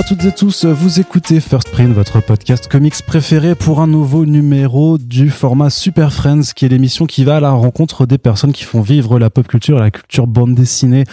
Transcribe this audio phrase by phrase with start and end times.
[0.00, 4.24] À toutes et tous, vous écoutez First Print, votre podcast comics préféré pour un nouveau
[4.24, 8.54] numéro du format Super Friends, qui est l'émission qui va à la rencontre des personnes
[8.54, 11.04] qui font vivre la pop culture et la culture bande dessinée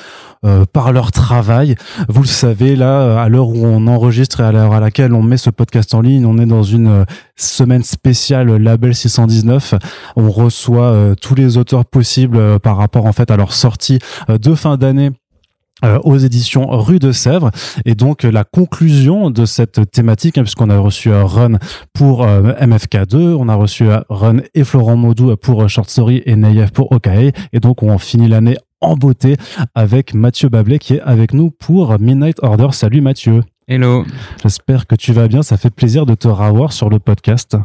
[0.45, 1.75] euh, par leur travail.
[2.07, 5.21] Vous le savez, là, à l'heure où on enregistre et à l'heure à laquelle on
[5.21, 9.73] met ce podcast en ligne, on est dans une euh, semaine spéciale Label 619.
[10.15, 13.99] On reçoit euh, tous les auteurs possibles par rapport en fait à leur sortie
[14.29, 15.26] de fin d'année euh,
[16.03, 17.51] aux éditions Rue de Sèvres.
[17.85, 21.57] Et donc la conclusion de cette thématique hein, puisqu'on a reçu euh, Run
[21.93, 26.71] pour euh, MFK2 on a reçu Run et Florent Maudou pour Short Story et Nayef
[26.71, 29.37] pour Okae et donc on finit l'année en beauté
[29.75, 32.69] avec Mathieu Bablet qui est avec nous pour Midnight Order.
[32.71, 33.43] Salut Mathieu.
[33.67, 34.05] Hello.
[34.41, 35.43] J'espère que tu vas bien.
[35.43, 37.57] Ça fait plaisir de te revoir sur le podcast.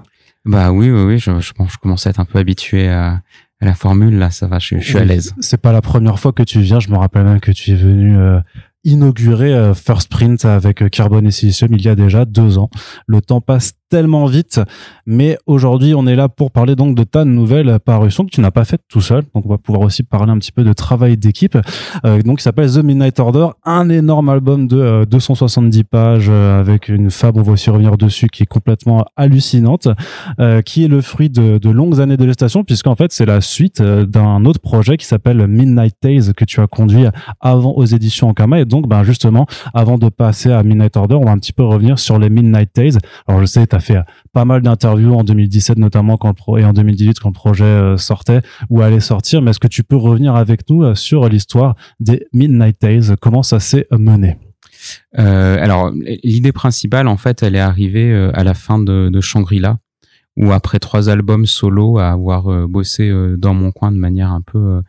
[0.45, 1.19] Bah oui oui oui.
[1.19, 3.21] Je, je, je commence à être un peu habitué à,
[3.65, 5.35] la formule là, ça va, je, suis à l'aise.
[5.41, 6.81] C'est pas la première fois que tu viens.
[6.81, 8.41] Je me rappelle même que tu es venu euh,
[8.85, 12.71] inaugurer euh, First Print avec Carbon et Silicium il y a déjà deux ans.
[13.07, 14.59] Le temps passe tellement vite.
[15.05, 18.51] Mais aujourd'hui, on est là pour parler donc de ta nouvelle parution que tu n'as
[18.51, 19.23] pas faite tout seul.
[19.35, 21.59] Donc, on va pouvoir aussi parler un petit peu de travail d'équipe.
[22.07, 26.59] Euh, donc, il s'appelle The Midnight Order, un énorme album de 270 euh, pages euh,
[26.59, 29.89] avec une fable, on va aussi revenir dessus, qui est complètement hallucinante,
[30.65, 33.83] qui est le fruit de, de longues années de gestation, puisqu'en fait, c'est la suite
[33.83, 37.05] d'un autre projet qui s'appelle Midnight Tales que tu as conduit
[37.41, 38.61] avant aux éditions Ankama.
[38.61, 41.65] Et donc, ben, justement, avant de passer à Midnight Order, on va un petit peu
[41.65, 42.99] revenir sur les Midnight Tales.
[43.27, 43.99] Alors, je sais, tu fait
[44.33, 48.41] pas mal d'interviews en 2017 notamment quand et en 2018 quand le projet euh, sortait
[48.71, 49.43] ou allait sortir.
[49.43, 53.17] Mais est-ce que tu peux revenir avec nous euh, sur l'histoire des Midnight Tales?
[53.21, 54.39] Comment ça s'est mené?
[55.19, 55.93] Euh, Alors
[56.25, 59.79] l'idée principale en fait, elle est arrivée à la fin de, de Shangri-La
[60.37, 64.81] où après trois albums solo à avoir bossé dans mon coin de manière un peu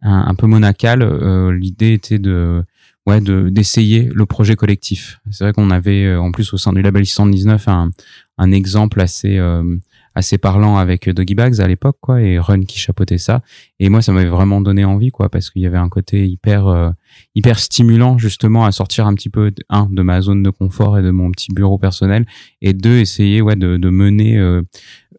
[0.00, 1.04] un, peu monacale,
[1.52, 2.64] l'idée était de
[3.06, 5.20] ouais, de d'essayer le projet collectif.
[5.30, 7.90] C'est vrai qu'on avait en plus au sein du label 619 un,
[8.38, 9.76] un exemple assez euh,
[10.14, 13.42] assez parlant avec Doggy Bags à l'époque quoi et Run qui chapeautait ça.
[13.78, 16.66] Et moi ça m'avait vraiment donné envie quoi parce qu'il y avait un côté hyper
[16.68, 16.90] euh,
[17.34, 21.02] hyper stimulant justement à sortir un petit peu un de ma zone de confort et
[21.02, 22.26] de mon petit bureau personnel
[22.62, 24.40] et deux essayer ouais de, de mener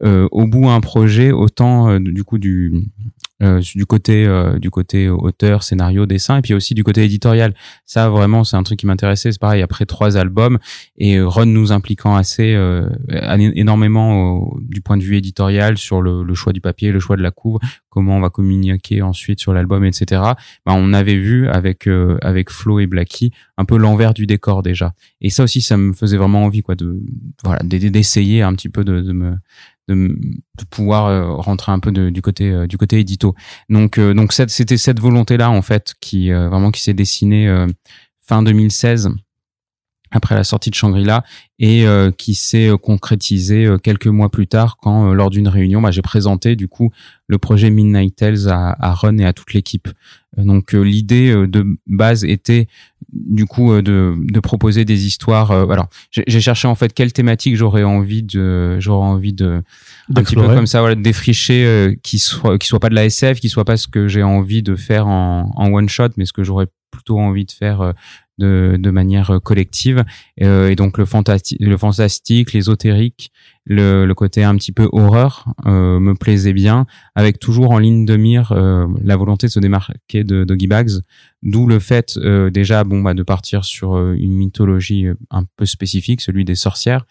[0.02, 2.90] au bout un projet autant du coup du
[3.42, 7.54] euh, du côté euh, du côté auteur, scénario, dessin, et puis aussi du côté éditorial.
[7.86, 9.32] Ça vraiment, c'est un truc qui m'intéressait.
[9.32, 10.58] C'est pareil après trois albums
[10.98, 12.90] et Ron nous impliquant assez euh,
[13.56, 17.22] énormément du point de vue éditorial sur le, le, choix du papier, le choix de
[17.22, 20.22] la couve, comment on va communiquer ensuite sur l'album, etc.
[20.66, 21.88] Ben, on avait vu avec
[22.22, 24.94] avec Flo et Blacky un peu l'envers du décor déjà.
[25.22, 27.02] Et ça aussi, ça me faisait vraiment envie quoi de
[27.44, 29.36] voilà d'essayer un petit peu de, de me
[29.90, 33.29] de, pouvoir euh, rentrer un peu du côté euh, du côté édito.
[33.70, 37.66] Donc euh, donc c'était cette volonté là en fait qui vraiment qui s'est dessinée
[38.22, 39.10] fin 2016
[40.12, 41.24] après la sortie de Shangri-La
[41.60, 41.86] et
[42.18, 46.70] qui s'est concrétisée quelques mois plus tard quand lors d'une réunion bah, j'ai présenté du
[46.70, 46.92] coup
[47.28, 49.90] le projet Midnight Tales à, à Ron et à toute l'équipe.
[50.38, 52.68] Donc l'idée de base était
[53.12, 55.52] du coup euh, de, de proposer des histoires.
[55.52, 59.62] Euh, alors, j'ai cherché en fait quelle thématique j'aurais envie de, j'aurais envie de
[60.16, 62.96] un petit peu comme ça, voilà, de défricher, euh, qui soit qui soit pas de
[62.96, 66.10] la SF, qui soit pas ce que j'ai envie de faire en, en one shot,
[66.18, 67.94] mais ce que j'aurais plutôt envie de faire
[68.40, 70.04] de, de manière collective.
[70.38, 73.32] et donc le, fantastique, le fantastique, l'ésotérique,
[73.70, 78.04] le, le, côté un petit peu horreur euh, me plaisait bien, avec toujours en ligne
[78.04, 81.02] de mire euh, la volonté de se démarquer de Doggy Bags,
[81.44, 86.22] d'où le fait euh, déjà bon bah, de partir sur une mythologie un peu spécifique,
[86.22, 87.06] celui des sorcières,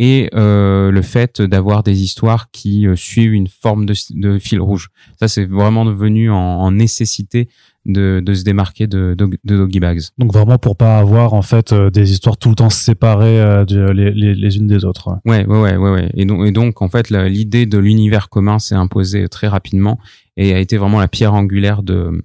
[0.00, 4.88] et le fait d'avoir des histoires qui suivent une forme de, de, fil rouge.
[5.18, 7.50] Ça c'est vraiment devenu en, en nécessité
[7.86, 10.02] de, de se démarquer de, de, de, Doggy Bags.
[10.18, 13.64] Donc vraiment pour pas avoir en fait euh, des histoires tout le temps séparées euh,
[13.92, 15.18] les, les, les, unes des autres.
[15.24, 15.90] Ouais, ouais, ouais, ouais.
[15.90, 16.10] ouais.
[16.14, 19.98] Et, donc, et donc en fait l'idée de l'univers commun s'est imposée très rapidement
[20.36, 22.22] et a été vraiment la pierre angulaire de,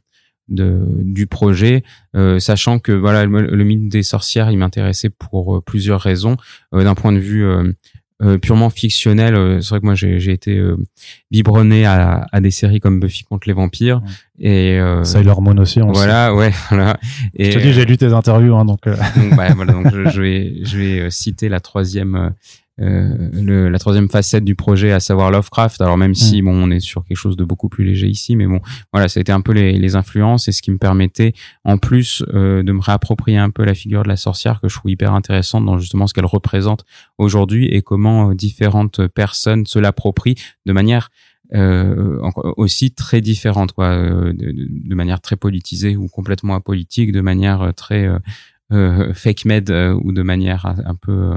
[0.50, 1.84] de du projet,
[2.16, 6.36] euh, sachant que voilà le, mythe des sorcières il m'intéressait pour plusieurs raisons.
[6.74, 7.46] D'un point de vue
[8.22, 9.36] euh, purement fictionnel.
[9.36, 10.78] Euh, c'est vrai que moi j'ai été euh,
[11.32, 14.02] biberonné à, à, des séries comme Buffy contre les vampires
[14.40, 15.82] et euh, Sailor Moon aussi.
[15.82, 16.98] On voilà, ouais, voilà.
[17.36, 18.82] Et, je te dis, j'ai lu tes interviews, hein, donc.
[18.86, 22.30] donc, bah, voilà, donc je, je, vais je vais citer la troisième euh,
[22.78, 25.80] le, la troisième facette du projet, à savoir Lovecraft.
[25.82, 26.46] Alors même si mm.
[26.46, 28.60] bon, on est sur quelque chose de beaucoup plus léger ici, mais bon,
[28.92, 31.34] voilà, ça a été un peu les, les influences et ce qui me permettait,
[31.64, 34.76] en plus, euh, de me réapproprier un peu la figure de la sorcière que je
[34.76, 36.86] trouve hyper intéressante dans justement ce qu'elle représente
[37.18, 40.36] aujourd'hui et comment euh, différentes personnes se l'approprient
[40.66, 41.10] de manière
[41.54, 42.20] euh,
[42.58, 48.10] aussi très différente, quoi, de, de, manière très politisée ou complètement apolitique, de manière très
[49.14, 51.34] fake made ou de manière un peu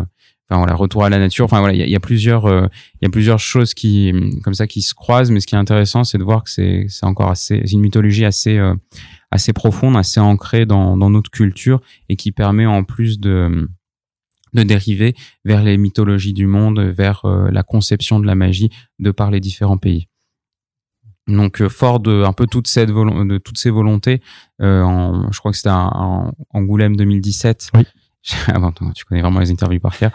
[0.49, 3.11] enfin voilà retour à la nature enfin voilà il y a, plusieurs il y a
[3.11, 4.13] plusieurs choses qui
[4.43, 6.87] comme ça qui se croisent mais ce qui est intéressant c'est de voir que c'est
[6.89, 8.59] c'est encore assez une mythologie assez
[9.31, 13.69] assez profonde assez ancrée dans dans notre culture et qui permet en plus de
[14.55, 15.15] de dériver
[15.45, 19.41] vers les mythologies du monde, vers euh, la conception de la magie de par les
[19.41, 20.09] différents pays.
[21.27, 24.23] Donc euh, fort de un peu toute cette de toutes ces volontés,
[24.63, 27.71] euh, en, je crois que c'était en Angoulême 2017.
[27.75, 27.85] Oui.
[28.49, 30.11] Avant, tu connais vraiment les interviews par cœur.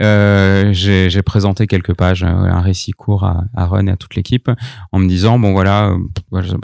[0.00, 4.50] Euh, j'ai présenté quelques pages, un récit court à, à Run et à toute l'équipe,
[4.92, 5.94] en me disant bon voilà,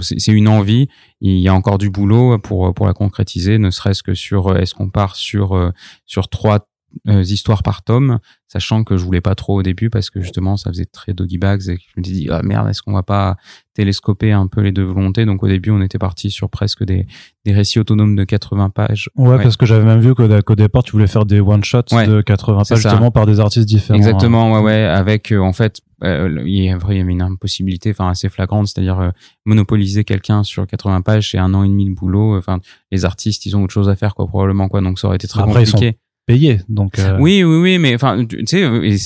[0.00, 0.88] c'est une envie,
[1.20, 4.74] il y a encore du boulot pour pour la concrétiser, ne serait-ce que sur est-ce
[4.74, 5.72] qu'on part sur
[6.06, 6.73] sur trois euh,
[7.06, 8.18] histoires par tome,
[8.54, 11.38] sachant que je voulais pas trop au début parce que justement ça faisait très doggy
[11.38, 13.36] bags et je me dis ah merde est-ce qu'on va pas
[13.74, 15.26] télescoper un peu les deux volontés?
[15.26, 17.06] Donc au début on était parti sur presque des,
[17.44, 19.10] des récits autonomes de 80 pages.
[19.16, 22.20] Ouais, parce que j'avais même vu qu'au départ tu voulais faire des one shots de
[22.22, 23.96] 80 pages justement par des artistes différents.
[23.96, 24.84] Exactement ouais ouais.
[24.84, 29.12] Avec euh, en fait euh, il y avait une impossibilité enfin assez flagrante c'est-à-dire
[29.46, 32.60] monopoliser quelqu'un sur 80 pages c'est un an et demi de boulot enfin
[32.92, 34.80] les artistes ils ont autre chose à faire quoi probablement quoi.
[34.80, 36.60] Donc ça aurait été très compliqué payé.
[36.68, 38.62] Donc euh, oui, oui, oui, mais enfin, tu sais,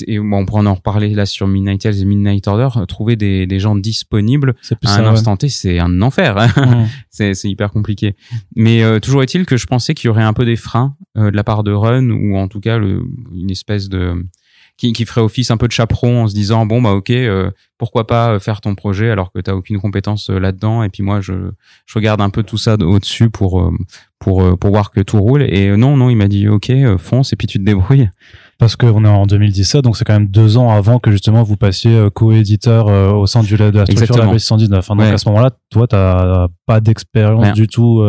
[0.07, 2.85] et, bon, on pourra en reparler là sur Midnight Tales et Midnight Order.
[2.87, 4.55] Trouver des, des gens disponibles
[4.85, 6.37] à un instant T, c'est un enfer.
[6.59, 6.87] Hein.
[7.09, 8.15] c'est c'est hyper compliqué.
[8.55, 11.31] Mais euh, toujours est-il que je pensais qu'il y aurait un peu des freins euh,
[11.31, 14.25] de la part de Run ou en tout cas le, une espèce de
[14.79, 17.51] qui, qui ferait office un peu de chaperon en se disant bon bah ok euh,
[17.77, 21.03] pourquoi pas euh, faire ton projet alors que tu aucune compétence euh, là-dedans et puis
[21.03, 21.33] moi je,
[21.85, 23.71] je regarde un peu tout ça au-dessus pour
[24.19, 27.35] pour pour voir que tout roule et non non il m'a dit ok fonce et
[27.35, 28.09] puis tu te débrouilles
[28.57, 31.55] parce qu'on est en 2017 donc c'est quand même deux ans avant que justement vous
[31.55, 32.87] passiez co-éditeur
[33.17, 36.47] au sein du, de la structure de la 619 donc à ce moment-là toi t'as
[36.65, 38.03] pas d'expérience du tout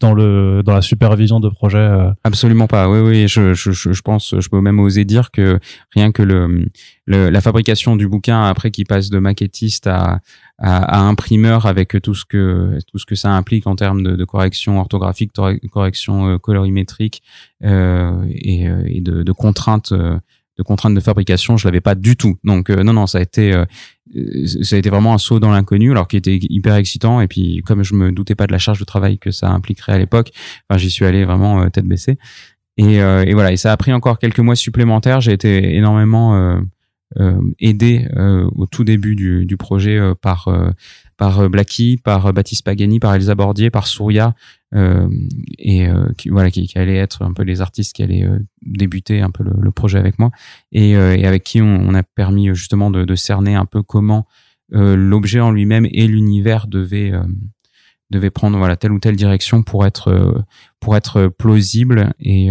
[0.00, 2.10] dans le dans la supervision de projet euh.
[2.24, 2.88] Absolument pas.
[2.88, 3.28] Oui, oui.
[3.28, 5.58] Je, je, je pense, je peux même oser dire que
[5.94, 6.66] rien que le,
[7.06, 10.20] le la fabrication du bouquin après qu'il passe de maquettiste à,
[10.58, 14.16] à, à, imprimeur avec tout ce que tout ce que ça implique en termes de,
[14.16, 15.32] de correction orthographique,
[15.70, 17.22] correction euh, colorimétrique
[17.64, 22.16] euh, et, euh, et de, de contraintes de contraintes de fabrication, je l'avais pas du
[22.16, 22.36] tout.
[22.42, 23.64] Donc non non, ça a été
[24.62, 27.20] ça a été vraiment un saut dans l'inconnu, alors qui était hyper excitant.
[27.20, 29.92] Et puis, comme je me doutais pas de la charge de travail que ça impliquerait
[29.92, 30.30] à l'époque,
[30.68, 32.18] enfin, j'y suis allé vraiment euh, tête baissée.
[32.76, 33.52] Et, euh, et, voilà.
[33.52, 35.20] Et ça a pris encore quelques mois supplémentaires.
[35.20, 36.60] J'ai été énormément euh, euh
[37.58, 38.06] aidé
[38.54, 40.48] au tout début du, du projet par
[41.18, 44.34] par Blacky, par Baptiste Pagani, par Elsa Bordier, par Souria,
[44.74, 45.08] euh,
[45.58, 48.38] et euh, qui, voilà, qui, qui, allaient être un peu les artistes qui allaient euh,
[48.62, 50.30] débuter un peu le, le, projet avec moi,
[50.72, 54.26] et, et avec qui on, on, a permis justement de, de cerner un peu comment
[54.70, 57.12] l'objet en lui-même et l'univers devaient
[58.10, 60.44] devait prendre voilà telle ou telle direction pour être
[60.78, 62.50] pour être plausible et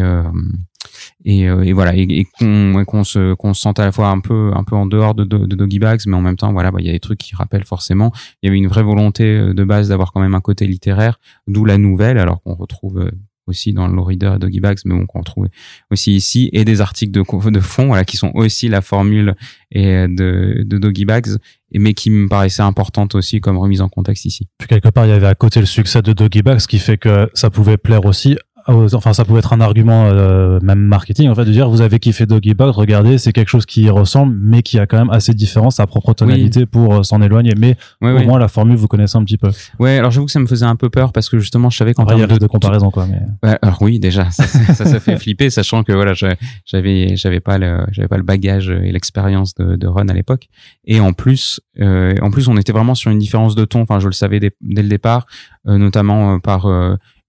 [1.25, 5.15] et, euh, et voilà et, qu'on se sente à la fois un peu en dehors
[5.15, 7.35] de, Doggy Bags mais en même temps voilà bah, il y a des trucs qui
[7.35, 8.11] rappellent forcément
[8.41, 11.19] il y avait une vraie volonté euh, de base d'avoir quand même un côté littéraire
[11.47, 13.11] d'où la nouvelle alors qu'on retrouve euh,
[13.47, 15.47] aussi dans le reader et Doggy Bags, mais bon, qu'on retrouve
[15.89, 19.35] aussi ici, et des articles de, fond, qui sont aussi la formule
[19.73, 21.37] de, Doggy Bags,
[21.73, 24.47] mais qui me paraissaient importantes aussi comme remise en contexte ici.
[24.57, 26.97] Puis quelque part, il y avait à côté le succès de Doggy Bags, qui fait
[26.97, 28.37] que ça pouvait plaire aussi
[28.67, 31.99] enfin ça pouvait être un argument euh, même marketing en fait de dire vous avez
[31.99, 35.09] kiffé Doggy Bag regardez c'est quelque chose qui y ressemble mais qui a quand même
[35.09, 37.53] assez de différence sa propre tonalité pour euh, s'en éloigner.
[37.57, 39.49] Mais au moins la formule vous connaissez un petit peu.
[39.79, 41.93] Ouais alors j'avoue que ça me faisait un peu peur parce que justement je savais
[41.93, 45.49] qu'en termes de, de comparaison quoi mais ouais, alors oui déjà ça, ça, fait flipper
[45.49, 49.87] sachant que voilà j'avais j'avais pas le j'avais pas le bagage et l'expérience de, de
[49.87, 50.49] Run à l'époque.
[50.85, 53.81] Et en plus euh, en plus on était vraiment sur une différence de ton.
[53.81, 55.25] Enfin je le savais dès, dès le départ
[55.67, 56.67] euh, notamment par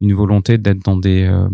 [0.00, 1.48] une volonté d'être dans des euh,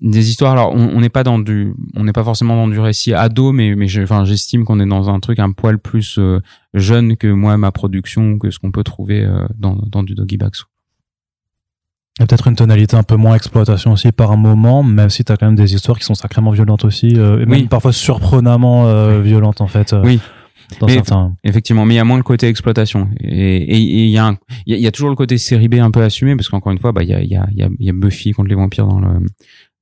[0.00, 0.52] des histoires.
[0.52, 3.74] Alors, on n'est pas dans du, on n'est pas forcément dans du récit ado, mais
[3.74, 6.40] mais enfin, j'estime qu'on est dans un truc un poil plus euh,
[6.72, 10.38] jeune que moi ma production, que ce qu'on peut trouver euh, dans dans du doggy
[10.38, 10.56] bags.
[12.18, 15.08] Il y a peut-être une tonalité un peu moins exploitation aussi par un moment, même
[15.10, 17.92] si tu as quand même des histoires qui sont sacrément violentes aussi, et même parfois
[17.92, 19.94] surprenamment violentes en fait.
[20.04, 20.20] Oui
[21.44, 23.08] effectivement, mais il y a moins le côté exploitation.
[23.20, 24.36] Et il y, a
[24.66, 26.92] il y, a toujours le côté série B un peu assumé, parce qu'encore une fois,
[26.92, 29.20] bah, il y a, y, a, y a Buffy contre les vampires dans le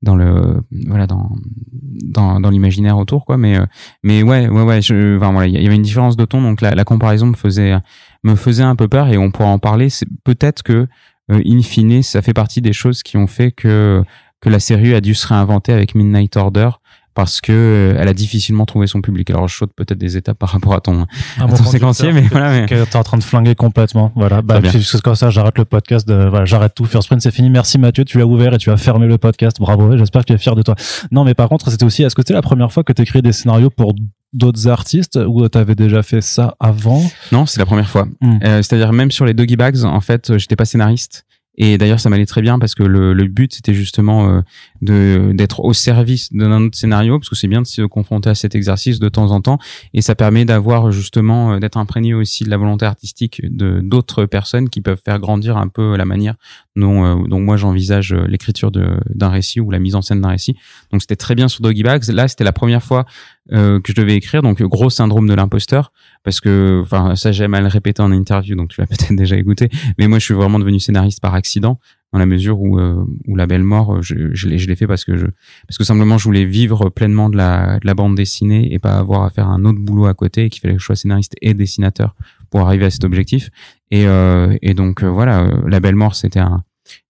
[0.02, 1.30] dans le voilà dans
[1.72, 3.58] dans, dans l'imaginaire autour quoi mais
[4.04, 6.60] mais ouais ouais ouais je, enfin voilà il y avait une différence de ton donc
[6.60, 7.74] la, la comparaison me faisait
[8.22, 10.86] me faisait un peu peur et on pourra en parler c'est peut-être que
[11.32, 14.04] euh, in fine ça fait partie des choses qui ont fait que
[14.40, 16.70] que la série a dû se réinventer avec Midnight Order
[17.18, 19.28] parce que euh, elle a difficilement trouvé son public.
[19.30, 21.04] Alors je saute peut-être des étapes par rapport à ton,
[21.40, 22.52] Un à ton séquencier, mais voilà.
[22.52, 22.66] Mais...
[22.66, 24.12] que t'es en train de flinguer complètement.
[24.14, 24.40] Voilà.
[24.40, 26.06] Bah, c'est comme ça, j'arrête le podcast.
[26.06, 26.84] De, voilà, j'arrête tout.
[26.84, 27.50] First Print, c'est fini.
[27.50, 28.04] Merci Mathieu.
[28.04, 29.56] Tu l'as ouvert et tu as fermé le podcast.
[29.58, 29.96] Bravo.
[29.96, 30.76] J'espère que tu es fier de toi.
[31.10, 33.20] Non, mais par contre, c'était aussi, est-ce que c'était la première fois que tu écris
[33.20, 33.94] des scénarios pour
[34.32, 37.02] d'autres artistes ou t'avais déjà fait ça avant?
[37.32, 38.06] Non, c'est la première fois.
[38.20, 38.38] Hmm.
[38.44, 41.24] Euh, C'est-à-dire même sur les Doggy Bags, en fait, j'étais pas scénariste.
[41.58, 44.42] Et d'ailleurs, ça m'allait très bien parce que le, le but, c'était justement
[44.82, 48.34] euh, d'être au service d'un autre scénario, parce que c'est bien de se confronter à
[48.34, 49.58] cet exercice de temps en temps,
[49.92, 54.24] et ça permet d'avoir justement euh, d'être imprégné aussi de la volonté artistique de d'autres
[54.24, 56.36] personnes qui peuvent faire grandir un peu la manière
[56.76, 60.28] dont, euh, dont moi j'envisage euh, l'écriture d'un récit ou la mise en scène d'un
[60.28, 60.56] récit.
[60.92, 62.06] Donc c'était très bien sur Doggy Bags.
[62.08, 63.04] Là, c'était la première fois
[63.52, 65.92] euh, que je devais écrire, donc gros syndrome de l'imposteur,
[66.24, 69.36] parce que, enfin, ça j'aime à le répéter en interview, donc tu l'as peut-être déjà
[69.36, 71.78] écouté, mais moi je suis vraiment devenu scénariste par accident,
[72.12, 75.16] dans la mesure où, euh, où la belle mort, je, je l'ai fait parce que
[75.16, 75.26] je,
[75.66, 78.94] parce que simplement je voulais vivre pleinement de la, de la bande dessinée et pas
[78.94, 81.34] avoir à faire un autre boulot à côté, et qu'il fallait que je sois scénariste
[81.42, 82.14] et dessinateur
[82.50, 83.50] pour arriver à cet objectif.
[83.90, 86.64] Et, euh, et donc euh, voilà, euh, la belle mort, c'était un,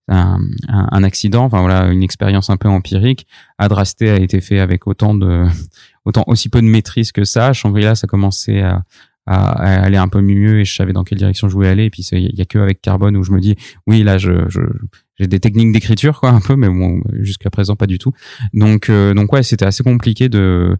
[0.09, 3.27] un, un accident, enfin voilà, une expérience un peu empirique.
[3.59, 5.47] Adrasté a été fait avec autant de,
[6.09, 7.53] autant aussi peu de maîtrise que ça.
[7.53, 8.83] Shangri-La, ça commençait à,
[9.27, 11.85] aller un peu mieux et je savais dans quelle direction je voulais aller.
[11.85, 15.27] Et puis il y a que avec Carbone où je me dis, oui, là, j'ai
[15.27, 18.13] des techniques d'écriture quoi un peu, mais bon, jusqu'à présent pas du tout.
[18.55, 20.79] Donc euh, ouais, c'était assez compliqué de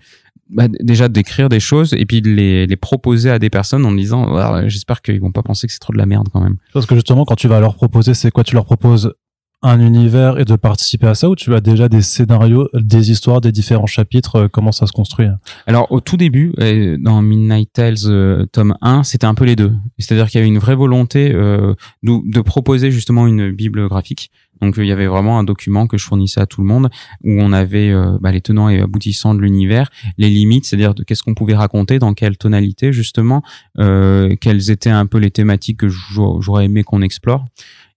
[0.49, 4.35] bah, déjà d'écrire des choses et puis de les, proposer à des personnes en disant
[4.35, 6.57] Ah, j'espère qu'ils vont pas penser que c'est trop de la merde quand même.
[6.73, 8.45] Parce que justement, quand tu vas leur proposer, c'est quoi?
[8.45, 9.13] Tu leur proposes
[9.63, 13.41] un univers et de participer à ça ou tu as déjà des scénarios, des histoires,
[13.41, 15.27] des différents chapitres, euh, comment ça se construit?
[15.67, 16.53] Alors au tout début,
[17.01, 19.73] dans Midnight Tales euh, tome 1, c'était un peu les deux.
[19.99, 21.75] C'est-à-dire qu'il y avait une vraie volonté euh,
[22.05, 24.31] de, de proposer justement une bible graphique.
[24.61, 26.89] Donc il y avait vraiment un document que je fournissais à tout le monde
[27.23, 29.89] où on avait bah, les tenants et aboutissants de l'univers,
[30.19, 33.45] les limites, c'est-à-dire de qu'est-ce qu'on pouvait raconter, dans quelle tonalité justement,
[33.77, 37.45] quelles étaient un peu les thématiques que j'aurais aimé qu'on explore.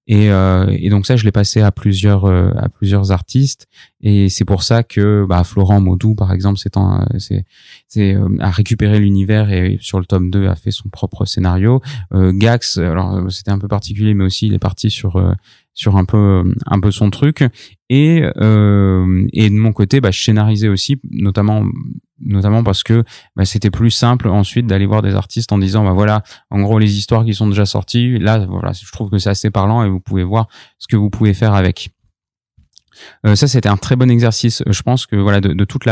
[0.08, 3.68] Et, euh, et donc ça, je l'ai passé à plusieurs euh, à plusieurs artistes.
[4.02, 6.74] Et c'est pour ça que bah, Florent Maudou, par exemple, c'est
[7.18, 7.46] c'est
[7.88, 11.82] c'est euh, a récupéré l'univers et sur le tome 2 a fait son propre scénario.
[12.12, 15.22] Gax, alors c'était un peu particulier, mais aussi il est parti sur
[15.74, 17.44] sur un peu un peu son truc.
[17.90, 21.66] Et euh, et de mon côté, bah, je scénarisais aussi, notamment
[22.26, 23.04] notamment parce que
[23.36, 26.80] bah, c'était plus simple ensuite d'aller voir des artistes en disant bah voilà en gros
[26.80, 29.90] les histoires qui sont déjà sorties là voilà je trouve que c'est assez parlant et
[29.90, 30.48] vous pouvez voir
[30.78, 31.92] ce que vous pouvez faire avec
[33.26, 34.64] euh, ça, c'était un très bon exercice.
[34.68, 35.86] Je pense que voilà, de, toutes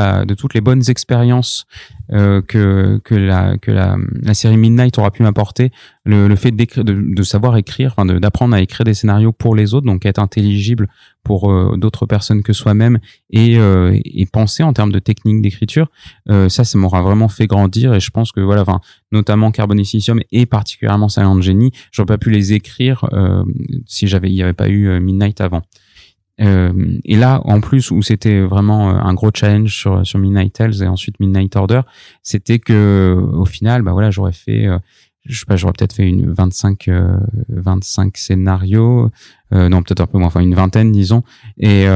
[0.53, 1.65] les bonnes expériences
[2.11, 5.71] euh, que la série Midnight aura pu m'apporter,
[6.05, 10.05] le, fait de, savoir écrire, enfin d'apprendre à écrire des scénarios pour les autres, donc
[10.05, 10.87] être intelligible
[11.23, 12.99] pour euh, d'autres personnes que soi-même
[13.29, 13.97] et euh,
[14.31, 15.87] penser en termes de technique d'écriture,
[16.29, 17.93] euh, ça, ça m'aura vraiment fait grandir.
[17.93, 18.63] Et je pense que voilà,
[19.11, 19.75] notamment Carbon
[20.31, 23.43] et particulièrement Silent Genie, j'aurais pas pu les écrire euh,
[23.85, 25.61] si j'avais, il y avait pas eu euh, Midnight avant.
[26.41, 30.53] Euh, et là, en plus, où c'était vraiment euh, un gros challenge sur, sur Midnight
[30.53, 31.81] Tales et ensuite Midnight Order,
[32.23, 34.79] c'était que au final, bah voilà, j'aurais fait, euh,
[35.25, 37.17] je sais pas, j'aurais peut-être fait une 25, euh,
[37.49, 39.11] 25 scénarios,
[39.51, 41.23] non peut-être un peu moins, enfin une vingtaine, disons.
[41.57, 41.87] Et,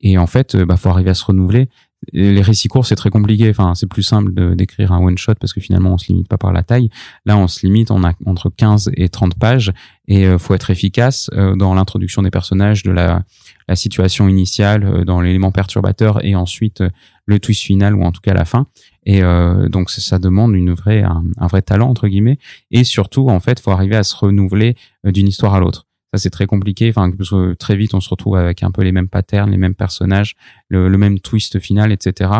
[0.00, 1.68] et en fait, bah faut arriver à se renouveler.
[2.12, 3.50] Les récits courts, c'est très compliqué.
[3.50, 6.38] Enfin, c'est plus simple d'écrire un one shot parce que finalement, on se limite pas
[6.38, 6.90] par la taille.
[7.26, 9.72] Là, on se limite, on a entre 15 et 30 pages
[10.06, 13.24] et faut être efficace dans l'introduction des personnages, de la
[13.68, 16.90] la situation initiale euh, dans l'élément perturbateur et ensuite euh,
[17.26, 18.66] le twist final ou en tout cas la fin.
[19.06, 22.38] Et euh, donc ça, demande une vraie un, un vrai talent entre guillemets.
[22.70, 25.86] Et surtout en fait faut arriver à se renouveler euh, d'une histoire à l'autre.
[26.12, 27.10] Ça c'est très compliqué enfin
[27.58, 30.36] très vite on se retrouve avec un peu les mêmes patterns les mêmes personnages
[30.68, 32.30] le, le même twist final etc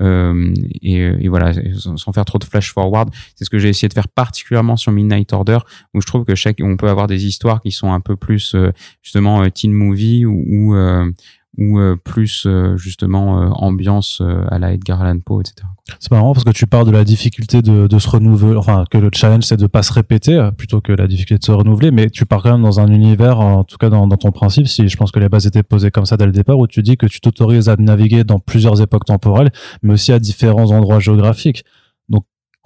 [0.00, 3.88] euh, et, et voilà sans faire trop de flash forward c'est ce que j'ai essayé
[3.88, 5.58] de faire particulièrement sur Midnight Order
[5.94, 8.54] où je trouve que chaque on peut avoir des histoires qui sont un peu plus
[8.54, 8.72] euh,
[9.02, 11.10] justement euh, teen movie ou ou, euh,
[11.58, 15.66] ou euh, plus euh, justement euh, ambiance à la Edgar Allan Poe etc
[15.98, 19.10] C'est marrant parce que tu parles de la difficulté de, se renouveler, enfin que le
[19.12, 22.26] challenge c'est de pas se répéter plutôt que la difficulté de se renouveler, mais tu
[22.26, 24.96] pars quand même dans un univers, en tout cas dans, dans ton principe, si je
[24.96, 27.06] pense que les bases étaient posées comme ça dès le départ, où tu dis que
[27.06, 29.50] tu t'autorises à naviguer dans plusieurs époques temporelles,
[29.82, 31.64] mais aussi à différents endroits géographiques.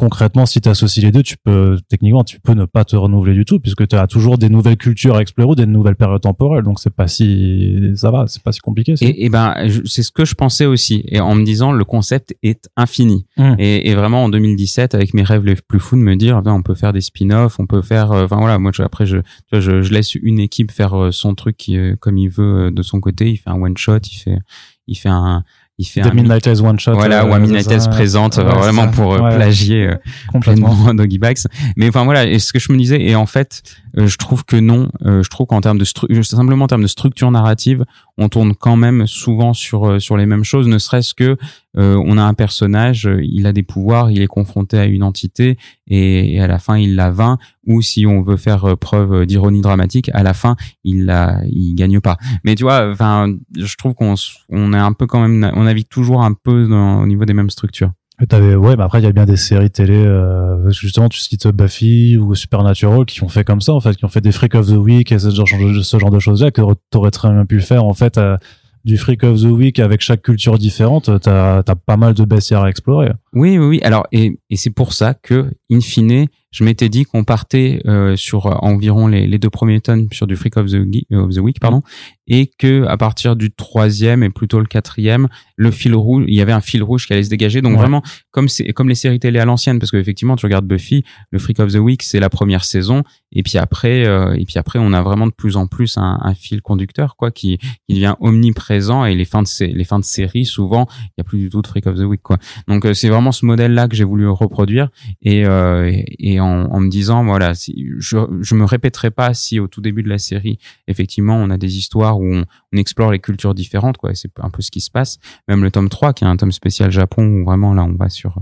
[0.00, 3.35] Concrètement, si tu associes les deux, tu peux techniquement tu peux ne pas te renouveler
[3.35, 6.23] du tout puisque tu as toujours des nouvelles cultures à explorer ou des nouvelles périodes
[6.23, 6.64] temporelles.
[6.64, 8.97] Donc c'est pas si ça va, c'est pas si compliqué.
[8.97, 9.04] ça.
[9.07, 9.54] et, et ben
[9.85, 13.54] c'est ce que je pensais aussi et en me disant le concept est infini Mm.
[13.59, 16.52] et, et vraiment en 2017 avec mes rêves les plus fous de me dire ben,
[16.52, 19.19] on peut faire des spin-offs on peut faire euh, enfin voilà moi je- après je
[19.19, 22.28] tu vois, je, je laisse une équipe faire euh, son truc qui, euh, comme il
[22.28, 24.38] veut de son côté il fait un one shot il fait
[24.88, 25.45] il fait un
[25.81, 26.93] il fait Des un Midnight One Shot.
[26.93, 28.89] voilà, euh, ou un Midnight Eyes présente Ouais, c'est vraiment ça.
[28.89, 29.95] pour euh, Ouais, plagier euh,
[30.31, 30.75] complètement.
[30.95, 31.39] Doggy Bags.
[31.77, 33.63] Mais enfin voilà, et ce que je me disais, et en fait,
[33.99, 36.83] euh, je trouve que non, euh, je trouve qu'en termes de stru- simplement en termes
[36.83, 37.85] de structure narrative,
[38.19, 41.37] on tourne quand même souvent sur euh, sur les mêmes choses, ne serait-ce que
[41.77, 45.03] euh, on a un personnage, euh, il a des pouvoirs, il est confronté à une
[45.03, 45.57] entité
[45.87, 49.27] et, et à la fin il la vainc, ou si on veut faire euh, preuve
[49.27, 52.17] d'ironie dramatique, à la fin il la, il gagne pas.
[52.45, 54.15] Mais tu vois, enfin, je trouve qu'on
[54.49, 57.51] on est un peu quand même, on navigue toujours un peu au niveau des mêmes
[57.51, 57.91] structures.
[58.23, 61.19] Et T'avais, ouais, mais après, il y a bien des séries télé, euh, justement, tu
[61.19, 64.33] cites Buffy ou Supernatural qui ont fait comme ça, en fait, qui ont fait des
[64.33, 66.61] Freak of the Week et ce genre, ce genre de choses-là que
[66.91, 68.37] t'aurais très bien pu faire, en fait, euh,
[68.85, 71.11] du Freak of the Week avec chaque culture différente.
[71.21, 73.11] T'as, t'as pas mal de bestiaires à explorer.
[73.33, 73.81] Oui, oui, oui.
[73.83, 78.16] Alors, et, et c'est pour ça que, in fine, je m'étais dit qu'on partait euh,
[78.16, 81.25] sur euh, environ les, les deux premiers tonnes sur du Freak of the, Ge- euh,
[81.26, 81.80] of the Week, pardon,
[82.26, 86.40] et que à partir du troisième et plutôt le quatrième, le fil rouge, il y
[86.40, 87.61] avait un fil rouge qui allait se dégager.
[87.62, 87.78] Donc Ouais.
[87.78, 91.04] vraiment, comme c'est comme les séries télé à l'ancienne, parce que effectivement, tu regardes Buffy,
[91.30, 93.02] le Freak of the Week, c'est la première saison,
[93.33, 96.19] et puis après, euh, et puis après, on a vraiment de plus en plus un,
[96.23, 99.04] un fil conducteur, quoi, qui, qui devient omniprésent.
[99.04, 101.62] Et les fins de les fins de série, souvent, il y a plus du tout
[101.62, 102.38] de Freak of the Week, quoi.
[102.69, 104.88] Donc euh, c'est vraiment ce modèle-là que j'ai voulu reproduire
[105.23, 109.35] et, euh, et, et en, en me disant voilà, si, je je me répéterai pas
[109.35, 112.77] si au tout début de la série effectivement on a des histoires où on, on
[112.77, 114.15] explore les cultures différentes quoi.
[114.15, 115.19] C'est un peu ce qui se passe.
[115.49, 118.09] Même le tome 3 qui est un tome spécial Japon où vraiment là on va
[118.09, 118.37] sur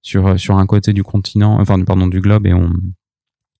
[0.00, 2.72] sur sur un côté du continent, enfin du- pardon du globe et on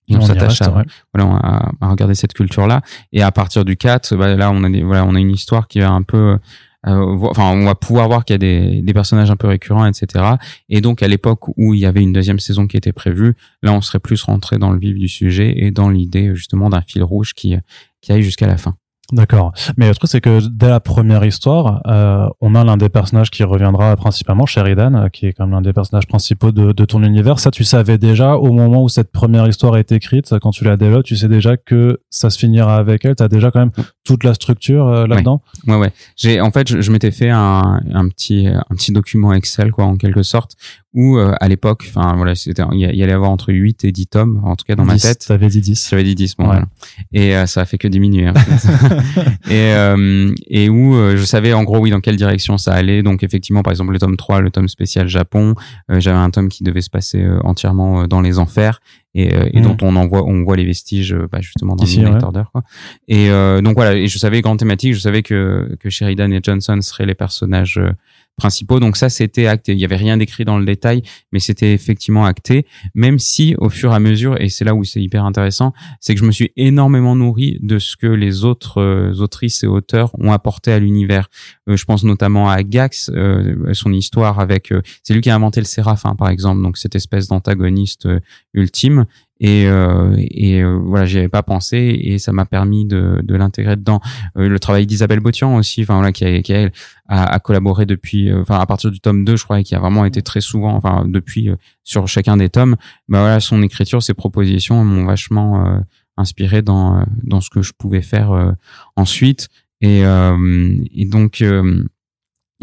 [0.09, 0.83] et on, s'attache à, ouais.
[1.13, 2.81] voilà, à, à regarder cette culture-là.
[3.13, 5.69] Et à partir du 4, bah, là, on a des, voilà, on a une histoire
[5.69, 6.37] qui va un peu,
[6.83, 10.25] enfin, on va pouvoir voir qu'il y a des, des personnages un peu récurrents, etc.
[10.69, 13.73] Et donc, à l'époque où il y avait une deuxième saison qui était prévue, là,
[13.73, 17.03] on serait plus rentré dans le vif du sujet et dans l'idée, justement, d'un fil
[17.03, 17.55] rouge qui,
[18.01, 18.75] qui aille jusqu'à la fin.
[19.11, 19.51] D'accord.
[19.77, 23.29] Mais le truc, c'est que dès la première histoire, euh, on a l'un des personnages
[23.29, 26.85] qui reviendra principalement, Sheridan, euh, qui est quand même l'un des personnages principaux de, de
[26.85, 27.37] ton univers.
[27.37, 30.77] Ça, tu savais déjà au moment où cette première histoire est écrite, quand tu la
[30.77, 33.15] développes, tu sais déjà que ça se finira avec elle.
[33.15, 33.71] Tu as déjà quand même
[34.03, 35.41] toute la structure euh, là-dedans.
[35.67, 35.91] Ouais, ouais.
[36.17, 39.85] J'ai, en fait, je, je m'étais fait un, un petit, un petit document Excel, quoi,
[39.85, 40.55] en quelque sorte,
[40.93, 43.91] où, euh, à l'époque, enfin, voilà, c'était, il y, y allait avoir entre 8 et
[43.91, 45.25] 10 tomes, en tout cas dans ma 10, tête.
[45.27, 45.87] T'avais dit 10.
[45.89, 46.49] J'avais dit 10, bon, Ouais.
[46.51, 46.65] voilà.
[47.13, 48.27] Et euh, ça a fait que diminuer.
[48.27, 48.33] hein.
[49.49, 53.03] et, euh, et où euh, je savais en gros, oui, dans quelle direction ça allait.
[53.03, 55.55] Donc, effectivement, par exemple, le tome 3, le tome spécial Japon,
[55.91, 58.79] euh, j'avais un tome qui devait se passer euh, entièrement euh, dans les enfers
[59.15, 59.63] et, euh, et Mm.
[59.63, 62.21] dont on en voit, on voit les vestiges euh, bah, justement dans Ici, le Midnight
[62.21, 62.27] ouais.
[62.27, 62.43] Order.
[62.51, 62.63] Quoi.
[63.07, 66.31] Et euh, donc voilà, et je savais les grandes thématiques, je savais que, que Sheridan
[66.31, 67.91] et Johnson seraient les personnages euh,
[68.35, 68.79] principaux.
[68.79, 69.73] Donc ça, c'était acté.
[69.73, 72.65] Il y avait rien d'écrit dans le détail, mais c'était effectivement acté.
[72.95, 76.13] Même si, au fur et à mesure, et c'est là où c'est hyper intéressant, c'est
[76.13, 80.11] que je me suis énormément nourri de ce que les autres euh, autrices et auteurs
[80.19, 81.29] ont apporté à l'univers.
[81.69, 84.73] Euh, je pense notamment à Gax, euh, son histoire avec.
[85.03, 88.07] c'est lui qui a inventé le Séraphin, par exemple, donc cette espèce d'antagoniste
[88.53, 89.05] ultime.
[89.39, 93.35] Et, euh, et euh, voilà, j'y avais pas pensé et ça m'a permis de, de
[93.35, 93.99] l'intégrer dedans.
[94.37, 96.69] Euh, le travail d'Isabelle Botian aussi, enfin voilà, qui a, qui a,
[97.07, 99.79] a, collaboré depuis, euh, enfin à partir du tome 2, je crois, et qui a
[99.79, 102.75] vraiment été très souvent, enfin depuis euh, sur chacun des tomes.
[103.09, 105.79] Bah voilà, son écriture, ses propositions m'ont vachement euh,
[106.15, 108.55] inspiré dans dans ce que je pouvais faire
[108.95, 109.49] ensuite.
[109.81, 111.43] Et, et donc,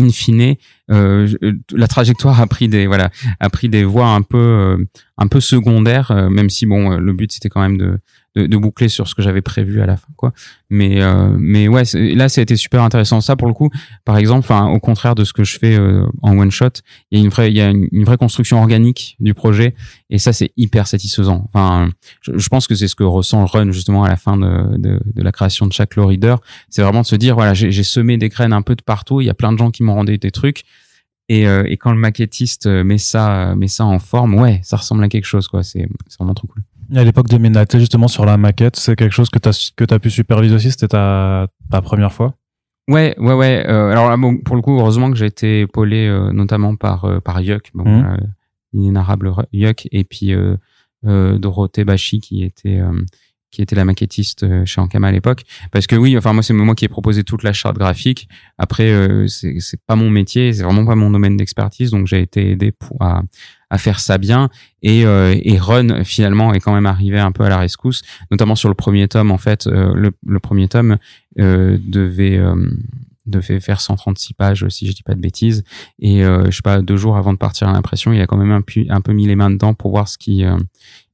[0.01, 0.57] in fine,
[0.91, 4.77] euh, je- la trajectoire a pris des voilà a pris des voies un peu euh,
[5.19, 7.99] un peu secondaires, euh, même si bon, euh, le but c'était quand même de,
[8.37, 10.33] de de boucler sur ce que j'avais prévu à la fin, quoi.
[10.69, 13.21] Mais euh, mais ouais, là ça a été super intéressant.
[13.21, 13.71] Ça pour le coup,
[14.05, 16.69] par exemple, enfin au contraire de ce que je fais euh, en one shot,
[17.11, 19.75] il y a une vraie il y a une, vraie construction organique du projet
[20.11, 21.45] et ça c'est hyper satisfaisant.
[21.53, 21.91] Enfin,
[22.23, 25.23] je, pense que c'est ce que ressent Run justement à la fin de de, de
[25.23, 26.37] la création de chaque low reader.
[26.69, 29.21] C'est vraiment de se dire voilà, j'ai semé des graines un peu de partout.
[29.21, 30.65] Il y a plein de gens qui m'ont rendu des trucs.
[31.31, 34.77] Et, euh, et quand le maquettiste euh, met ça, met ça en forme, ouais, ça
[34.77, 35.63] ressemble à quelque chose, quoi.
[35.63, 36.65] C'est c'est vraiment trop cool.
[36.95, 39.85] À l'époque de Midnight, justement, sur la maquette, c'est quelque chose que tu as, que
[39.95, 40.71] as pu superviser aussi.
[40.71, 42.35] C'était ta, ta première fois?
[42.89, 43.65] Ouais, ouais, ouais.
[43.69, 47.05] euh, alors là, bon, pour le coup, heureusement que j'ai été épaulé euh, notamment par
[47.05, 48.17] euh, par Yuck, bon, euh,
[48.73, 50.35] l'inénarrable Yuck, et puis
[51.05, 52.81] Dorothée Bachi qui était
[53.51, 55.43] qui était la maquettiste euh, chez Ankama à l'époque.
[55.73, 58.29] Parce que oui, enfin moi c'est moi qui ai proposé toute la charte graphique.
[58.59, 62.51] Après, euh, c'est pas mon métier, c'est vraiment pas mon domaine d'expertise, donc j'ai été
[62.53, 63.23] aidé pour à
[63.73, 64.51] à faire ça bien.
[64.83, 68.57] Et, euh, et Run finalement est quand même arrivé un peu à la rescousse, notamment
[68.57, 69.31] sur le premier tome.
[69.31, 70.97] En fait, euh, le, le premier tome
[71.39, 72.57] euh, devait euh,
[73.27, 75.63] devait faire 136 pages si je dis pas de bêtises.
[76.01, 78.51] Et je sais pas deux jours avant de partir à l'impression, il a quand même
[78.51, 80.45] un, pu- un peu mis les mains dedans pour voir ce qui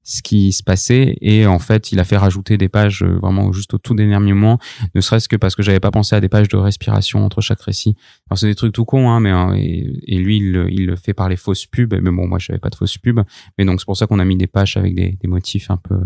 [0.07, 1.19] ce qui se passait.
[1.21, 4.33] Et en fait il a fait rajouter des pages euh, vraiment juste au tout dernier
[4.33, 4.59] moment.
[4.95, 7.61] Ne serait-ce que parce que j'avais pas pensé à des pages de respiration entre chaque
[7.61, 7.97] récit.
[8.31, 11.29] Alors c'est des trucs tout cons hein mais hein, et, lui il, le fait par
[11.29, 11.93] les fausses pubs.
[12.01, 13.21] Mais bon moi j'avais pas de fausses pubs.
[13.59, 15.99] Mais donc c'est pour ça qu'on a mis des pages avec des, motifs un peu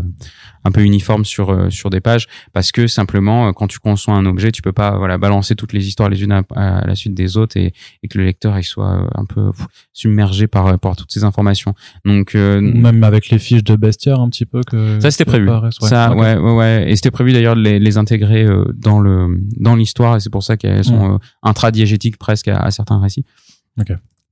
[0.65, 2.27] un peu uniformes sur euh, sur des pages.
[2.55, 5.75] Parce que simplement euh, quand tu conçois un objet tu peux pas voilà balancer toutes
[5.75, 7.75] les histoires les unes à, la suite des autres et,
[8.09, 9.51] que le lecteur il soit un peu
[9.93, 11.75] submergé par par toutes ces informations.
[12.07, 13.77] Donc même avec les fiches de
[14.21, 15.49] un petit peu que ça c'était prévu.
[15.81, 16.91] Ça ouais, ouais, ouais.
[16.91, 20.17] Et c'était prévu d'ailleurs de les, les, intégrer euh, dans le dans l'histoire.
[20.17, 21.15] Et c'est pour ça qu'elles sont mm.
[21.15, 23.25] euh, intradiégétiques presque à, certains récits.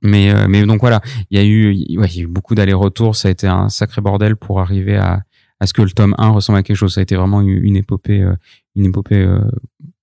[0.02, 1.00] Mais euh, mais donc voilà.
[1.30, 3.16] Il y a eu ouais, il y a eu beaucoup d'allers-retours.
[3.16, 5.22] Ça a été un sacré bordel pour arriver à
[5.60, 6.94] à ce que le tome 1 ressemble à quelque chose.
[6.94, 8.24] Ça a été vraiment une épopée
[8.76, 9.26] une épopée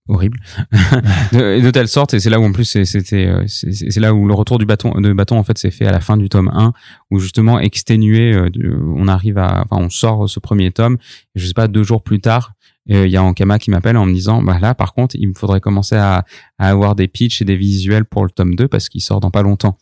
[0.07, 0.39] horrible.
[1.31, 4.27] De, de, telle sorte et c'est là où en plus c'était euh, c'est là où
[4.27, 6.49] le retour du bâton de bâton en fait s'est fait à la fin du tome
[6.53, 6.73] 1
[7.11, 8.49] où justement exténué euh,
[8.95, 10.97] on arrive à enfin on sort ce premier tome
[11.35, 12.53] et je sais pas deux jours plus tard
[12.91, 15.27] euh, il y a Ankama qui m'appelle en me disant bah là par contre il
[15.27, 16.23] me faudrait commencer à,
[16.59, 19.31] à avoir des pitchs et des visuels pour le tome 2 parce qu'il sort dans
[19.31, 19.77] pas longtemps.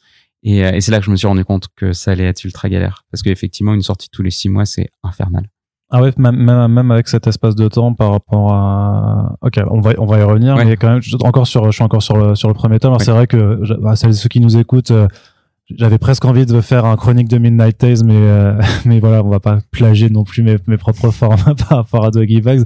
[0.45, 2.67] Et, et c'est là que je me suis rendu compte que ça allait être ultra
[2.67, 3.05] galère.
[3.11, 5.47] Parce qu'effectivement une sortie tous les six mois c'est infernal
[5.95, 9.35] ah ouais, même, même avec cet espace de temps par rapport à.
[9.43, 12.01] Ok, on va on va y revenir, mais quand même, encore sur, je suis encore
[12.01, 12.93] sur le sur le premier tome.
[12.93, 15.07] Alors c'est vrai que bah, ceux qui nous écoutent, euh,
[15.69, 19.29] j'avais presque envie de faire un chronique de Midnight Tales, mais euh, mais voilà, on
[19.29, 22.63] va pas plager non plus mes, mes propres formats par rapport à Doggy Bags.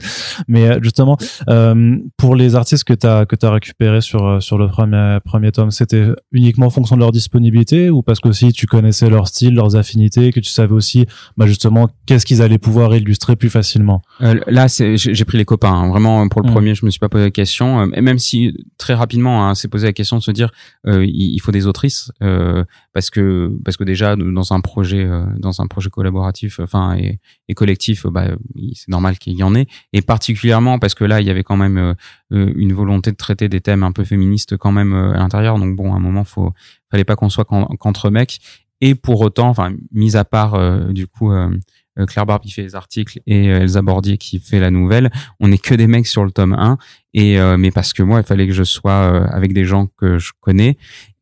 [0.48, 4.58] Mais euh, justement, euh, pour les artistes que tu as que as récupéré sur sur
[4.58, 8.52] le premier premier tome, c'était uniquement en fonction de leur disponibilité ou parce que aussi
[8.52, 11.06] tu connaissais leur style, leurs affinités, que tu savais aussi,
[11.38, 14.02] bah justement, qu'est-ce qu'ils allaient pouvoir illustrer plus facilement?
[14.48, 15.72] là, c'est j'ai pris les copains.
[15.72, 15.90] Hein.
[15.90, 16.52] Vraiment, pour le mm.
[16.52, 17.92] premier, je me suis pas posé la question.
[17.94, 20.50] Et même si très rapidement, hein, c'est posé la question de se dire,
[20.86, 22.12] il, faut des autrices
[22.98, 27.54] parce que parce que déjà dans un projet euh, dans un projet collaboratif enfin et,
[27.54, 28.30] collectif bah
[28.74, 29.68] c'est normal qu'il y en ait.
[29.94, 31.94] Et particulièrement parce que là il y avait quand même euh,
[32.34, 35.60] euh, une volonté de traiter des thèmes un peu féministes quand même à l'intérieur.
[35.60, 36.54] Donc bon à un moment faut
[36.90, 38.40] fallait pas qu'on soit qu'entre mecs.
[38.82, 40.58] Et pour autant enfin mis à part
[40.92, 41.32] du coup
[42.08, 45.12] Claire Barbe qui fait les articles et Elsa Bordier qui fait la nouvelle.
[45.40, 46.80] On n'est que des mecs sur le tome 1
[47.14, 50.32] et mais parce que moi il fallait que je sois avec des gens que je
[50.42, 50.78] connais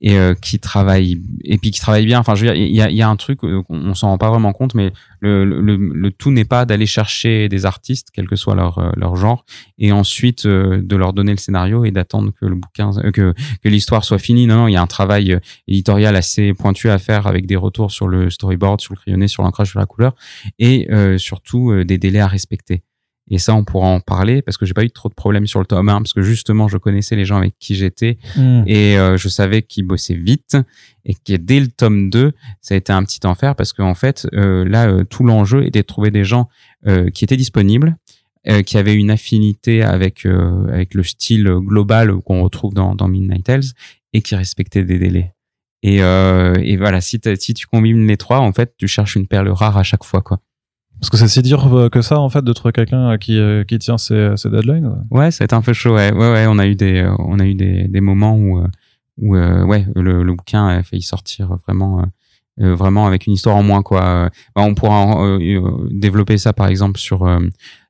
[0.06, 2.20] et euh, qui travaille et puis qui travaille bien.
[2.20, 4.20] Enfin, je veux dire, il y a, y a un truc euh, on s'en rend
[4.20, 8.28] pas vraiment compte, mais le, le, le tout n'est pas d'aller chercher des artistes, quel
[8.28, 9.46] que soit leur euh, leur genre,
[9.80, 14.06] et ensuite de leur donner le scénario et d'attendre que le bouquin, que que l'histoire
[14.06, 14.46] soit finie.
[14.46, 17.91] Non, non, il y a un travail éditorial assez pointu à faire avec des retours
[17.91, 20.13] sur le storyboard, sur le crayonné, sur l'ancrage, sur la couleur,
[20.60, 20.88] et
[21.18, 22.84] surtout des délais à respecter.
[23.30, 25.60] Et ça, on pourra en parler parce que j'ai pas eu trop de problèmes sur
[25.60, 28.64] le tome 1 parce que justement, je connaissais les gens avec qui j'étais hmm.
[28.68, 30.58] et euh, je savais qu'ils bossaient vite
[31.06, 34.28] et que dès le tome 2, ça a été un petit enfer parce qu'en fait,
[34.34, 36.48] euh, là, euh, tout l'enjeu était de trouver des gens
[37.16, 37.98] qui étaient disponibles,
[38.68, 40.28] qui avaient une affinité avec
[40.72, 43.64] avec le style global qu'on retrouve dans, dans Midnight Tales
[44.14, 45.34] et qui respectaient des délais.
[45.82, 49.50] Et, et voilà, si, si tu combines les trois, en fait, tu cherches une perle
[49.50, 50.42] rare à chaque fois, quoi.
[50.99, 53.63] Parce que c'est si dur euh, que ça, en fait, de trouver quelqu'un qui, euh,
[53.63, 55.05] qui tient ses, deadlines.
[55.12, 55.95] Ouais, ça a été un peu chaud.
[55.95, 58.63] Ouais, ouais, ouais on a eu des, euh, on a eu des, des moments où,
[59.17, 62.05] où ouais, le, le bouquin a failli sortir vraiment,
[62.58, 64.29] vraiment avec une histoire en moins, quoi.
[64.55, 65.38] Bah, on pourra
[65.91, 67.25] développer ça, par exemple, sur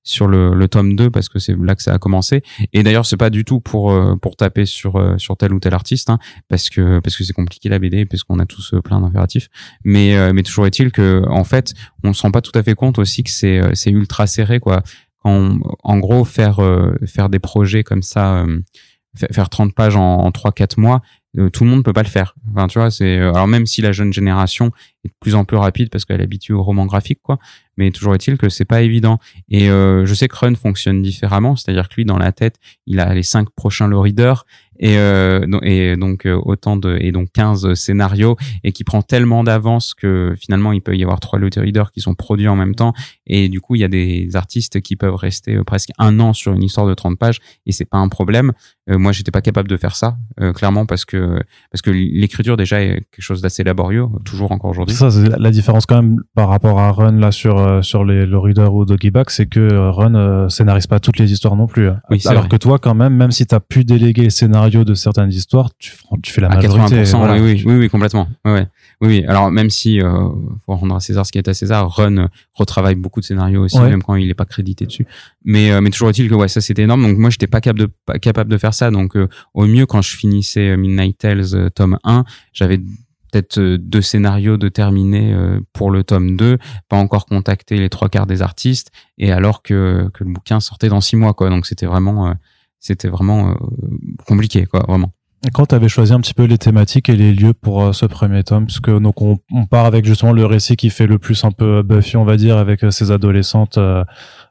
[0.06, 2.44] sur le, le, tome 2 parce que c'est là que ça a commencé.
[2.72, 5.60] Et d'ailleurs c'est pas du tout pour euh, pour taper sur euh, sur tel ou
[5.60, 8.74] tel artiste hein, parce que parce que c'est compliqué la BD parce qu'on a tous
[8.74, 9.50] euh, plein d'impératifs.
[9.84, 13.00] Mais mais toujours est-il que en fait on se rend pas tout à fait compte
[13.00, 14.84] aussi que c'est c'est ultra serré quoi.
[15.24, 16.60] En, en gros faire
[17.08, 18.46] faire des projets comme ça
[19.16, 21.02] faire 30 pages en, en 3 4 mois
[21.52, 22.36] tout le monde peut pas le faire.
[22.52, 24.72] Enfin, tu vois, c'est alors même si la jeune génération
[25.04, 27.40] est de plus en plus rapide parce qu'elle est habituée au roman graphique, quoi,
[27.78, 29.20] mais toujours est-il que c'est pas évident.
[29.50, 33.00] Et euh, je sais que Run fonctionne différemment, c'est-à-dire que lui, dans la tête, il
[33.00, 34.02] a les cinq prochains low
[34.80, 39.44] et, euh, et donc euh, autant de et donc 15 scénarios et qui prend tellement
[39.44, 42.76] d'avance que finalement il peut y avoir trois low readers qui sont produits en même
[42.76, 42.94] temps
[43.28, 46.54] et du coup il y a des artistes qui peuvent rester presque un an sur
[46.54, 48.52] une histoire de 30 pages et c'est pas un problème.
[48.88, 50.18] moi, j'étais pas capable de faire ça,
[50.56, 54.96] clairement, parce que parce que l'écriture déjà est quelque chose d'assez laborieux, toujours encore aujourd'hui.
[54.96, 58.26] Ça, c'est la différence quand même par rapport à Run là sur euh, sur les
[58.26, 61.56] le Reader ou Doggy Back, c'est que euh, Run euh, scénarise pas toutes les histoires
[61.56, 61.90] non plus.
[61.90, 62.02] Hein.
[62.26, 64.30] Alors que toi, quand même, même si tu as pu déléguer le
[64.66, 65.92] scénario de certaines histoires, tu,
[66.24, 67.04] tu fais la à majorité.
[67.04, 68.28] 80%, oui, oui, oui, complètement.
[68.44, 68.68] Ouais,
[69.02, 70.30] Oui, Alors même si euh,
[70.66, 73.80] faut rendre à César ce qui est à César, Run retravaille beaucoup de scénarios aussi,
[73.80, 75.06] même quand il est pas crédité dessus.
[75.44, 77.04] Mais mais toujours est-il que ouais, ça c'était énorme.
[77.04, 78.92] Donc moi, j'étais pas capable de pas capable de faire ça.
[78.92, 79.18] Donc
[79.54, 82.24] au mieux, quand je finissais Midnight Tales tome 1,
[82.54, 82.78] j'avais
[83.32, 85.36] peut-être deux scénarios de terminer
[85.74, 86.58] pour le tome 2,
[86.90, 90.90] pas encore contacté les trois quarts des artistes, et alors que, que le bouquin sortait
[90.90, 91.50] dans six mois, quoi.
[91.50, 92.34] Donc c'était vraiment,
[92.86, 93.56] c'était vraiment
[94.28, 95.12] compliqué, quoi, vraiment.
[95.54, 98.44] Quand tu avais choisi un petit peu les thématiques et les lieux pour ce premier
[98.44, 99.38] tome, parce que donc on,
[99.70, 102.58] part avec justement le récit qui fait le plus un peu Buffy, on va dire,
[102.58, 104.04] avec ces adolescentes euh,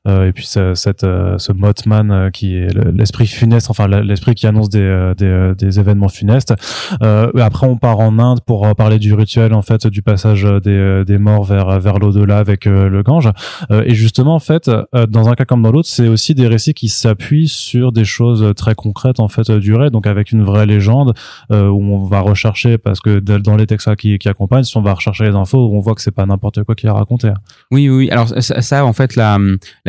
[0.06, 4.68] et puis cette, euh, ce Mothman euh, qui est l'esprit funeste, enfin l'esprit qui annonce
[4.68, 6.54] des, des, des événements funestes.
[7.00, 11.18] après, on part en Inde pour parler du rituel en fait du passage des, des
[11.18, 13.30] morts vers vers l'au-delà avec le Gange.
[13.70, 14.70] et justement, en fait,
[15.08, 18.52] dans un cas comme dans l'autre, c'est aussi des récits qui s'appuient sur des choses
[18.56, 21.14] très concrètes en fait du raid, donc avec une vraie légende
[21.50, 24.94] où on va rechercher parce que dans les textes qui, qui accompagnent, si on va
[24.94, 27.30] rechercher les infos, on voit que c'est pas n'importe quoi qui est raconté.
[27.70, 28.10] Oui, oui.
[28.10, 29.38] Alors ça, en fait, la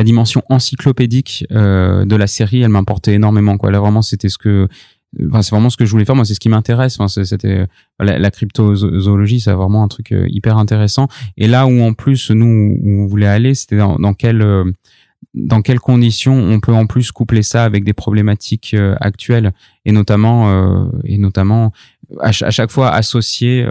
[0.06, 3.58] dimension encyclopédique euh, de la série, elle m'importait énormément.
[3.58, 3.72] Quoi.
[3.72, 4.68] Là, vraiment, c'était ce que
[5.18, 6.16] c'est vraiment ce que je voulais faire.
[6.16, 6.98] Moi, c'est ce qui m'intéresse.
[7.08, 7.68] C'était
[8.00, 11.08] la, cryptozoologie, c'est vraiment un truc euh, hyper intéressant.
[11.38, 14.72] Et là où en plus nous on voulait aller, c'était dans, dans euh,
[15.34, 19.54] dans quelles conditions on peut en plus coupler ça avec des problématiques actuelles
[19.86, 21.74] et notamment et notamment
[22.22, 23.66] à, chaque fois associer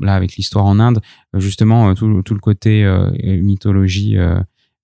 [0.00, 1.00] là avec l'histoire en Inde
[1.34, 2.86] justement tout, le côté
[3.22, 4.16] mythologie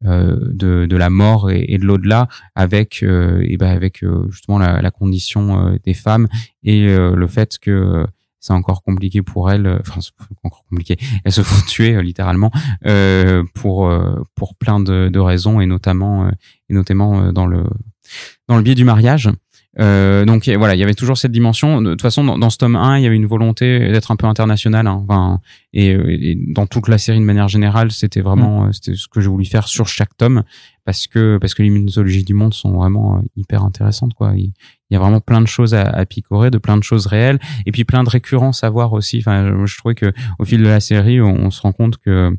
[0.04, 4.80] de, de, la mort et, de l'au-delà avec euh, et ben avec euh, justement la,
[4.80, 6.28] la condition des femmes
[6.62, 8.06] et le fait que
[8.40, 10.00] c'est encore compliqué pour elles enfin
[10.44, 12.52] encore compliqué elles se font tuer littéralement
[13.54, 13.92] pour
[14.36, 16.30] pour plein de, de raisons et notamment
[16.68, 17.64] et notamment dans le
[18.46, 19.28] dans le biais du mariage
[19.80, 21.80] euh, donc voilà, il y avait toujours cette dimension.
[21.80, 24.16] De toute façon, dans, dans, ce tome 1, il y avait une volonté d'être un
[24.16, 24.86] peu international.
[24.86, 25.04] Hein.
[25.08, 25.40] Enfin,
[25.72, 28.72] et, et, dans toute la série de manière générale, c'était vraiment mm.
[28.72, 30.42] c'était ce que j'ai voulu faire sur chaque tome
[30.84, 34.14] parce que parce que les mythologies du monde sont vraiment euh, hyper intéressantes.
[34.14, 34.32] Quoi.
[34.36, 34.52] Il,
[34.90, 37.72] y a vraiment plein de choses à, à, picorer, de plein de choses réelles, et
[37.72, 39.18] puis plein de récurrences à voir aussi.
[39.18, 42.36] Enfin, je trouvais que au fil de la série, on, on se rend compte que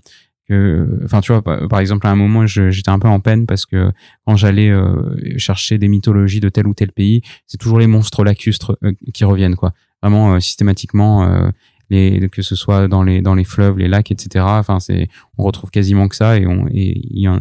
[1.03, 3.91] enfin tu vois par exemple à un moment j'étais un peu en peine parce que
[4.25, 8.23] quand j'allais euh, chercher des mythologies de tel ou tel pays c'est toujours les monstres
[8.23, 9.73] lacustres euh, qui reviennent quoi.
[10.01, 11.51] Vraiment euh, systématiquement
[11.89, 15.07] que ce soit dans les fleuves les lacs etc enfin c'est
[15.37, 16.67] on retrouve quasiment que ça et on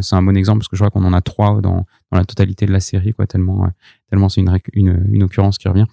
[0.01, 2.65] c'est un bon exemple parce que je crois qu'on en a trois dans la totalité
[2.65, 3.71] de la série quoi tellement
[4.11, 4.43] tellement c'est
[4.73, 5.87] une occurrence qui revient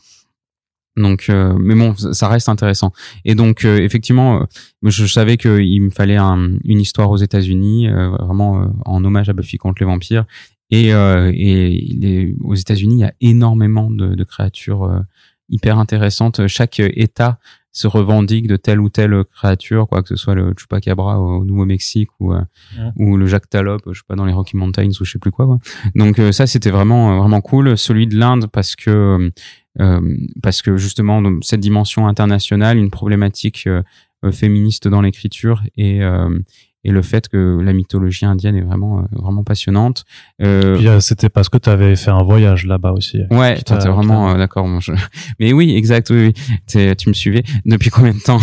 [0.97, 2.91] donc, euh, mais bon, ça reste intéressant.
[3.25, 4.45] Et donc, euh, effectivement, euh,
[4.83, 9.81] je, savais qu'il me fallait une histoire aux États-Unis, vraiment en hommage à Buffy contre
[9.81, 10.25] les vampires.
[10.71, 15.01] Et, et aux États-Unis, il y a énormément de, de créatures
[15.49, 16.47] hyper intéressantes.
[16.47, 17.39] Chaque État
[17.71, 22.09] se revendique de telle ou telle créature, quoi que ce soit le Chupacabra au Nouveau-Mexique
[22.19, 22.33] ou
[22.95, 25.45] ou le Jactalope, je sais pas dans les Rocky Mountains ou je sais plus quoi.
[25.45, 25.59] quoi.
[25.93, 27.77] Donc ça c'était vraiment vraiment cool.
[27.77, 29.29] Celui de l'Inde parce que euh,
[30.41, 33.83] parce que justement cette dimension internationale, une problématique euh,
[34.23, 36.01] euh, féministe dans l'écriture et
[36.85, 40.05] et le fait que la mythologie indienne est vraiment vraiment passionnante.
[40.41, 43.21] Euh, c'était parce que tu avais fait un voyage là-bas aussi.
[43.31, 44.67] Ouais, t'es vraiment d'accord.
[45.39, 46.09] Mais oui, exact.
[46.11, 46.95] Oui, oui.
[46.95, 48.39] tu me suivais depuis combien de temps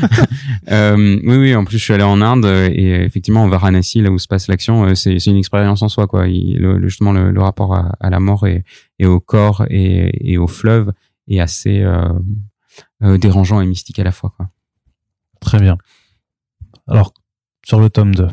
[0.70, 1.54] euh, Oui, oui.
[1.54, 4.94] En plus, je suis allé en Inde et effectivement, Varanasi, là où se passe l'action,
[4.94, 6.26] c'est une expérience en soi, quoi.
[6.26, 8.64] Il, le, justement, le, le rapport à, à, la mort et,
[8.98, 10.92] et au corps et, et, au fleuve
[11.28, 12.12] est assez euh,
[13.02, 14.32] euh, dérangeant et mystique à la fois.
[14.36, 14.48] Quoi.
[15.40, 15.78] Très bien.
[16.86, 17.12] Alors,
[17.64, 18.28] sur le tome 2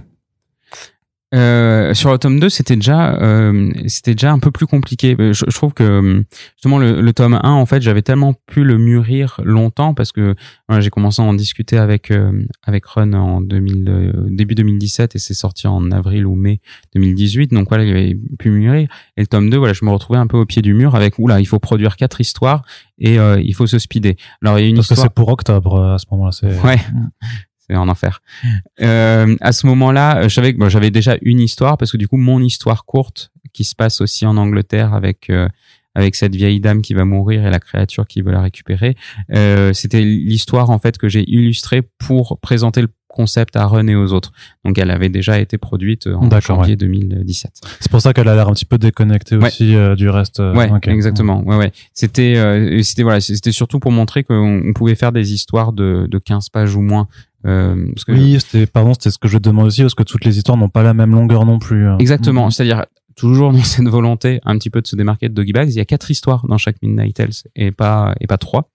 [1.33, 5.15] euh, sur le tome 2, c'était déjà, euh, c'était déjà un peu plus compliqué.
[5.17, 8.65] Euh, je, je trouve que justement le, le, tome 1, en fait, j'avais tellement pu
[8.65, 10.35] le mûrir longtemps parce que
[10.67, 15.19] voilà, j'ai commencé à en discuter avec euh, avec Run en 2000, début 2017 et
[15.19, 16.59] c'est sorti en avril ou mai
[16.95, 17.53] 2018.
[17.53, 18.89] Donc voilà, il avait pu mûrir.
[19.15, 21.17] Et le tome 2, voilà, je me retrouvais un peu au pied du mur avec
[21.17, 22.63] oula, il faut produire quatre histoires
[22.99, 24.15] et il faut se speeder.
[24.43, 25.07] Alors il y a une parce histoire...
[25.07, 26.31] que c'est pour octobre à ce moment-là.
[26.63, 26.79] Ouais.
[27.69, 28.21] Mm en enfer.
[28.81, 32.17] Euh, à ce moment-là, je savais que j'avais déjà une histoire parce que du coup,
[32.17, 35.47] mon histoire courte qui se passe aussi en Angleterre avec euh,
[35.93, 38.95] avec cette vieille dame qui va mourir et la créature qui veut la récupérer,
[39.33, 43.95] euh, c'était l'histoire en fait que j'ai illustrée pour présenter le concept à Run et
[43.95, 44.31] aux autres.
[44.65, 47.51] Donc elle avait déjà été produite en janvier 2017.
[47.79, 50.39] C'est pour ça qu'elle a l'air un petit peu déconnectée aussi euh, du reste.
[50.39, 51.43] Euh, ouais, exactement.
[51.43, 51.71] Ouais, ouais.
[51.93, 56.17] C'était, euh, c'était voilà, c'était surtout pour montrer qu'on pouvait faire des histoires de, de
[56.17, 57.07] 15 pages ou moins
[57.45, 60.25] euh, parce que oui, c'était pardon, c'était ce que je demande aussi parce que toutes
[60.25, 61.87] les histoires n'ont pas la même longueur non plus.
[61.87, 61.97] Hein.
[61.99, 62.51] Exactement, mm.
[62.51, 65.75] c'est-à-dire toujours dans cette volonté un petit peu de se démarquer de Doggy Bags, il
[65.75, 68.69] y a quatre histoires dans chaque Midnight Tales et pas et pas trois.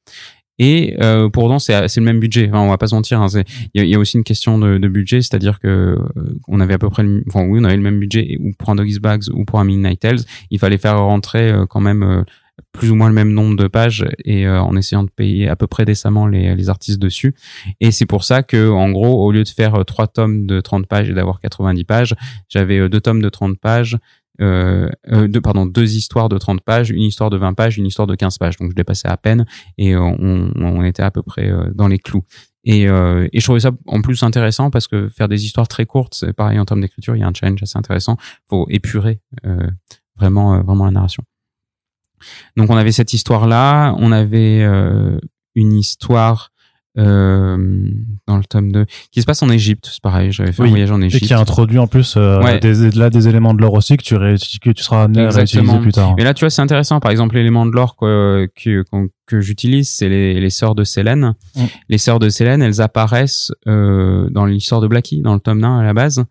[0.59, 2.49] Et euh, pourtant c'est c'est le même budget.
[2.49, 3.21] Enfin, on va pas se mentir.
[3.21, 3.27] Hein,
[3.75, 6.75] il y, y, a aussi une question de, de budget, c'est-à-dire que euh, on avait
[6.75, 8.99] à peu près, le, enfin oui, on avait le même budget ou pour un Doggy
[8.99, 12.25] Bags ou pour un Midnight Tales, il fallait faire rentrer euh, quand même
[12.73, 15.57] plus ou moins le même nombre de pages et euh, en essayant de payer à
[15.57, 17.35] peu près décemment les, les artistes dessus.
[17.81, 20.87] Et c'est pour ça que, en gros, au lieu de faire trois tomes de 30
[20.87, 22.15] pages et d'avoir 90 pages,
[22.49, 23.99] j'avais deux tomes de 30 pages,
[24.41, 28.07] euh, deux, pardon, deux histoires de 30 pages, une histoire de 20 pages, une histoire
[28.07, 28.57] de 15 pages.
[28.57, 29.47] Donc je dépassais à peine
[29.79, 32.25] et on, on était à peu près dans les clous.
[32.67, 35.87] Et, euh, et je trouvais ça en plus intéressant parce que faire des histoires très
[35.87, 38.17] courtes, c'est pareil en termes d'écriture, il y a un challenge assez intéressant.
[38.51, 39.71] faut épurer euh,
[40.17, 41.23] vraiment, euh, vraiment la narration.
[42.57, 45.19] Donc on avait cette histoire-là, on avait euh,
[45.55, 46.53] une histoire
[46.99, 47.91] euh,
[48.27, 50.33] dans le tome 2 qui se passe en Égypte c'est pareil.
[50.33, 53.11] J'avais fait un voyage en Égypte et qui a introduit en plus euh, des, là
[53.11, 56.15] des éléments de l'or aussi que tu, que tu seras amené à réutiliser plus tard.
[56.17, 57.01] Et là tu vois c'est intéressant.
[57.01, 58.83] Par exemple l'élément de l'or que, que,
[59.27, 61.65] que j'utilise c'est les, les sœurs de Célène mm.
[61.91, 65.85] les sœurs de Célène elles apparaissent dans l'histoire de Blackie dans le tome 1 à
[65.85, 66.25] la base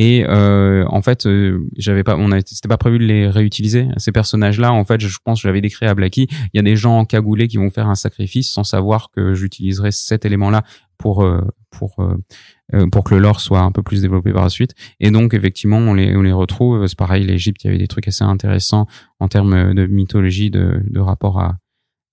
[0.00, 3.88] et euh, en fait, euh, j'avais pas, on c'était pas prévu de les réutiliser.
[3.96, 6.28] Ces personnages-là, en fait, je pense que j'avais décrit à Blacky.
[6.30, 9.90] Il y a des gens cagoulés qui vont faire un sacrifice sans savoir que j'utiliserai
[9.90, 10.62] cet élément-là
[10.98, 11.40] pour euh,
[11.72, 14.76] pour euh, pour que le lore soit un peu plus développé par la suite.
[15.00, 16.86] Et donc, effectivement, on les on les retrouve.
[16.86, 18.86] C'est pareil, l'Égypte, il y avait des trucs assez intéressants
[19.18, 21.56] en termes de mythologie, de de rapport à,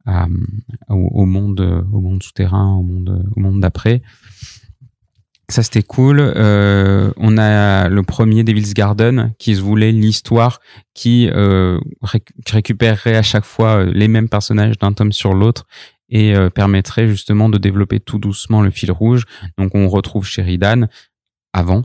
[0.08, 0.26] à
[0.90, 4.02] au, au monde au monde souterrain, au monde au monde d'après.
[5.50, 6.20] Ça c'était cool.
[6.20, 10.60] Euh, on a le premier Devil's Garden qui se voulait l'histoire
[10.94, 11.80] qui euh,
[12.52, 15.68] récupérerait à chaque fois euh, les mêmes personnages d'un tome sur l'autre
[16.10, 19.26] et euh, permettrait justement de développer tout doucement le fil rouge.
[19.60, 20.88] Donc on retrouve Sheridan
[21.54, 21.84] avant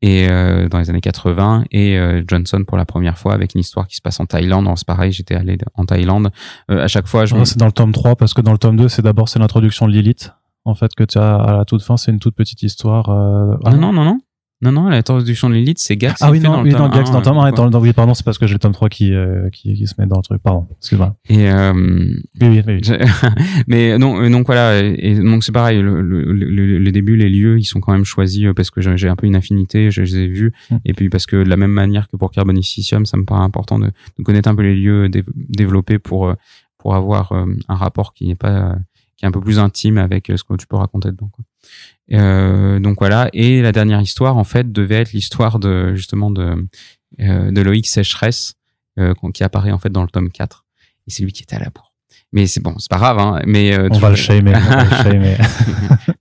[0.00, 3.96] et dans les années 80 et Johnson pour la première fois avec une histoire qui
[3.96, 4.68] se passe en Thaïlande.
[4.76, 6.30] C'est pareil, j'étais allé en Thaïlande.
[6.68, 7.34] à chaque fois, je...
[7.44, 9.88] c'est dans le tome 3 parce que dans le tome 2, c'est d'abord c'est l'introduction
[9.88, 10.30] de Lilith
[10.64, 13.08] en fait, que tu as à la toute fin, c'est une toute petite histoire.
[13.10, 13.56] Euh...
[13.64, 14.18] non, non, non, non.
[14.64, 16.22] Non, non, la traduction de l'élite, c'est Gax.
[16.22, 18.14] Ah oui, non, oui, non, Gax dans le tome 1 et dans le, oui, pardon,
[18.14, 20.22] c'est parce que j'ai le tome 3 qui, euh, qui, qui, se met dans le
[20.22, 20.40] truc.
[20.42, 21.16] Pardon, excuse-moi.
[21.28, 22.80] Et, euh, oui, oui, oui.
[23.66, 27.58] mais non, donc voilà, et donc c'est pareil, le, le, le, le, début, les lieux,
[27.58, 30.16] ils sont quand même choisis euh, parce que j'ai un peu une affinité, je, les
[30.16, 30.76] ai vus, mm.
[30.86, 33.78] et puis parce que de la même manière que pour Carbonicium, ça me paraît important
[33.78, 36.34] de, de connaître un peu les lieux développés pour, euh,
[36.78, 38.76] pour avoir un rapport qui n'est pas
[39.24, 41.30] qui est un peu plus intime avec euh, ce que tu peux raconter dedans.
[41.32, 41.44] Quoi.
[42.12, 43.28] Euh, donc voilà.
[43.32, 46.66] Et la dernière histoire, en fait, devait être l'histoire de justement de
[47.20, 48.54] euh, de Loïc Sécheresse
[48.98, 50.64] euh, qui apparaît en fait dans le tome 4.
[51.06, 51.92] Et c'est lui qui était à la bourre.
[52.32, 53.18] Mais c'est bon, c'est pas grave.
[53.18, 54.54] Hein, mais on, va le shamer,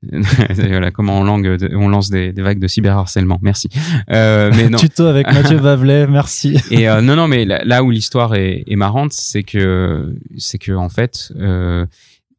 [0.68, 3.40] voilà comment on, langue, on lance des, des, vagues de cyberharcèlement.
[3.42, 3.68] Merci.
[4.10, 4.78] Mais non.
[4.80, 6.60] Tuto avec Mathieu Vavelet, merci.
[6.70, 10.90] Et non, non, mais là, où l'histoire est, est, marrante, c'est que c'est que en
[10.90, 11.88] fait, euh,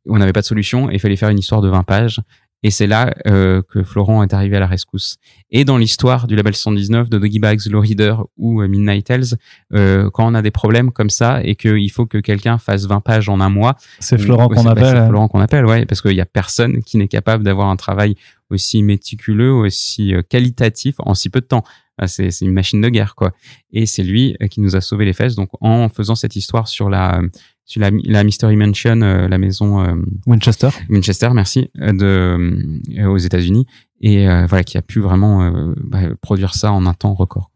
[0.06, 2.20] on n'avait pas de solution et il fallait faire une histoire de 20 pages.
[2.64, 5.18] Et c'est là euh, que Florent est arrivé à la rescousse.
[5.50, 9.36] Et dans l'histoire du label 119 de Doggy Bags, Low Reader ou euh, Midnight Tales,
[9.74, 13.00] euh, quand on a des problèmes comme ça et qu'il faut que quelqu'un fasse 20
[13.00, 14.96] pages en un mois, c'est Florent qu'on appelle.
[14.96, 17.76] C'est Florent qu'on appelle, ouais, parce qu'il y a personne qui n'est capable d'avoir un
[17.76, 18.14] travail
[18.48, 21.64] aussi méticuleux, aussi qualitatif en si peu de temps.
[22.06, 23.32] C'est une machine de guerre, quoi.
[23.72, 25.36] Et c'est lui qui nous a sauvé les fesses.
[25.36, 27.20] Donc, en faisant cette histoire sur la
[27.64, 29.94] sur la, la Mystery Mansion, euh, la maison euh,
[30.26, 30.68] Winchester.
[30.90, 33.66] Winchester, merci, euh, de aux États-Unis,
[34.00, 35.50] et voilà qui a pu vraiment
[35.82, 37.50] bah, produire ça en un temps record.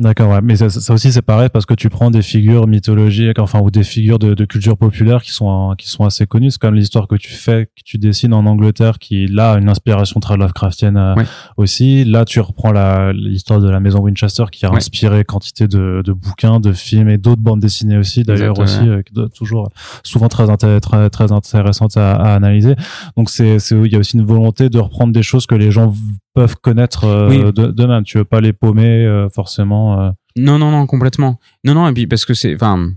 [0.00, 0.40] D'accord, ouais.
[0.42, 3.70] mais ça, ça aussi c'est pareil parce que tu prends des figures mythologiques, enfin ou
[3.70, 6.50] des figures de, de culture populaire qui sont qui sont assez connues.
[6.50, 9.68] C'est comme l'histoire que tu fais, que tu dessines en Angleterre, qui là a une
[9.68, 11.14] inspiration très Lovecraftienne euh,
[11.58, 12.06] aussi.
[12.06, 12.72] Là, tu reprends
[13.12, 17.18] l'histoire de la maison Winchester qui a inspiré quantité de, de, bouquins, de films et
[17.18, 19.02] d'autres bandes dessinées aussi, d'ailleurs aussi, euh,
[19.34, 19.68] toujours
[20.02, 20.46] souvent très
[20.80, 22.74] très très intéressantes à, à analyser.
[23.18, 25.92] Donc c'est il y a aussi une volonté de reprendre des choses que les gens
[26.34, 28.04] peuvent connaître euh, de, même.
[28.04, 30.00] Tu veux pas les paumer euh, forcément.
[30.00, 30.10] Euh.
[30.36, 31.38] Non, non, non, complètement.
[31.64, 32.90] Non, non, et puis parce que c'est, enfin,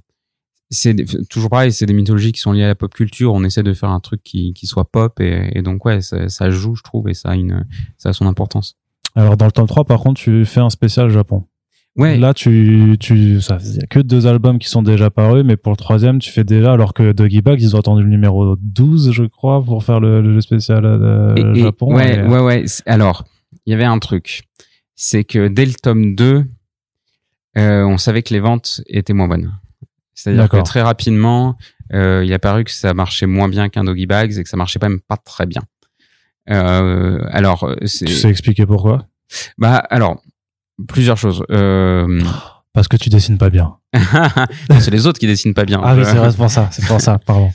[0.70, 0.96] c'est
[1.30, 3.34] toujours pareil, c'est des mythologies qui sont liées à la pop culture.
[3.34, 6.50] On essaie de faire un truc qui, qui soit pop et, donc ouais, ça, ça,
[6.50, 7.66] joue, je trouve, et ça a une,
[7.98, 8.76] ça a son importance.
[9.16, 11.44] Alors dans le tome 3, par contre, tu fais un spécial Japon.
[11.96, 12.18] Ouais.
[12.18, 15.58] Là, tu, tu, ça, il y a que deux albums qui sont déjà parus, mais
[15.58, 18.56] pour le troisième, tu fais déjà, alors que Doggy Bag, ils ont attendu le numéro
[18.60, 21.94] 12, je crois, pour faire le, le spécial euh, Japon.
[21.94, 22.66] ouais, ouais, ouais.
[22.88, 23.26] Alors,
[23.66, 24.44] il y avait un truc.
[24.96, 26.46] C'est que dès le tome 2,
[27.58, 29.58] euh, on savait que les ventes étaient moins bonnes.
[30.14, 31.56] C'est-à-dire que très rapidement,
[31.94, 34.58] euh, il a paru que ça marchait moins bien qu'un Doggy Bags et que ça
[34.58, 35.62] marchait pas même pas très bien.
[36.50, 39.08] Euh, alors, tu sais expliquer pourquoi?
[39.58, 40.22] Bah, alors,
[40.88, 41.44] plusieurs choses.
[41.52, 42.22] Euh,
[42.74, 43.76] Parce que tu dessines pas bien.
[44.80, 45.80] c'est les autres qui dessinent pas bien.
[45.84, 47.52] Ah oui, c'est vrai, c'est pour ça, c'est pour ça, pardon.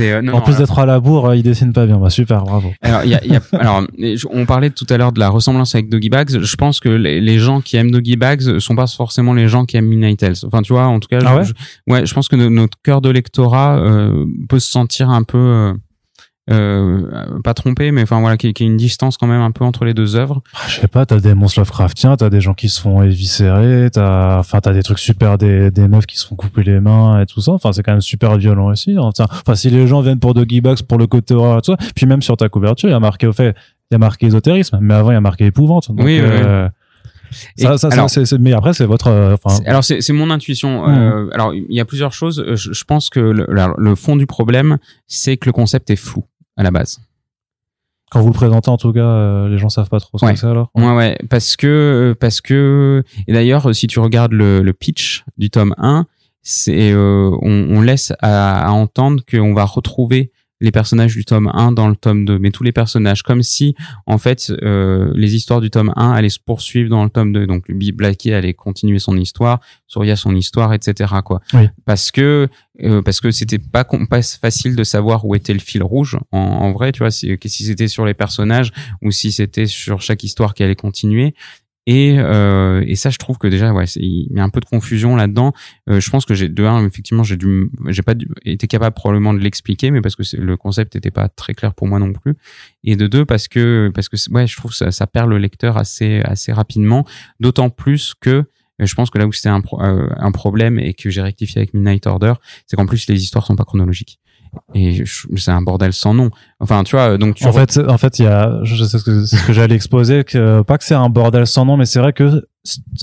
[0.00, 1.98] Euh, non, en non, plus d'être à la bourre, euh, il dessine pas bien.
[1.98, 2.72] Bah super, bravo.
[2.80, 3.82] Alors, y a, y a- alors,
[4.30, 6.40] on parlait tout à l'heure de la ressemblance avec Doggy Bags.
[6.40, 9.66] Je pense que les, les gens qui aiment Doggy Bags sont pas forcément les gens
[9.66, 10.36] qui aiment Midnight Tales.
[10.46, 12.48] Enfin, tu vois, en tout cas, Ah je, ouais je- ouais, je pense que no-
[12.48, 15.74] notre cœur de lectorat euh, peut se sentir un peu
[16.50, 19.26] euh, pas trompé, mais enfin voilà, qu'il y ait- qu'il y ait une distance quand
[19.26, 20.42] même un peu entre les deux œuvres.
[20.54, 23.88] Ah, Je sais pas, t'as des monstres Lovecraftiens, t'as des gens qui se font éviscérer,
[23.92, 27.20] t'as, enfin, t'as des trucs super, des, des meufs qui se font couper les mains
[27.20, 27.52] et tout ça.
[27.52, 28.92] Enfin, c'est quand même super violent aussi.
[28.96, 29.10] hein.
[29.18, 31.78] Enfin, si les gens viennent pour Doggy Bags, pour le côté horreur et tout ça,
[31.94, 33.54] puis même sur ta couverture, il y a marqué, au fait,
[33.90, 35.88] il y a marqué ésotérisme, mais avant, il y a marqué épouvante.
[35.88, 36.68] Donc, Oui, oui, euh,
[37.58, 39.34] Et ça, ça, alors- c'est, c'est- mais après, c'est votre, euh,
[39.66, 40.86] Alors c'est mon intuition.
[40.86, 40.94] Mhm.
[40.96, 42.38] Euh, alors il y a plusieurs choses.
[42.38, 44.78] Euh, Je, je pense que le, le fond du problème,
[45.08, 46.24] c'est que le concept est flou
[46.56, 47.00] à la base.
[48.10, 50.32] quand vous le présentez, en tout cas, euh, les gens savent pas trop ce Ouais.
[50.34, 50.70] que c'est alors.
[50.74, 55.50] Ouais, ouais, parce que parce que et d'ailleurs si tu regardes le, le pitch du
[55.50, 56.06] tome 1,
[56.42, 60.30] c'est euh, on, on laisse à, à entendre qu'on va retrouver
[60.60, 63.74] les personnages du tome 1 dans le tome 2, mais tous les personnages, comme si
[64.06, 67.46] en fait euh, les histoires du tome 1 allaient se poursuivre dans le tome 2.
[67.46, 71.12] Donc Blackie allait continuer son histoire, Surya son histoire, etc.
[71.24, 71.40] Quoi.
[71.52, 71.68] Oui.
[71.84, 72.48] Parce que
[72.82, 76.38] euh, parce que c'était pas, pas facile de savoir où était le fil rouge en,
[76.38, 80.54] en vrai, tu vois, si c'était sur les personnages ou si c'était sur chaque histoire
[80.54, 81.34] qui allait continuer.
[81.86, 84.64] Et, euh, et ça, je trouve que déjà, ouais, il y a un peu de
[84.64, 85.52] confusion là-dedans.
[85.88, 88.94] Euh, je pense que j'ai de un, effectivement, j'ai dû, j'ai pas dû- été capable
[88.94, 92.12] probablement de l'expliquer, mais parce que le concept n'était pas très clair pour moi non
[92.12, 92.34] plus.
[92.82, 95.38] Et de deux, parce que parce que ouais, je trouve que ça, ça perd le
[95.38, 97.04] lecteur assez assez rapidement.
[97.38, 98.44] D'autant plus que
[98.78, 101.72] je pense que là où c'était un, euh, un problème et que j'ai rectifié avec
[101.72, 102.34] Midnight Order,
[102.66, 104.18] c'est qu'en plus les histoires sont pas chronologiques.
[104.74, 105.04] Et
[105.36, 106.30] c'est un bordel sans nom.
[106.60, 109.04] Enfin, tu vois, donc tu En fait, en fait, il y a, je sais ce
[109.04, 111.86] que, c'est ce que j'allais exposer, que, pas que c'est un bordel sans nom, mais
[111.86, 112.46] c'est vrai que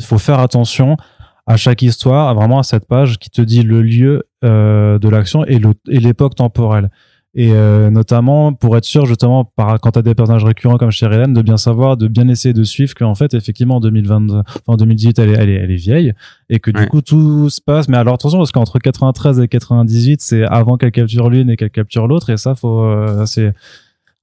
[0.01, 0.97] faut faire attention
[1.45, 5.45] à chaque histoire, vraiment à cette page qui te dit le lieu euh, de l'action
[5.45, 6.89] et l'époque temporelle.
[7.35, 11.29] Et euh, notamment pour être sûr justement par quand t'as des personnages récurrents comme Sheridan
[11.33, 14.75] de bien savoir de bien essayer de suivre qu'en fait effectivement en 2022 enfin, en
[14.77, 16.13] 2018 elle est, elle est elle est vieille.
[16.49, 16.87] Et que du Ouais.
[16.87, 17.87] coup tout se passe.
[17.89, 21.71] Mais alors attention parce qu'entre 93 et 98 c'est avant qu'elle capture l'une et qu'elle
[21.71, 22.29] capture l'autre.
[22.29, 23.51] Et ça faut euh, c'est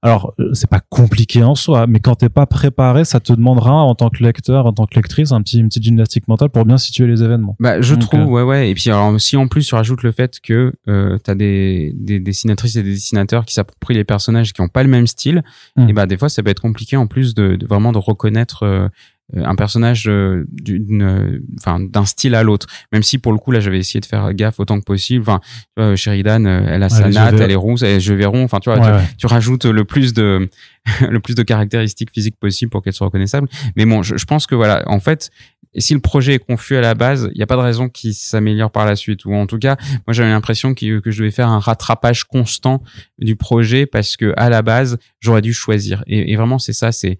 [0.01, 3.71] alors, euh, c'est pas compliqué en soi, mais quand t'es pas préparé, ça te demandera
[3.83, 6.65] en tant que lecteur, en tant que lectrice, un petit, une petite gymnastique mentale pour
[6.65, 7.55] bien situer les événements.
[7.59, 8.69] Bah, je Donc, trouve, euh, ouais, ouais.
[8.69, 12.19] Et puis, alors, si en plus tu rajoutes le fait que euh, t'as des, des
[12.19, 15.43] dessinatrices et des dessinateurs qui s'approprient les personnages qui ont pas le même style,
[15.77, 15.89] Mm.
[15.89, 18.63] et bah des fois ça peut être compliqué en plus de, de vraiment de reconnaître
[18.63, 18.89] euh,
[19.35, 22.67] un personnage euh, d'une, euh, enfin d'un style à l'autre.
[22.91, 25.21] Même si pour le coup là j'avais essayé de faire gaffe autant que possible.
[25.21, 25.39] Enfin,
[25.77, 28.43] tu vois, Sheridan, euh, elle a sa natte, elle est rousse, elle est cheveux verrons.
[28.43, 29.07] Enfin, tu vois, Ouais, tu, ouais.
[29.17, 30.49] tu rajoutes le plus de
[31.09, 33.47] le plus de caractéristiques physiques possibles pour qu'elle soit reconnaissable.
[33.75, 35.29] Mais bon, je, je pense que voilà, en fait,
[35.77, 38.13] si le projet est confus à la base, il n'y a pas de raison qu'il
[38.13, 39.25] s'améliore par la suite.
[39.25, 42.83] Ou en tout cas, moi j'avais l'impression que, que je devais faire un rattrapage constant
[43.19, 46.03] du projet parce que à la base, j'aurais dû choisir.
[46.07, 47.19] Et, et vraiment, c'est ça, c'est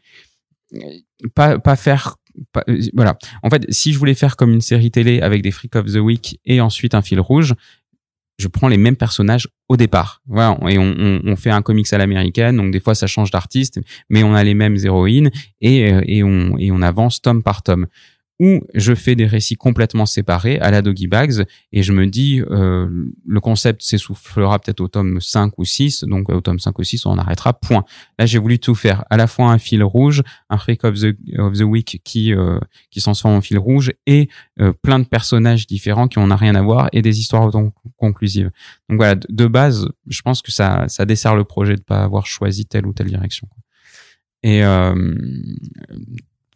[1.36, 2.15] pas pas faire.
[2.53, 3.17] pas- euh, voilà.
[3.43, 5.97] En fait, si je voulais faire comme une série télé avec des Freak of the
[5.97, 7.53] Week et ensuite un fil rouge,
[8.39, 10.22] je prends les mêmes personnages au départ.
[10.26, 13.30] Voilà, et on, on, on fait un comics à l'américaine, donc des fois ça change
[13.32, 17.43] d'artiste, mais on a les mêmes héroïnes et, euh, et, on, et on avance tome
[17.43, 17.86] par tome.
[18.42, 22.42] Ou je fais des récits complètement séparés à la Doggy Bags et je me dis
[22.50, 22.89] euh,
[23.24, 27.06] le concept s'essoufflera peut-être au tome 5 ou 6, donc au tome 5 ou 6
[27.06, 27.86] on arrêtera, point.
[28.18, 31.16] Là j'ai voulu tout faire, à la fois un fil rouge, un Freak of the,
[31.38, 34.28] of the Week qui, euh, qui se transforme en fil rouge et
[34.60, 38.50] euh, plein de personnages différents qui n'ont rien à voir et des histoires autoconclusives.
[38.89, 42.02] Donc voilà, de, de base, je pense que ça, ça dessert le projet de pas
[42.02, 43.48] avoir choisi telle ou telle direction.
[44.42, 44.96] Et euh,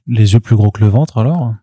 [0.08, 1.54] Les yeux plus gros que le ventre, alors?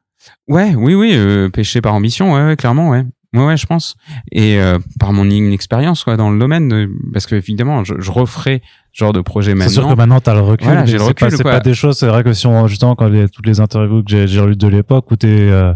[0.49, 3.05] Ouais, oui, oui, euh, péché par ambition, ouais, ouais, clairement, ouais.
[3.35, 3.97] Ouais, ouais, je pense.
[4.31, 8.61] Et euh, par mon inexpérience quoi, dans le domaine, parce que évidemment, je, je referai
[8.93, 9.97] ce genre de projet C'est sûr que maintenant.
[9.97, 10.67] maintenant t'as le recul.
[10.67, 11.97] Voilà, j'ai le recul, c'est pas des choses.
[11.97, 14.69] C'est vrai que si on justement quand les, toutes les interviews que j'ai, lues de
[14.69, 15.73] l'époque où t'es euh,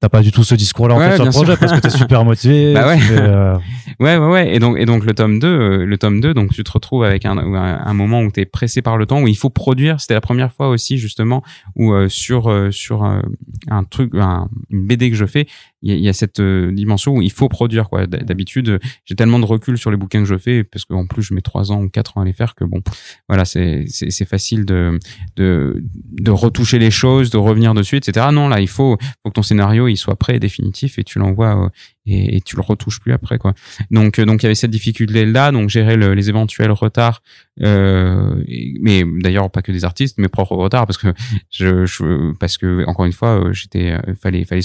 [0.00, 1.58] T'as pas du tout ce discours-là en Ouais, fait sur le projet sûr.
[1.58, 2.72] parce que t'es super motivé.
[2.74, 2.98] Bah ouais.
[2.98, 3.54] fais, euh,
[4.00, 4.54] Ouais, ouais, ouais.
[4.54, 7.04] Et donc, et donc le tome 2, euh, le tome 2, donc tu te retrouves
[7.04, 10.00] avec un, un, moment où tu es pressé par le temps, où il faut produire.
[10.00, 11.42] C'était la première fois aussi, justement,
[11.76, 13.20] où euh, sur, euh, sur euh,
[13.68, 15.46] un truc, un, une BD que je fais,
[15.82, 17.88] il y a, il y a cette euh, dimension où il faut produire.
[17.88, 18.06] quoi.
[18.06, 21.22] D- D'habitude, j'ai tellement de recul sur les bouquins que je fais, parce qu'en plus,
[21.22, 22.82] je mets trois ans ou quatre ans à les faire, que bon,
[23.28, 23.86] voilà, c'est
[24.26, 24.98] facile de,
[25.36, 28.26] de, de retoucher les choses, de revenir dessus, etc.
[28.32, 31.18] Non, là, il faut, faut que ton scénario il soit prêt et définitif et tu
[31.18, 31.70] l'envoies
[32.06, 33.54] et, et, tu le retouches plus après quoi.
[33.90, 37.22] Donc euh, donc il y avait cette difficulté là, donc gérer les éventuels retards,
[37.62, 38.42] euh,
[38.80, 41.12] mais d'ailleurs pas que des artistes, mes propres retards parce que
[41.50, 44.62] je, je parce que encore une fois euh, j'étais euh, fallait fallait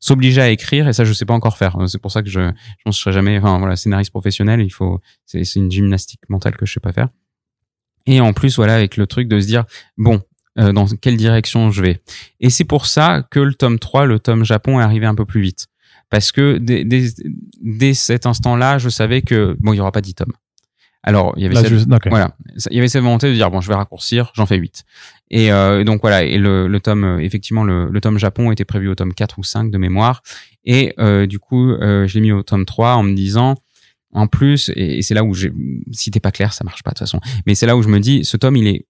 [0.00, 1.76] s'obliger à écrire et ça je sais pas encore faire.
[1.86, 5.00] C'est pour ça que je je ne serai jamais enfin voilà scénariste professionnel, il faut
[5.26, 7.08] c'est une gymnastique mentale que je sais pas faire.
[8.06, 9.64] Et en plus voilà avec le truc de se dire
[9.96, 10.22] bon
[10.56, 12.02] dans quelle direction je vais.
[12.40, 15.24] Et c'est pour ça que le tome 3, le tome Japon est arrivé un peu
[15.24, 15.68] plus vite
[16.10, 17.08] parce que dès, dès,
[17.60, 20.32] dès cet instant-là, je savais que bon, il y aura pas 10 tomes.
[21.04, 22.34] Alors, il y avait cette, voilà,
[22.70, 24.84] il y avait cette volonté de dire bon, je vais raccourcir, j'en fais 8.
[25.30, 28.64] Et euh, donc voilà, et le, le tome euh, effectivement le, le, tome Japon était
[28.64, 30.22] prévu au tome 4 ou 5 de mémoire
[30.64, 33.56] et euh, du coup, euh, je l'ai mis au tome 3 en me disant
[34.12, 35.52] en plus et, et c'est là où j'ai
[35.92, 37.20] si t'es pas clair, ça marche pas de toute façon.
[37.46, 38.86] Mais c'est là où je me dis ce tome il est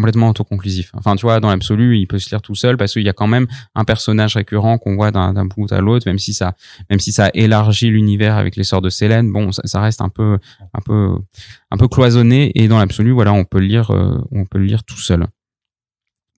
[0.00, 0.90] complètement autoconclusif.
[0.94, 3.12] Enfin, tu vois, dans l'absolu, il peut se lire tout seul parce qu'il y a
[3.12, 6.54] quand même un personnage récurrent qu'on voit d'un bout à l'autre, même si ça,
[6.88, 9.30] même si ça élargit l'univers avec les sorts de Célène.
[9.30, 10.38] Bon, ça, reste un peu,
[10.72, 11.16] un peu,
[11.70, 14.64] un peu cloisonné et dans l'absolu, voilà, on peut le lire, euh, on peut le
[14.64, 15.26] lire tout seul.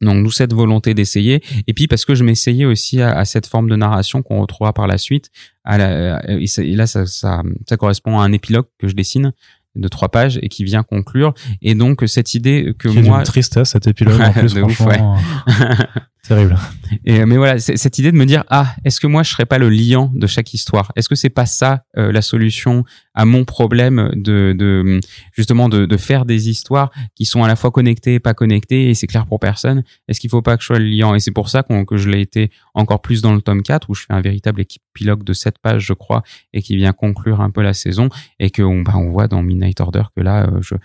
[0.00, 3.68] Donc nous cette volonté d'essayer et puis parce que je m'essayais aussi à, cette forme
[3.68, 5.30] de narration qu'on retrouvera par la suite.
[5.70, 9.32] Et, là ça correspond à un épilogue que je dessine
[9.74, 11.32] de trois pages et qui vient conclure.
[11.62, 15.16] Et donc cette idée que qui moi, est tristesse cet épilogue en plus, franchement,
[16.26, 16.56] terrible.
[17.04, 19.58] Et, mais voilà, cette idée de me dire ah, est-ce que moi je serais pas
[19.58, 20.92] le liant de chaque histoire?
[20.96, 25.00] Est-ce que c'est pas ça euh, la solution à mon problème de, de
[25.32, 28.90] justement de, de, faire des histoires qui sont à la fois connectées et pas connectées
[28.90, 29.82] et c'est clair pour personne?
[30.08, 31.14] Est-ce qu'il faut pas que je sois le liant?
[31.14, 33.94] Et c'est pour ça que je l'ai été encore plus dans le tome 4 où
[33.94, 37.50] je fais un véritable épilogue de 7 pages je crois et qui vient conclure un
[37.50, 38.08] peu la saison
[38.38, 40.76] et que on, bah, on voit dans Midnight Order que là euh, je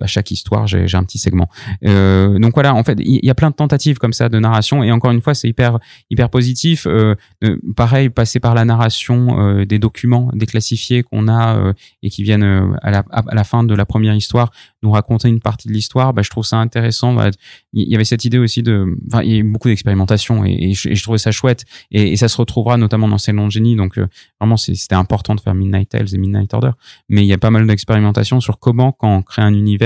[0.00, 1.48] à chaque histoire, j'ai un petit segment.
[1.84, 4.82] Euh, donc voilà, en fait, il y, a plein de tentatives comme ça de narration
[4.82, 5.78] et encore une fois, c'est hyper
[6.10, 6.86] hyper positif.
[6.86, 7.14] Euh,
[7.76, 11.72] pareil, passer par la narration euh, des documents déclassifiés qu'on a euh,
[12.02, 14.50] et qui viennent euh, à la, fin de la première histoire
[14.82, 17.16] nous raconter une partie de l'histoire, bah, je trouve ça intéressant.
[17.72, 20.74] Il y avait cette idée aussi de, enfin, il y a eu beaucoup d'expérimentation et,
[20.74, 23.76] je, trouvais ça chouette et, ça se retrouvera notamment dans Céline Génie.
[23.76, 23.98] Donc
[24.40, 26.72] vraiment, c'était important de faire Midnight Tales et Midnight Order,
[27.08, 29.85] mais il y a pas mal d'expérimentation sur comment, quand on crée un univers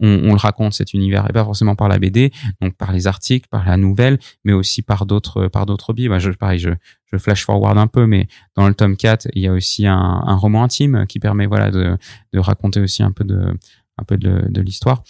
[0.00, 3.48] on, le raconte cet univers et pas forcément par la BD, donc par les articles,
[3.50, 6.08] par la nouvelle, mais aussi par d'autres par d'autres biais.
[6.18, 6.70] Je, pareil, je,
[7.18, 10.64] flash forward un peu, mais dans le tome 4, il y a aussi un, roman
[10.64, 11.98] intime qui permet voilà de,
[12.34, 15.02] raconter aussi un peu de l'histoire.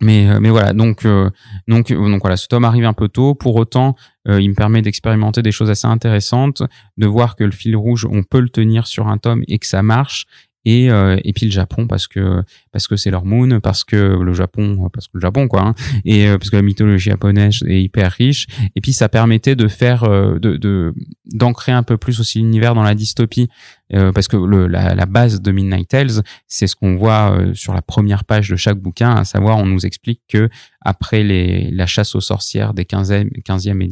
[0.00, 1.30] Mais, euh, mais voilà, donc, euh,
[1.66, 3.34] donc, donc voilà, ce tome arrive un peu tôt.
[3.34, 3.96] Pour autant,
[4.28, 6.62] euh, il me permet d'expérimenter des choses assez intéressantes,
[6.96, 9.66] de voir que le fil rouge, on peut le tenir sur un tome et que
[9.66, 10.26] ça marche,
[10.68, 12.42] et, euh, et puis le Japon parce que
[12.72, 15.74] parce que c'est leur moon parce que le Japon parce que le Japon quoi hein,
[16.04, 18.46] et euh, parce que la mythologie japonaise est hyper riche.
[18.76, 20.94] Et puis ça permettait de faire euh, de
[21.24, 23.48] d'ancrer un peu plus aussi l'univers dans la dystopie.
[23.90, 28.50] Parce que la, base de Midnight Tales c'est ce qu'on voit sur la première page
[28.50, 30.50] de chaque bouquin à savoir on nous explique que
[30.82, 33.88] après les la chasse aux sorcières des 15e 15e et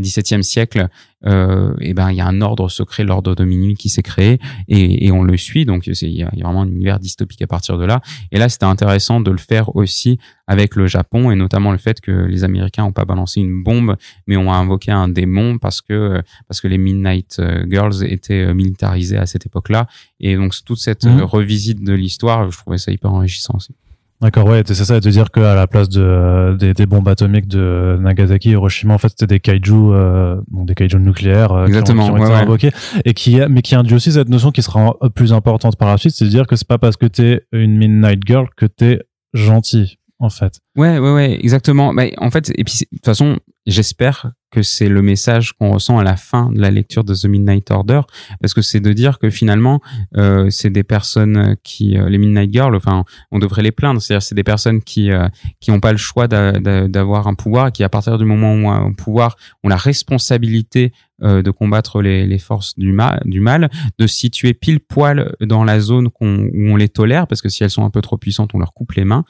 [0.00, 0.88] et 17e siècle,
[1.26, 4.38] euh, et ben il y a un ordre secret, l'ordre de minuit qui s'est créé
[4.68, 5.66] et, et, on le suit.
[5.66, 8.00] Donc il y, a, vraiment un univers dystopique à partir de là.
[8.32, 12.00] Et là, c'était intéressant de le faire aussi avec le Japon et notamment le fait
[12.00, 13.96] que les Américains ont pas balancé une bombe,
[14.26, 18.54] mais ont invoqué un démon parce que parce que les Midnight euh, Girls étaient euh,
[18.54, 19.86] militarisés à cette époque-là.
[20.20, 21.20] Et donc toute cette mmh.
[21.20, 23.74] revisite de l'histoire, je trouvais ça hyper enrichissant aussi.
[24.20, 27.96] D'accord, ouais, c'est ça, de dire qu'à la place de, des, des, bombes atomiques de
[28.00, 32.10] Nagasaki et Hiroshima, en fait, c'était des kaiju, euh, des kaiju nucléaires euh, Exactement, qui
[32.10, 32.70] ont, qui ont été ouais, invoqués,
[33.06, 36.14] et qui, mais qui induit aussi cette notion qui sera plus importante par la suite,
[36.14, 39.00] c'est de dire que c'est pas parce que t'es une Midnight Girl que t'es
[39.32, 40.60] gentil, en fait.
[40.76, 41.94] Ouais, ouais, ouais, exactement.
[41.94, 45.98] Mais en fait, et puis de toute façon, j'espère que c'est le message qu'on ressent
[45.98, 48.02] à la fin de la lecture de The Midnight Order,
[48.40, 49.80] parce que c'est de dire que finalement,
[50.16, 54.22] euh, c'est des personnes qui, euh, les Midnight Girls, enfin, on devrait les plaindre, c'est-à-dire
[54.22, 55.28] c'est des personnes qui euh,
[55.60, 58.66] qui n'ont pas le choix d'avoir un pouvoir, et qui à partir du moment où
[58.66, 60.92] ont un pouvoir, ont la responsabilité
[61.22, 66.06] de combattre les, forces du mal, du mal, de situer pile poil dans la zone
[66.06, 68.72] où on les tolère, parce que si elles sont un peu trop puissantes, on leur
[68.72, 69.24] coupe les mains,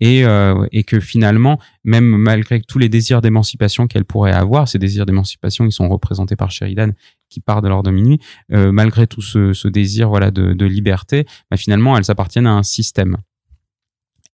[0.00, 0.24] et,
[0.72, 5.64] et que finalement, même malgré tous les désirs d'émancipation qu'elles pourraient avoir, ces désirs d'émancipation,
[5.64, 6.90] ils sont représentés par Sheridan,
[7.28, 8.20] qui part de l'ordre de minuit,
[8.52, 13.16] euh, malgré tout ce, désir voilà de, liberté, bah, finalement, elles appartiennent à un système.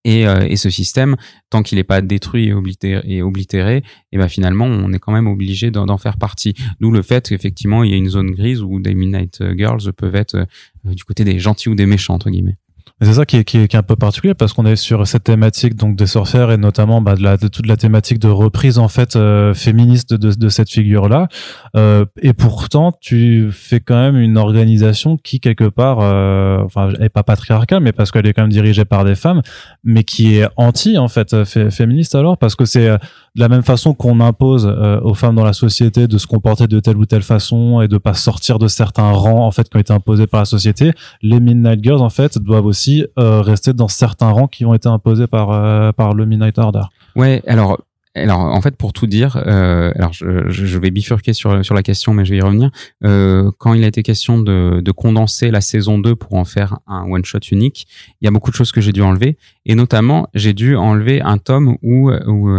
[0.05, 1.17] Et, euh, ce système,
[1.51, 5.71] tant qu'il n'est pas détruit et oblitéré, et, ben finalement, on est quand même obligé
[5.71, 6.55] d'en faire partie.
[6.81, 10.15] D'où le fait qu'effectivement, il y a une zone grise où des Midnight Girls peuvent
[10.15, 12.57] être euh, du côté des gentils ou des méchants entre guillemets.
[13.03, 15.07] C'est ça qui est, qui, est, qui est, un peu particulier parce qu'on est sur
[15.07, 18.29] cette thématique donc des sorcières et notamment bah, de, la, de toute la thématique de
[18.29, 21.29] reprise en fait euh, féministe de, de cette figure là.
[21.77, 27.09] Euh, et pourtant, tu fais quand même une organisation qui quelque part, euh, enfin, est
[27.09, 29.41] pas patriarcale, mais parce qu'elle est quand même dirigée par des femmes,
[29.83, 32.91] mais qui est anti en fait féministe alors parce que c'est
[33.37, 36.81] de la même façon qu'on impose aux femmes dans la société de se comporter de
[36.81, 39.81] telle ou telle façon et de pas sortir de certains rangs en fait qui ont
[39.81, 40.93] été imposés par la société.
[41.23, 44.89] Les Midnight Girls en fait doivent aussi euh, rester dans certains rangs qui ont été
[44.89, 46.83] imposés par euh, par le Midnight Order.
[47.17, 47.79] Ouais, alors
[48.15, 52.13] alors en fait pour tout dire, euh, alors je, vais bifurquer sur sur la question,
[52.13, 52.71] mais je vais y revenir.
[53.05, 56.79] Euh, quand il a été question de, de condenser la saison 2 pour en faire
[56.87, 57.87] un one shot unique,
[58.21, 61.21] il y a beaucoup de choses que j'ai dû enlever, et notamment j'ai dû enlever
[61.21, 62.51] un tome où où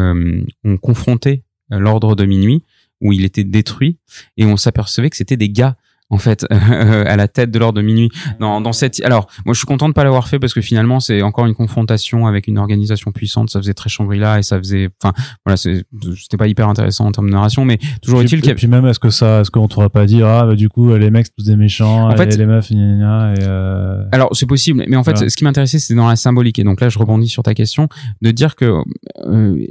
[0.64, 2.64] on confrontait l'ordre de minuit,
[3.02, 3.98] où il était détruit,
[4.38, 5.76] et on s'apercevait que c'était des gars
[6.12, 8.10] en fait à la tête de l'ordre de minuit
[8.40, 11.00] dans, dans cette alors moi je suis content de pas l'avoir fait parce que finalement
[11.00, 13.50] c'est encore une confrontation avec une organisation puissante.
[13.50, 15.14] Ça faisait très Shangri-La et ça faisait enfin
[15.46, 18.86] voilà c'était pas hyper intéressant en termes de narration mais toujours est-il qu'il puis même
[18.86, 21.46] est-ce que ça est-ce qu'on pourrait pas dire ah bah, du coup les mecs tous
[21.46, 24.04] des méchants en fait, et les meufs gna, gna, et euh...
[24.12, 26.60] alors c'est possible mais en fait ce qui m'intéressait c'est dans la symbolique.
[26.60, 27.90] Et donc là je rebondis sur ta question
[28.22, 28.82] de dire que
[29.26, 29.66] euh,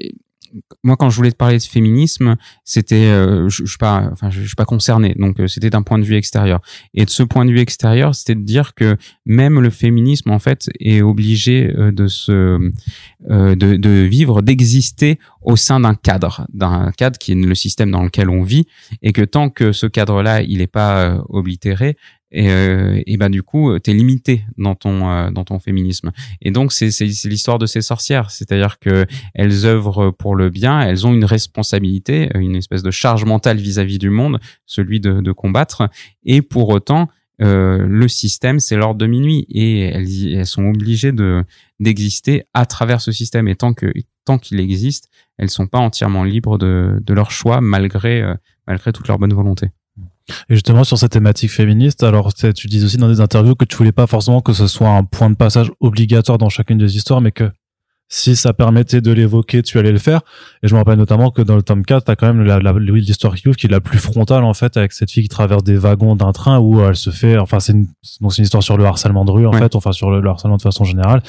[0.82, 4.30] moi, quand je voulais te parler de féminisme, c'était, euh, je, je, suis pas, enfin,
[4.30, 6.60] je, suis pas concerné, donc euh, c'était d'un point de vue extérieur.
[6.94, 8.96] Et de ce point de vue extérieur, c'était de dire que
[9.26, 12.58] même le féminisme, en fait, est obligé euh, de se,
[13.28, 18.02] de, de vivre, d'exister au sein d'un cadre, d'un cadre qui est le système dans
[18.02, 18.66] lequel on vit,
[19.02, 21.96] et que tant que ce cadre-là, il n'est pas oblitéré,
[22.32, 26.12] et, euh, et ben du coup t'es limité dans ton euh, dans ton féminisme.
[26.40, 28.30] Et donc c'est c'est l'histoire de ces sorcières.
[28.30, 33.24] C'est-à-dire que elles œuvrent pour le bien elles ont une responsabilité une espèce de charge
[33.24, 35.88] mentale vis-à-vis du monde celui de, de combattre.
[36.24, 37.08] Et pour autant
[37.42, 39.46] euh, le système c'est l'ordre de minuit.
[39.48, 41.44] Et elles, elles sont obligées de
[41.80, 43.48] d'exister à travers ce système.
[43.48, 43.92] Et tant que
[44.24, 48.34] tant qu'il existe elles sont pas entièrement libres de de leur choix malgré euh,
[48.68, 49.70] malgré toute leur bonne volonté
[50.48, 53.76] et justement sur cette thématique féministe, alors tu dis aussi dans des interviews que tu
[53.76, 57.20] voulais pas forcément que ce soit un point de passage obligatoire dans chacune des histoires,
[57.20, 57.50] mais que
[58.12, 60.20] si ça permettait de l'évoquer, tu allais le faire.
[60.64, 62.42] Et je me rappelle notamment que dans le tome 4, t'as quand même
[62.88, 65.62] l'histoire qui ouvre, qui est la plus frontale, en fait, avec cette fille qui traverse
[65.62, 67.86] des wagons d'un train où elle se fait, enfin, c'est une,
[68.20, 70.28] donc c'est une histoire sur le harcèlement de rue, en fait, enfin, sur le, le,
[70.28, 71.22] harcèlement de façon générale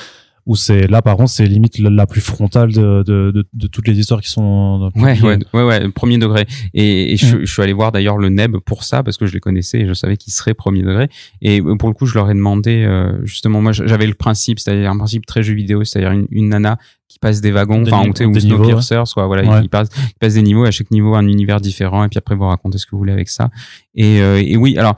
[0.52, 3.88] où c'est là par contre c'est limite la, plus frontale de, de, de, de, toutes
[3.88, 6.46] les histoires qui sont ouais, ouais ouais ouais premier degré.
[6.74, 9.34] Et, et je, je, suis allé voir d'ailleurs le Neb pour ça parce que je
[9.34, 11.08] les connaissais et je savais qu'ils seraient premier degré.
[11.42, 14.92] Et pour le coup je leur ai demandé euh, justement moi j'avais le principe c'est-à-dire
[14.92, 16.78] un principe très jeu vidéo c'est-à-dire une, une, nana
[17.08, 19.88] qui passe des wagons enfin ou, ou Snowpiercer soit voilà il, passe,
[20.20, 22.86] passe des niveaux à chaque niveau un univers différent et puis après vous racontez ce
[22.86, 23.50] que vous voulez avec ça.
[23.96, 24.98] Et, euh, et oui alors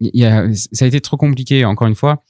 [0.00, 2.22] y a, ça a été trop compliqué encore une fois.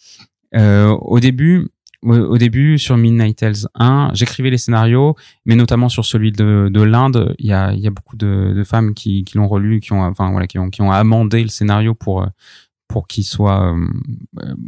[0.55, 1.69] Euh, au début
[2.03, 5.15] au début sur Midnight Tales 1, j'écrivais les scénarios,
[5.47, 8.95] mais notamment sur celui de, de l'Inde, il y a, y a beaucoup de, femmes
[8.95, 11.95] qui, qui l'ont relu, qui ont, enfin voilà, qui ont, qui ont amendé le scénario
[11.95, 12.27] pour
[12.89, 13.87] pour qu'il soit, euh,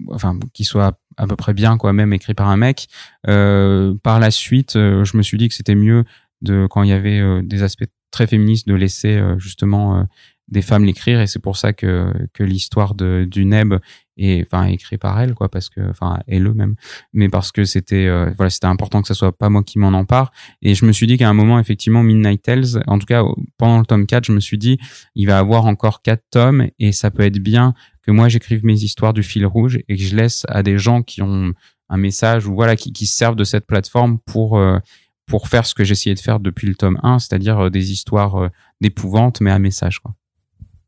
[0.09, 2.89] enfin qu'il soit à peu près bien, quoi, même écrit par un mec.
[3.29, 6.05] Euh, par la suite, euh, je me suis dit que c'était mieux
[6.43, 10.07] de quand il y avait euh, des aspects très féministes de laisser justement
[10.47, 13.75] des femmes l'écrire et c'est pour ça que que l'histoire de du Neb
[14.17, 16.75] est enfin écrit par elle quoi parce que enfin et le même
[17.13, 19.89] mais parce que c'était euh, voilà c'était important que ce soit pas moi qui m'en
[19.89, 20.33] empare.
[20.63, 23.23] Et je me suis dit qu'à un moment effectivement Midnight Tales en tout cas
[23.59, 24.79] pendant le tome 4 je me suis dit
[25.15, 28.83] il va avoir encore quatre tomes et ça peut être bien que moi j'écrive mes
[28.83, 31.53] histoires du fil rouge et que je laisse à des gens qui ont
[31.89, 34.79] un message ou voilà qui, qui servent de cette plateforme pour euh,
[35.27, 38.51] pour faire ce que j'essayais de faire depuis le tome 1 c'est-à-dire euh, des histoires
[38.81, 40.15] d'épouvante mais à message quoi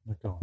[0.07, 0.39] D'accord.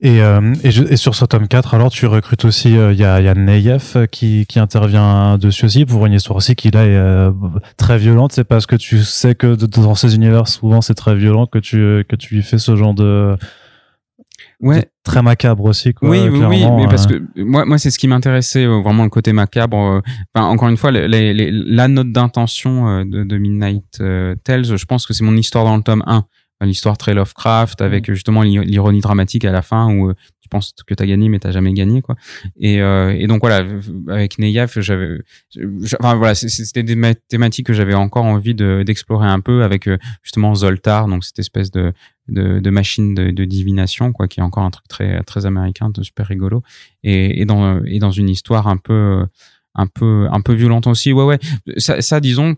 [0.00, 2.92] Et, euh, et, je, et, sur ce tome 4, alors tu recrutes aussi, il euh,
[2.92, 6.56] y, a, y a Neyef euh, qui, qui intervient dessus aussi pour une histoire aussi
[6.56, 7.30] qui là est euh,
[7.76, 8.32] très violente.
[8.32, 12.04] C'est parce que tu sais que dans ces univers, souvent c'est très violent que tu,
[12.08, 13.36] que tu lui fais ce genre de.
[14.60, 14.88] Ouais.
[15.04, 16.08] très macabre aussi, quoi.
[16.08, 19.32] Oui, oui, oui, mais parce que moi, moi, c'est ce qui m'intéressait, vraiment le côté
[19.34, 20.02] macabre.
[20.34, 24.02] Enfin, encore une fois, les, les, la note d'intention de, de Midnight
[24.44, 26.24] Tales, je pense que c'est mon histoire dans le tome 1
[26.64, 30.94] l'histoire très Lovecraft avec justement l'ironie dramatique à la fin où euh, tu penses que
[30.94, 32.16] tu as gagné mais t'as jamais gagné quoi.
[32.58, 33.66] Et, euh, et donc voilà
[34.08, 35.18] avec Neyaf j'avais
[36.00, 40.54] enfin voilà c'était des thématiques que j'avais encore envie d'explorer un peu avec euh, justement
[40.54, 41.92] Zoltar donc cette espèce de
[42.28, 45.92] de, de machine de, de, divination quoi qui est encore un truc très très américain
[46.02, 46.62] super rigolo.
[47.02, 49.26] Et, et dans et dans une histoire un peu
[49.76, 51.12] un peu un peu violente aussi.
[51.12, 51.38] Ouais ouais.
[51.76, 52.56] Ça, ça disons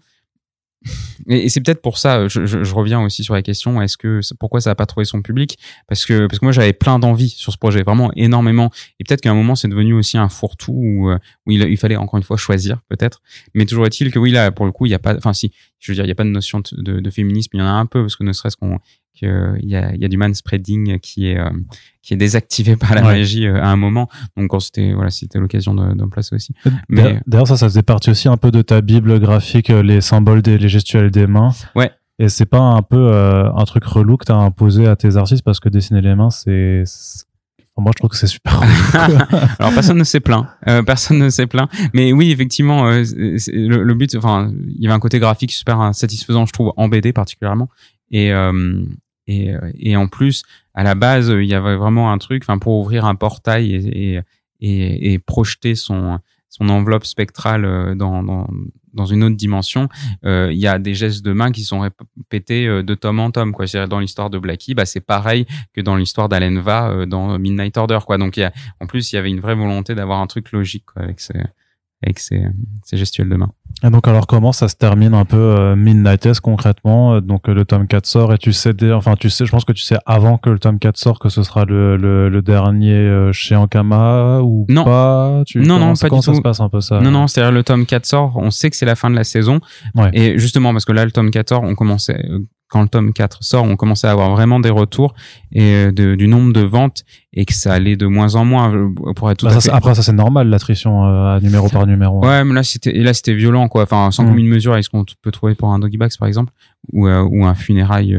[1.28, 4.20] et, c'est peut-être pour ça, je, je, je, reviens aussi sur la question, est-ce que
[4.38, 5.58] pourquoi ça n'a pas trouvé son public?
[5.88, 8.70] Parce que parce que moi j'avais plein d'envie sur ce projet, vraiment énormément.
[9.00, 11.96] Et peut-être qu'à un moment c'est devenu aussi un fourre-tout où, euh, où il, fallait
[11.96, 13.20] encore une fois choisir peut-être.
[13.54, 15.52] Mais toujours est-il que oui là pour le coup il y a pas, enfin si,
[15.80, 17.66] je veux dire il y a pas de notion de, de, féminisme, il y en
[17.66, 18.78] a un peu parce que ne serait-ce qu'on
[19.18, 21.50] qu'il y a, il y a du manspreading qui est euh,
[22.02, 24.08] qui est désactivé par la magie euh, à un moment.
[24.36, 26.54] Donc c'était voilà, c'était l'occasion d'en placer aussi.
[26.88, 30.42] Mais d'ailleurs ça, ça faisait partie aussi un peu de ta bible graphique, les symboles
[30.42, 31.50] des les gestuels des mains.
[31.74, 31.90] Ouais.
[32.20, 35.60] Et c'est pas un peu un truc relou que t'as imposé à tes artistes parce
[35.60, 36.84] que dessiner les mains, c'est
[37.80, 38.60] moi, je trouve que c'est super.
[39.58, 40.46] Alors, personne ne s'est plaint.
[40.66, 41.70] Euh, personne ne s'est plaint.
[41.94, 45.94] Mais oui, effectivement, euh, le, le, but, enfin, il y avait un côté graphique super
[45.94, 47.68] satisfaisant, je trouve, en BD particulièrement.
[48.10, 48.84] Et, euh,
[49.28, 50.42] et, et en plus,
[50.74, 54.14] à la base, il y avait vraiment un truc, enfin, pour ouvrir un portail et,
[54.14, 54.20] et,
[54.60, 56.18] et, et projeter son,
[56.48, 58.48] son enveloppe spectrale dans, dans,
[58.98, 59.88] dans une autre dimension,
[60.24, 63.30] euh, il y a des gestes de main qui sont répétés euh, de tome en
[63.30, 63.52] tome.
[63.52, 63.66] Quoi.
[63.86, 68.00] Dans l'histoire de Blackie, bah, c'est pareil que dans l'histoire d'Alenva euh, dans Midnight Order.
[68.04, 68.18] Quoi.
[68.18, 70.84] Donc, y a, en plus, il y avait une vraie volonté d'avoir un truc logique
[70.92, 71.40] quoi, avec ces,
[72.02, 72.44] avec ces,
[72.84, 73.50] ces gestuels de main.
[73.82, 77.14] Et donc alors comment ça se termine un peu euh, Midnight concrètement?
[77.14, 79.64] Euh, Donc euh, le tome 4 sort et tu sais, enfin tu sais, je pense
[79.64, 82.42] que tu sais avant que le tome 4 sort que ce sera le, le, le
[82.42, 84.84] dernier chez Ankama ou non.
[84.84, 85.42] pas?
[85.46, 87.00] Tu, Non, non, pas du ça se passe un peu ça?
[87.00, 89.24] Non, non, c'est-à-dire le tome 4 sort, on sait que c'est la fin de la
[89.24, 89.60] saison.
[89.94, 90.10] Ouais.
[90.12, 92.24] Et justement parce que là le tome 14, on commençait
[92.68, 95.14] quand le tome 4 sort, on commençait à avoir vraiment des retours
[95.52, 97.02] et euh, de, du nombre de ventes
[97.32, 99.60] et que ça allait de moins en moins euh, pour être tout bah, à ça,
[99.60, 99.76] fait...
[99.76, 102.24] Après ça c'est normal l'attrition euh, numéro par numéro.
[102.24, 103.82] Ouais, mais là c'était là c'était violent quoi.
[103.82, 104.28] Enfin sans mmh.
[104.28, 106.52] commune mesure avec ce qu'on peut trouver pour un doggy bags par exemple
[106.92, 108.16] ou ou un funérail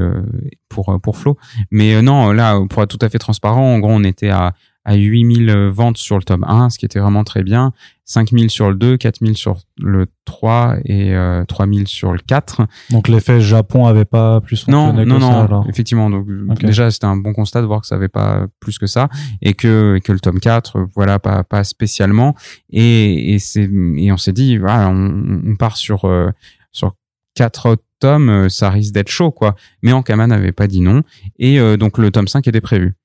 [0.68, 1.38] pour pour Flo?
[1.72, 4.54] Mais non là pour être tout à fait transparent, en gros on était à
[4.86, 7.74] à 8000 ventes sur le tome 1, ce qui était vraiment très bien.
[8.10, 12.62] 5000 sur le 2, 4000 sur le 3 et euh, 3000 sur le 4.
[12.90, 16.10] Donc l'effet Japon avait pas plus fonctionné non, que non, ça, non, effectivement.
[16.10, 16.66] Donc okay.
[16.66, 19.10] déjà c'était un bon constat de voir que ça avait pas plus que ça
[19.44, 22.36] et que et que le tome 4 voilà pas pas spécialement
[22.72, 26.32] et et c'est et on s'est dit voilà on, on part sur euh,
[26.72, 26.96] sur
[27.36, 29.56] quatre tomes euh, ça risque d'être chaud quoi.
[29.84, 31.04] Mais Ankama n'avait pas dit non
[31.38, 32.96] et euh, donc le tome 5 était prévu.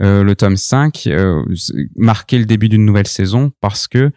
[0.00, 1.42] Euh, le tome 5 euh,
[1.96, 4.10] marquait le début d'une nouvelle saison parce que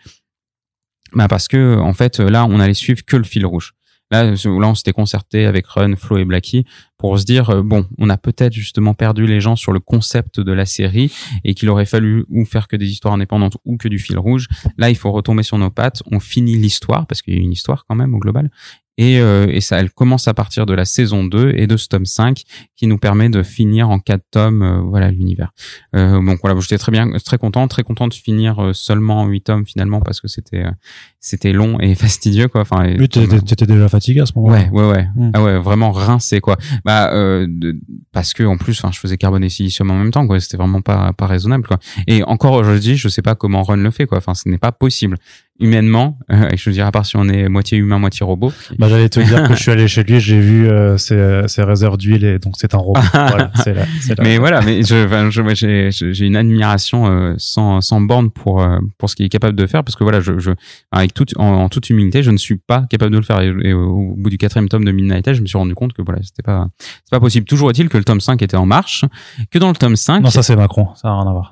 [1.14, 3.74] bah parce que en fait là on allait suivre que le fil rouge.
[4.12, 6.66] Là, là on s'était concerté avec Run, Flo et Blackie
[6.98, 10.52] pour se dire bon, on a peut-être justement perdu les gens sur le concept de
[10.52, 11.12] la série
[11.44, 14.48] et qu'il aurait fallu ou faire que des histoires indépendantes ou que du fil rouge.
[14.78, 16.04] Là, il faut retomber sur nos pattes.
[16.12, 18.52] On finit l'histoire parce qu'il y a une histoire quand même au global
[18.98, 21.88] et, euh, et, ça, elle commence à partir de la saison 2 et de ce
[21.88, 22.44] tome 5
[22.78, 25.52] qui nous permet de finir en quatre tomes, euh, voilà, l'univers.
[25.96, 29.28] Euh, donc voilà, j'étais très bien, très content, très content de finir euh, seulement en
[29.28, 30.72] 8 tomes finalement parce que c'était euh,
[31.20, 32.62] c'était long et fastidieux quoi.
[32.62, 34.70] Enfin, oui, t'étais déjà fatigué à ce moment-là.
[34.72, 35.32] Ouais, ouais, ouais, mmh.
[35.34, 36.58] ah ouais, vraiment rincé quoi.
[36.86, 37.78] Bah de,
[38.12, 40.40] parce que en plus, enfin, je faisais carbone et silicium en même temps quoi.
[40.40, 41.80] C'était vraiment pas pas raisonnable quoi.
[42.08, 44.20] Et encore aujourd'hui, je sais pas comment Run le fait quoi.
[44.20, 45.18] Enfin, ce n'est pas possible
[45.60, 48.52] humainement, euh, et je veux dire à part si on est moitié humain, moitié robot.
[48.78, 51.64] Bah j'allais te dire que je suis allé chez lui, j'ai vu euh, ses, ses,
[51.64, 53.00] réserves d'huile et donc c'est un robot.
[53.14, 57.80] voilà, c'est là, là, Mais voilà, mais je, enfin, j'ai, j'ai une admiration euh, sans,
[57.80, 60.40] sans borne pour euh, pour ce qu'il est capable de faire parce que voilà, je,
[60.40, 60.52] je
[60.92, 63.40] avec toute en, en, toute humilité, je ne suis pas capable de le faire.
[63.40, 66.02] Et, et au, bout du quatrième tome de Midnight je me suis rendu compte que
[66.02, 67.46] voilà, c'était pas c'est pas possible.
[67.46, 69.06] Toujours est-il que le tome 5 était en marche,
[69.52, 71.50] que dans le tome 5 Non, ça c'est Macron, ça n'a rien à voir.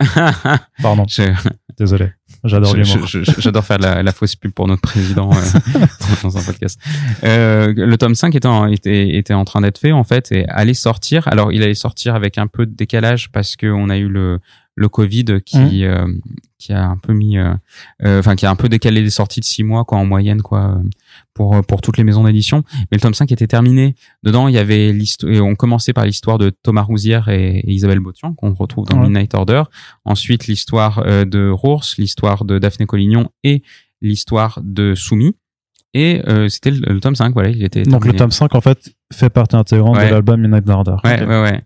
[0.81, 1.05] Pardon.
[1.77, 2.09] Désolé.
[2.43, 2.75] J'adore.
[3.37, 5.79] J'adore faire la, la, fausse pub pour notre président euh,
[6.23, 6.79] dans un podcast.
[7.23, 10.45] Euh, le tome 5 était en, était, était en train d'être fait en fait et
[10.49, 11.27] allait sortir.
[11.29, 14.39] Alors il allait sortir avec un peu de décalage parce qu'on a eu le,
[14.75, 15.83] le Covid qui, mmh.
[15.83, 16.07] euh,
[16.57, 17.53] qui a un peu mis, euh,
[18.03, 20.41] euh, enfin qui a un peu décalé les sorties de six mois quoi en moyenne
[20.41, 20.79] quoi
[21.33, 22.63] pour pour toutes les maisons d'édition.
[22.91, 23.95] Mais le tome 5 était terminé.
[24.23, 27.99] Dedans il y avait l'histoire, on commençait par l'histoire de Thomas Rousière et, et Isabelle
[27.99, 29.03] Botian qu'on retrouve dans ouais.
[29.03, 29.63] Midnight Order.
[30.05, 33.63] Ensuite l'histoire de Rours, l'histoire de Daphné Collignon et
[34.01, 35.35] l'histoire de Soumi.
[35.95, 37.83] Et euh, c'était le, le, tome 5, voilà, il était.
[37.83, 38.13] Donc terminé.
[38.13, 40.07] le tome 5 en fait fait partie intégrante ouais.
[40.07, 40.95] de l'album Midnight Order.
[41.03, 41.25] Ouais, okay.
[41.25, 41.63] ouais, ouais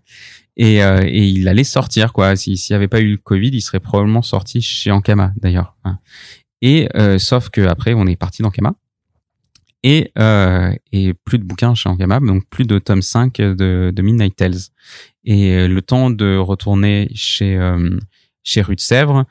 [0.58, 2.36] et, euh, et il allait sortir quoi.
[2.36, 5.76] S'il n'y avait pas eu le Covid, il serait probablement sorti chez Ankama d'ailleurs.
[6.60, 8.74] Et euh, sauf que après, on est parti d'Ankama
[9.82, 14.02] et euh, et plus de bouquins chez Ankama, donc plus de tome 5 de, de
[14.02, 14.58] Midnight Tales.
[15.24, 17.58] Et le temps de retourner chez
[18.42, 19.26] chez Rue de Sèvres,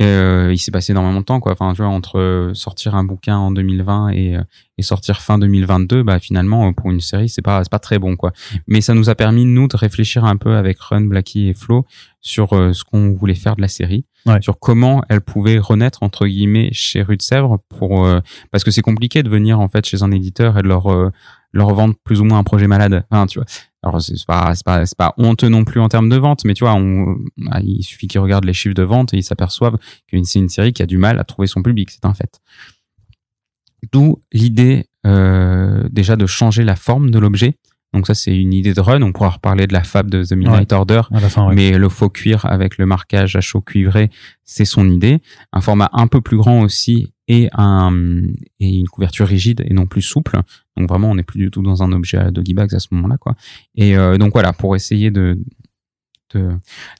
[0.00, 1.52] euh, il s'est passé énormément de temps quoi.
[1.52, 4.36] Enfin tu vois entre sortir un bouquin en 2020 et,
[4.78, 8.16] et sortir fin 2022 bah finalement pour une série c'est pas c'est pas très bon
[8.16, 8.32] quoi.
[8.66, 11.86] Mais ça nous a permis nous de réfléchir un peu avec Run Blackie et Flo
[12.20, 14.04] sur euh, ce qu'on voulait faire de la série.
[14.26, 14.42] Ouais.
[14.42, 18.20] sur comment elle pouvait renaître entre guillemets chez Rue de Sèvres pour euh,
[18.50, 20.88] parce que c'est compliqué de venir en fait chez un éditeur et de leur
[21.52, 23.04] leur vendre plus ou moins un projet malade.
[23.10, 23.46] Enfin, tu vois.
[23.82, 26.74] Alors c'est pas pas pas honteux non plus en termes de vente, mais tu vois,
[26.74, 27.16] on,
[27.50, 30.50] ah, il suffit qu'ils regardent les chiffres de vente et ils s'aperçoivent que c'est une
[30.50, 32.40] série qui a du mal à trouver son public, c'est un fait.
[33.92, 37.56] D'où l'idée euh, déjà de changer la forme de l'objet.
[37.92, 39.02] Donc ça c'est une idée de run.
[39.02, 41.02] On pourra reparler de la fab de The Midnight Order,
[41.52, 44.10] mais le faux cuir avec le marquage à chaud cuivré,
[44.44, 45.20] c'est son idée.
[45.52, 47.92] Un format un peu plus grand aussi et un
[48.60, 50.40] et une couverture rigide et non plus souple.
[50.76, 52.88] Donc vraiment on n'est plus du tout dans un objet à doggy bags à ce
[52.92, 53.34] moment-là quoi.
[53.74, 55.38] Et euh, donc voilà pour essayer de
[56.32, 56.50] de,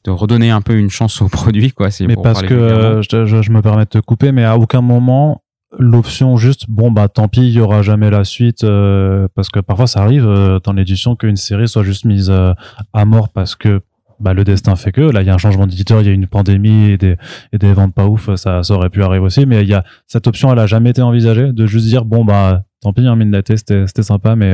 [0.03, 1.89] de, redonner un peu une chance au produit quoi.
[2.01, 4.81] Mais parce que euh, je, je, je, me permets de te couper, mais à aucun
[4.81, 5.45] moment
[5.79, 9.61] l'option juste bon bah tant pis il y aura jamais la suite euh, parce que
[9.61, 12.53] parfois ça arrive euh, dans l'édition qu'une série soit juste mise euh,
[12.93, 13.81] à mort parce que
[14.19, 16.13] bah, le destin fait que là il y a un changement d'éditeur il y a
[16.13, 19.83] une pandémie et des, ventes pas ouf ça, ça aurait pu arriver aussi mais il
[20.09, 23.15] cette option elle a jamais été envisagée de juste dire bon bah tant pis hein,
[23.15, 24.53] mine c'était c'était sympa mais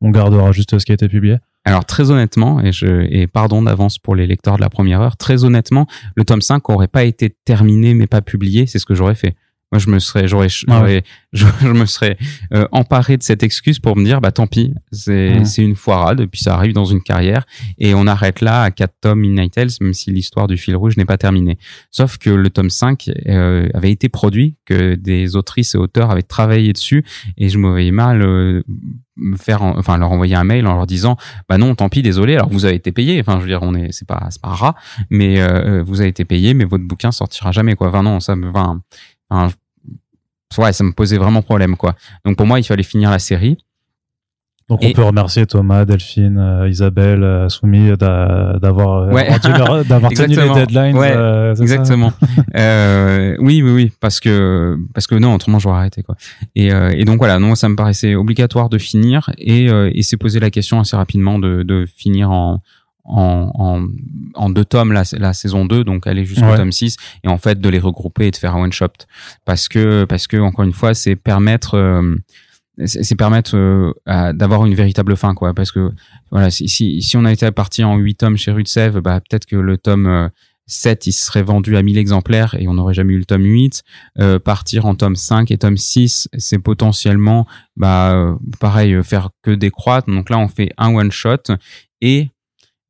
[0.00, 1.36] on gardera juste ce qui a été publié.
[1.64, 5.86] Alors très honnêtement, et pardon d'avance pour les lecteurs de la première heure, très honnêtement,
[6.16, 9.36] le tome 5 aurait pas été terminé mais pas publié, c'est ce que j'aurais fait
[9.72, 10.48] moi je me serais j'aurais
[11.32, 12.18] je, me serais
[12.52, 15.44] euh, emparé de cette excuse pour me dire bah tant pis c'est mmh.
[15.46, 17.46] c'est une foirade et puis ça arrive dans une carrière
[17.78, 20.96] et on arrête là à quatre tomes Midnight Tales même si l'histoire du fil rouge
[20.96, 21.58] n'est pas terminée.
[21.90, 26.22] Sauf que le tome 5 euh, avait été produit que des autrices et auteurs avaient
[26.22, 27.04] travaillé dessus
[27.38, 28.62] et je me voyais mal euh,
[29.16, 31.16] me faire enfin leur envoyer un mail en leur disant
[31.48, 33.18] bah non tant pis désolé alors vous avez été payé.
[33.20, 34.74] Enfin je veux dire on est c'est pas c'est pas rat
[35.08, 35.40] mais
[35.82, 37.88] vous avez été payé mais votre bouquin sortira jamais quoi.
[37.88, 38.74] Enfin non ça me va
[39.32, 39.54] enfin,
[40.58, 41.94] ouais, ça me posait vraiment problème, quoi.
[42.24, 43.58] Donc pour moi, il fallait finir la série.
[44.68, 50.48] Donc on peut remercier Thomas, Delphine, euh, Isabelle, euh, Soumi d'avoir euh, d'avoir tenu les
[50.48, 50.96] deadlines.
[50.96, 52.12] Ouais, exactement.
[52.56, 56.16] euh, oui, oui, oui, parce que parce que non, autrement j'aurais arrêté quoi.
[56.54, 60.40] Et, et donc voilà, non, ça me paraissait obligatoire de finir et et s'est posé
[60.40, 62.62] la question assez rapidement de de finir en
[63.04, 63.86] en, en,
[64.34, 67.60] en, deux tomes la, la saison 2 donc aller jusqu'au tome 6 et en fait
[67.60, 68.86] de les regrouper et de faire un one shot
[69.44, 72.16] parce que parce que encore une fois c'est permettre euh,
[72.86, 73.92] c'est permettre euh,
[74.32, 75.52] d'avoir une véritable fin quoi.
[75.52, 75.90] Parce que
[76.30, 79.46] voilà si, si, si on a été parti en 8 tomes chez Rutsev bah peut-être
[79.46, 80.30] que le tome
[80.66, 83.44] 7 euh, il serait vendu à 1000 exemplaires et on n'aurait jamais eu le tome
[83.44, 83.82] 8
[84.42, 87.46] partir en tome 5 et tome 6 c'est potentiellement
[87.76, 91.52] bah pareil faire que décroître donc là on fait un one shot
[92.00, 92.28] et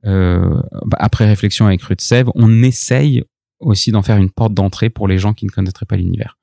[0.05, 3.23] après réflexion avec Rutsev, on essaye
[3.61, 6.37] aussi d'en faire une porte d'entrée pour les gens qui ne connaîtraient pas l'univers.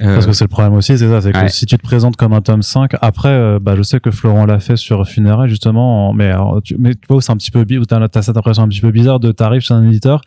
[0.00, 2.16] Euh, Parce que c'est le problème aussi, c'est ça, c'est que si tu te présentes
[2.16, 5.48] comme un tome 5, après, euh, bah, je sais que Florent l'a fait sur Funérailles,
[5.48, 6.32] justement, mais,
[6.62, 8.80] tu, mais tu vois, c'est un petit peu, où t'as, as cette impression un petit
[8.80, 10.20] peu bizarre de t'arrives chez un éditeur,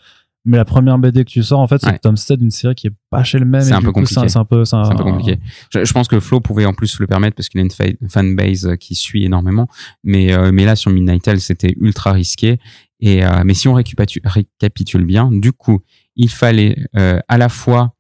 [0.44, 2.74] mais la première BD que tu sors, en fait, c'est le tome 7 d'une série
[2.74, 3.62] qui est pas chez le même.
[3.62, 4.28] C'est un, peu compliqué.
[4.28, 5.40] C'est un peu, c'est un, peu compliqué.
[5.72, 8.96] Je, pense que Flo pouvait en plus le permettre parce qu'il a une fanbase qui
[8.96, 9.68] suit énormément.
[10.04, 12.60] Mais, euh, mais là, sur Midnight Tale, c'était ultra risqué.
[13.00, 15.82] Et, euh, mais si on récapitule, bien, du coup,
[16.16, 17.96] il fallait euh, à la fois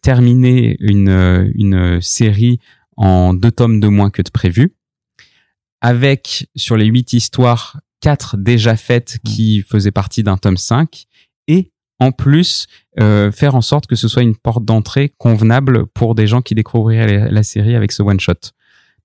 [0.00, 2.58] terminer une, une série
[2.96, 4.74] en deux tomes de moins que de prévu,
[5.82, 11.06] avec sur les huit histoires quatre déjà faites qui faisaient partie d'un tome 5
[11.48, 12.66] et en plus
[13.00, 16.54] euh, faire en sorte que ce soit une porte d'entrée convenable pour des gens qui
[16.54, 18.34] découvriraient la, série avec ce one shot.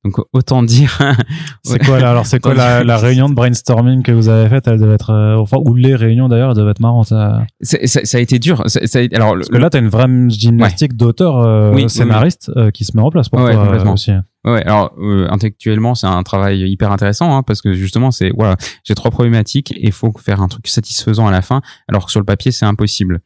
[0.08, 0.98] Donc autant dire.
[1.64, 4.68] c'est quoi là Alors c'est quoi la, la, réunion de brainstorming que vous avez faite?
[4.68, 7.08] Elle devait être, euh, enfin ou les réunions d'ailleurs, elles devaient être marrantes.
[7.08, 8.64] Ça, ça a été dur.
[8.68, 12.96] Ça, alors parce que là t'as une vraie gymnastique d'auteur euh, scénariste euh, qui se
[12.96, 14.12] met en place pour toi aussi.
[14.48, 18.56] Ouais, alors euh, intellectuellement, c'est un travail hyper intéressant hein, parce que justement, c'est voilà,
[18.86, 22.12] j'ai trois problématiques et il faut faire un truc satisfaisant à la fin, alors que
[22.12, 23.20] sur le papier, c'est impossible.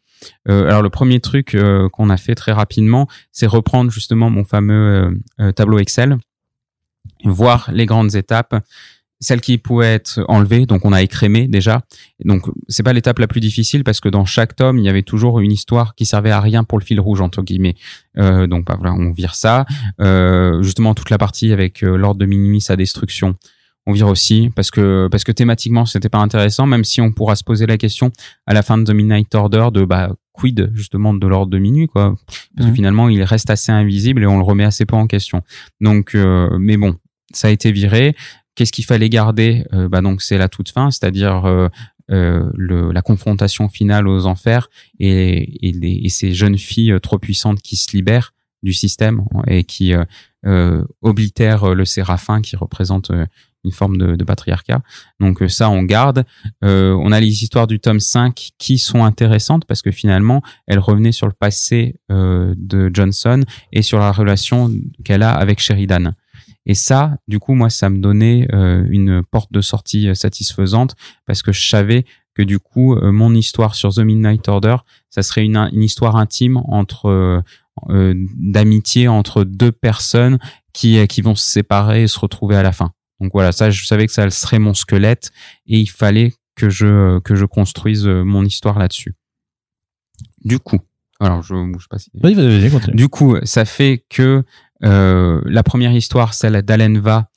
[0.49, 4.43] Euh, alors le premier truc euh, qu'on a fait très rapidement, c'est reprendre justement mon
[4.43, 5.21] fameux
[5.55, 6.17] tableau Excel,
[7.23, 8.55] voir les grandes étapes
[9.21, 11.83] celle qui pouvait être enlevée, donc on a écrémé déjà.
[12.25, 15.03] Donc c'est pas l'étape la plus difficile parce que dans chaque tome il y avait
[15.03, 17.75] toujours une histoire qui servait à rien pour le fil rouge entre guillemets.
[18.17, 19.65] Euh, donc bah, voilà, on vire ça.
[20.01, 23.35] Euh, justement toute la partie avec euh, l'ordre de minuit, sa destruction,
[23.87, 27.35] on vire aussi parce que parce que thématiquement c'était pas intéressant, même si on pourra
[27.35, 28.11] se poser la question
[28.45, 31.87] à la fin de The Midnight Order de bah quid justement de l'ordre de minuit
[31.87, 32.15] quoi,
[32.55, 32.75] parce que mmh.
[32.75, 35.41] finalement il reste assez invisible et on le remet assez peu en question.
[35.79, 36.95] Donc euh, mais bon
[37.33, 38.15] ça a été viré.
[38.55, 39.63] Qu'est-ce qu'il fallait garder?
[39.73, 41.69] Euh, bah donc c'est la toute fin, c'est-à-dire euh,
[42.11, 44.69] euh, le, la confrontation finale aux enfers
[44.99, 49.63] et, et, les, et, ces jeunes filles trop puissantes qui se libèrent du système et
[49.63, 49.93] qui
[50.45, 53.11] euh, oblitèrent le séraphin qui représente
[53.63, 54.81] une forme de, de patriarcat.
[55.19, 56.25] Donc ça, on garde.
[56.63, 60.79] Euh, on a les histoires du tome 5 qui sont intéressantes parce que finalement, elles
[60.79, 64.71] revenaient sur le passé euh, de Johnson et sur la relation
[65.03, 66.13] qu'elle a avec Sheridan.
[66.65, 70.95] Et ça, du coup, moi, ça me donnait une porte de sortie satisfaisante
[71.25, 72.05] parce que je savais
[72.35, 74.77] que du coup, mon histoire sur The Midnight Order,
[75.09, 77.41] ça serait une, une histoire intime entre
[77.89, 80.37] d'amitié entre deux personnes
[80.71, 82.91] qui qui vont se séparer et se retrouver à la fin.
[83.21, 85.31] Donc voilà, ça, je savais que ça serait mon squelette
[85.67, 89.15] et il fallait que je que je construise mon histoire là-dessus.
[90.43, 90.79] Du coup,
[91.19, 92.09] alors je, je sais pas si.
[92.21, 92.95] Oui, vas-y, continue.
[92.95, 94.43] Du coup, ça fait que
[94.83, 97.29] euh, la première histoire, celle d'Alenva,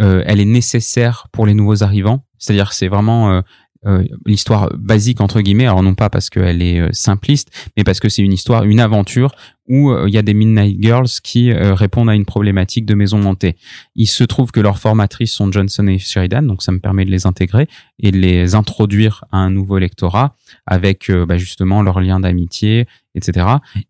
[0.00, 2.24] euh, elle est nécessaire pour les nouveaux arrivants.
[2.38, 3.40] C'est-à-dire, c'est vraiment euh,
[3.86, 5.66] euh, l'histoire basique entre guillemets.
[5.66, 8.80] Alors non pas parce qu'elle est euh, simpliste, mais parce que c'est une histoire, une
[8.80, 9.32] aventure
[9.68, 13.24] où euh, il y a des Midnight Girls qui répondent à une problématique de maison
[13.24, 13.56] hantée.
[13.94, 17.10] Il se trouve que leurs formatrices sont Johnson et Sheridan, donc ça me permet de
[17.10, 20.34] les intégrer et de les introduire à un nouveau lectorat
[20.66, 23.46] avec bah, justement leur lien d'amitié, etc.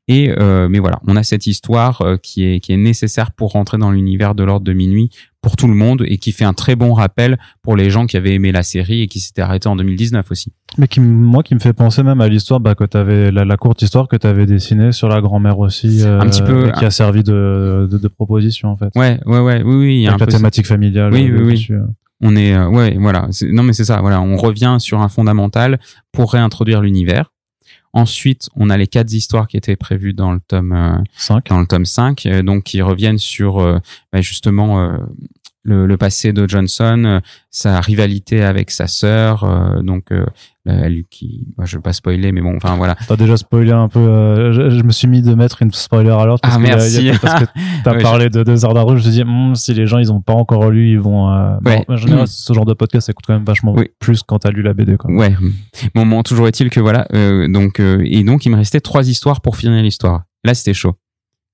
[0.08, 0.32] Et
[0.68, 4.64] mais voilà, on a cette histoire qui est nécessaire pour rentrer dans l'univers de l'ordre
[4.64, 5.10] de minuit
[5.46, 8.16] pour tout le monde et qui fait un très bon rappel pour les gens qui
[8.16, 10.52] avaient aimé la série et qui s'étaient arrêtés en 2019 aussi.
[10.76, 13.80] Mais moi, qui me fait penser même à l'histoire bah, que tu avais, la, courte
[13.80, 16.90] histoire que tu avais dessinée sur la grand-mère aussi, euh, un petit peu, qui a
[16.90, 18.90] servi de, de, de, proposition en fait.
[18.96, 19.94] Ouais, ouais, ouais, oui, oui.
[19.96, 21.12] Il y a Avec la thématique familiale.
[21.12, 21.66] Oui, oui, oui.
[21.70, 21.86] Euh.
[22.22, 23.28] On est, euh, ouais, voilà.
[23.50, 24.00] Non, mais c'est ça.
[24.00, 25.78] Voilà, on revient sur un fondamental
[26.12, 27.32] pour réintroduire l'univers.
[27.92, 31.66] Ensuite, on a les quatre histoires qui étaient prévues dans le tome 5, dans le
[31.66, 33.56] tome 5 donc qui reviennent sur
[34.12, 34.98] bah, justement
[35.66, 40.24] le, le, passé de Johnson, euh, sa rivalité avec sa sœur, euh, donc euh,
[40.66, 42.96] elle qui, bah, je vais pas spoiler, mais bon, enfin voilà.
[43.06, 44.52] T'as déjà spoilé un peu.
[44.52, 47.10] je, me suis mis de mettre une spoiler alors parce ah, que merci.
[47.20, 47.48] parce que
[47.84, 48.90] t'as parlé de deux heures d'arbre.
[48.92, 51.28] Je me suis dit, hmm, si les gens ils ont pas encore lu, ils vont.
[51.64, 51.84] ouais.
[51.88, 54.62] en général, ce genre de podcast ça coûte quand même vachement plus quand t'as lu
[54.62, 54.96] la BD.
[54.96, 55.12] Quoi.
[55.12, 55.34] Ouais.
[55.94, 57.06] Bon, bon, toujours est-il que voilà.
[57.48, 60.22] donc et donc il me restait trois histoires pour finir l'histoire.
[60.44, 60.94] Là, c'était chaud.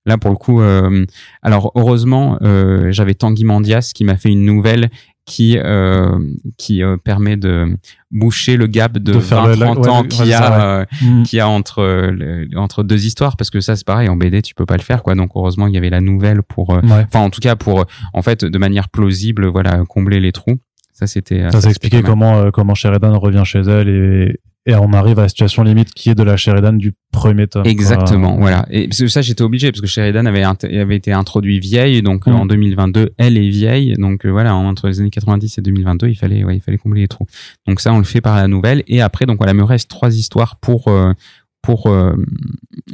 [0.04, 1.06] Là, pour le coup, euh,
[1.42, 4.90] alors heureusement, euh, j'avais Tanguy Mandias qui m'a fait une nouvelle
[5.24, 6.18] qui euh,
[6.58, 7.76] qui euh, permet de
[8.10, 11.22] boucher le gap de, 20-30 ans qu'il y a euh, mm.
[11.22, 12.12] qui a entre
[12.56, 15.02] entre deux histoires parce que ça c'est pareil en BD tu peux pas le faire
[15.02, 15.14] quoi.
[15.14, 18.44] Donc heureusement il y avait la nouvelle pour enfin en tout cas pour en fait
[18.44, 20.58] de manière plausible voilà combler les trous.
[20.92, 25.18] Ça c'était ça, ça expliqué comment comment Sheridan revient chez elle et et on arrive
[25.18, 27.66] à la situation limite qui est de la Sheridan du premier tome.
[27.66, 28.64] Exactement, voilà.
[28.70, 32.26] Et parce que ça, j'étais obligé parce que Sheridan avait, avait été introduit vieille, donc
[32.26, 32.32] mm.
[32.32, 36.14] en 2022, elle est vieille, donc euh, voilà, entre les années 90 et 2022, il
[36.14, 37.26] fallait, ouais, il fallait combler les trous.
[37.66, 38.84] Donc ça, on le fait par la nouvelle.
[38.86, 41.12] Et après, donc voilà, me reste trois histoires pour euh,
[41.60, 42.14] pour euh,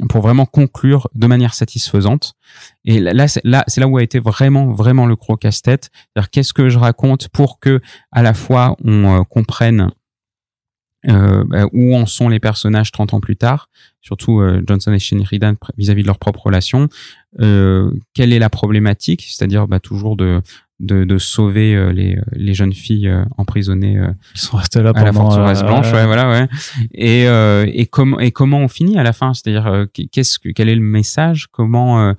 [0.09, 2.33] pour vraiment conclure de manière satisfaisante.
[2.83, 5.89] Et là, c'est là, c'est là où a été vraiment vraiment le gros casse-tête.
[5.93, 7.79] C'est-à-dire qu'est-ce que je raconte pour que
[8.11, 9.91] à la fois on comprenne
[11.07, 13.69] euh, bah, où en sont les personnages 30 ans plus tard,
[14.01, 16.89] surtout euh, Johnson et Sheridan vis-à-vis de leur propre relation.
[17.39, 20.41] Euh, quelle est la problématique, c'est-à-dire bah, toujours de
[20.79, 24.91] de, de sauver euh, les, les jeunes filles euh, emprisonnées euh, qui sont restées là
[24.95, 26.05] à la forteresse blanche ouais.
[26.05, 26.47] voilà ouais.
[26.93, 27.25] Et
[27.79, 29.33] et comment et comment on finit à la fin?
[29.33, 31.47] C'est-à-dire qu'est-ce que quel est le message?
[31.51, 32.13] Comment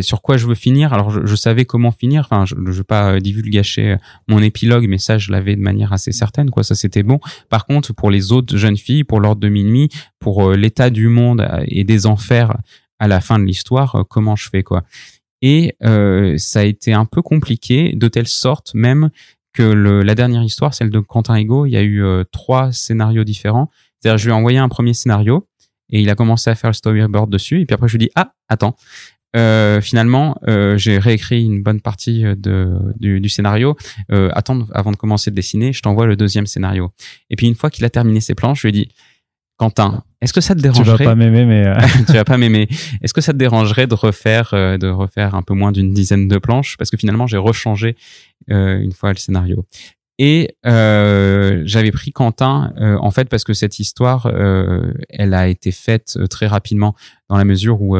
[0.00, 0.92] sur quoi je veux finir?
[0.92, 2.26] Alors je, je savais comment finir.
[2.30, 3.96] Enfin je, je veux pas divulgacher
[4.28, 6.64] mon épilogue mais ça je l'avais de manière assez certaine quoi.
[6.64, 7.20] Ça c'était bon.
[7.50, 11.46] Par contre pour les autres jeunes filles pour l'ordre de minuit pour l'état du monde
[11.66, 12.56] et des enfers
[12.98, 14.82] à la fin de l'histoire comment je fais quoi?
[15.48, 19.10] Et euh, ça a été un peu compliqué, de telle sorte même
[19.52, 23.22] que la dernière histoire, celle de Quentin Ego, il y a eu euh, trois scénarios
[23.22, 23.70] différents.
[24.00, 25.46] C'est-à-dire, je lui ai envoyé un premier scénario
[25.88, 27.60] et il a commencé à faire le storyboard dessus.
[27.60, 28.74] Et puis après, je lui ai dit, ah, attends.
[29.36, 30.36] Euh, finalement,
[30.76, 33.76] j'ai réécrit une bonne partie du, scénario.
[34.10, 36.90] Attends, avant de commencer de dessiner, je t'envoie le deuxième scénario.
[37.30, 38.88] Et puis une fois qu'il a terminé ses planches, je lui ai dit,
[39.56, 41.74] Quentin, est-ce que ça te dérangerait Tu vas pas m'aimer, mais euh,
[42.06, 42.68] tu vas pas m'aimer.
[43.02, 46.28] Est-ce que ça te dérangerait de refaire, euh, de refaire un peu moins d'une dizaine
[46.28, 46.76] de planches?
[46.76, 47.96] Parce que finalement, j'ai rechangé
[48.50, 49.64] euh, une fois le scénario.
[50.18, 55.48] Et euh, j'avais pris Quentin euh, en fait parce que cette histoire, euh, elle a
[55.48, 56.94] été faite euh, très rapidement
[57.28, 57.98] dans la mesure où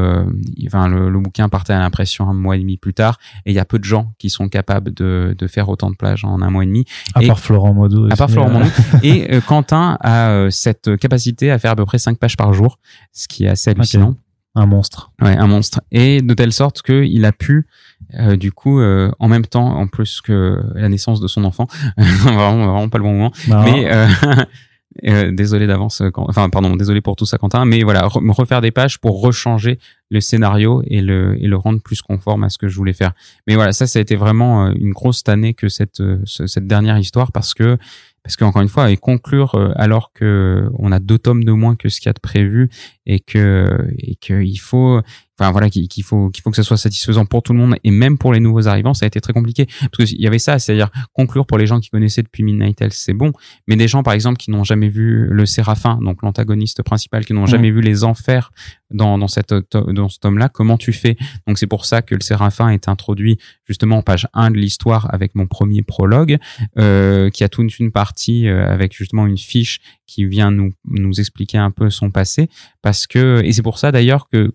[0.66, 3.54] enfin, le, le, bouquin partait à l'impression un mois et demi plus tard et il
[3.54, 6.40] y a peu de gens qui sont capables de, de faire autant de plages en
[6.40, 6.84] un mois et demi.
[7.14, 8.08] À part Florent Modou.
[8.10, 8.70] À part Florent Modou.
[9.02, 12.78] et Quentin a cette capacité à faire à peu près cinq pages par jour,
[13.12, 14.14] ce qui est assez hallucinant.
[14.54, 15.12] Un monstre.
[15.20, 15.82] Ouais, un monstre.
[15.90, 17.66] Et de telle sorte qu'il a pu,
[18.14, 21.66] euh, du coup, euh, en même temps, en plus que la naissance de son enfant,
[21.96, 23.90] vraiment, vraiment pas le bon moment, mais
[25.04, 28.70] euh, désolé d'avance, enfin pardon, désolé pour tout ça, Quentin, mais voilà, me refaire des
[28.70, 29.78] pages pour rechanger
[30.10, 33.12] le scénario et le et le rendre plus conforme à ce que je voulais faire.
[33.46, 37.32] Mais voilà, ça, ça a été vraiment une grosse année que cette cette dernière histoire
[37.32, 37.76] parce que
[38.22, 41.88] parce qu'encore une fois, et conclure alors que on a deux tomes de moins que
[41.88, 42.70] ce qu'il y a de prévu
[43.04, 45.00] et que et que il faut
[45.38, 47.90] enfin voilà qu'il faut qu'il faut que ce soit satisfaisant pour tout le monde et
[47.90, 49.66] même pour les nouveaux arrivants ça a été très compliqué.
[49.92, 53.12] Parce qu'il y avait ça c'est-à-dire conclure pour les gens qui connaissaient depuis Midnight c'est
[53.12, 53.32] bon.
[53.66, 57.32] Mais des gens par exemple qui n'ont jamais vu le Séraphin donc l'antagoniste principal qui
[57.32, 58.50] n'ont jamais vu les enfers
[58.90, 61.16] dans dans cette dans ce tome là comment tu fais?
[61.46, 65.12] Donc c'est pour ça que le Séraphin est introduit justement en page 1 de l'histoire
[65.12, 66.38] avec mon premier prologue
[66.78, 71.20] euh, qui a toute une partie euh, avec justement une fiche qui vient nous nous
[71.20, 72.48] expliquer un peu son passé.
[72.82, 74.52] Parce que et c'est pour ça d'ailleurs que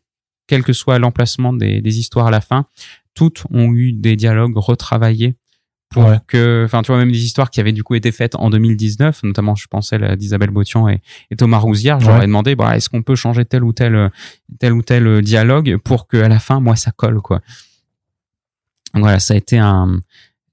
[0.51, 2.65] quel que soit l'emplacement des, histoires à la fin,
[3.13, 5.35] toutes ont eu des dialogues retravaillés
[5.89, 8.49] pour que, enfin, tu vois, même des histoires qui avaient du coup été faites en
[8.49, 10.99] 2019, notamment, je pensais à d'Isabelle Botian et,
[11.37, 14.11] Thomas Rousière, j'aurais demandé, bah, est-ce qu'on peut changer tel ou tel,
[14.59, 17.39] tel ou tel dialogue pour que à la fin, moi, ça colle, quoi.
[18.93, 20.01] voilà, ça a été un,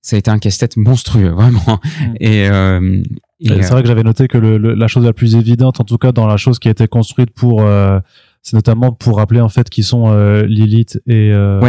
[0.00, 1.80] ça a été un casse-tête monstrueux, vraiment.
[2.00, 2.14] Mm.
[2.20, 3.02] Et, euh,
[3.40, 6.28] c'est vrai que j'avais noté que la chose la plus évidente, en tout cas dans
[6.28, 7.98] la chose qui a été construite pour euh,
[8.42, 11.60] c'est notamment pour rappeler en fait qui sont euh, Lilith et euh,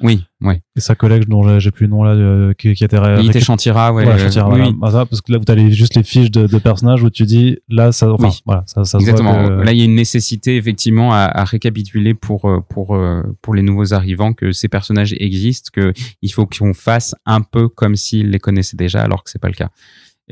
[0.00, 3.00] oui, oui, Et sa collègue dont j'ai plus le nom là, euh, qui, qui était
[3.16, 4.04] Lilith et Chantira, ouais.
[4.18, 5.06] Chantira, oui, voilà.
[5.06, 7.90] parce que là, vous avez juste les fiches de, de, personnages où tu dis, là,
[7.90, 9.32] ça, enfin, voilà, ça, ça Exactement.
[9.32, 12.96] Se voit Là, il y a une nécessité effectivement à, à récapituler pour pour
[13.42, 15.92] pour les nouveaux arrivants que ces personnages existent, que
[16.22, 19.48] il faut qu'on fasse un peu comme s'ils les connaissaient déjà, alors que c'est pas
[19.48, 19.70] le cas.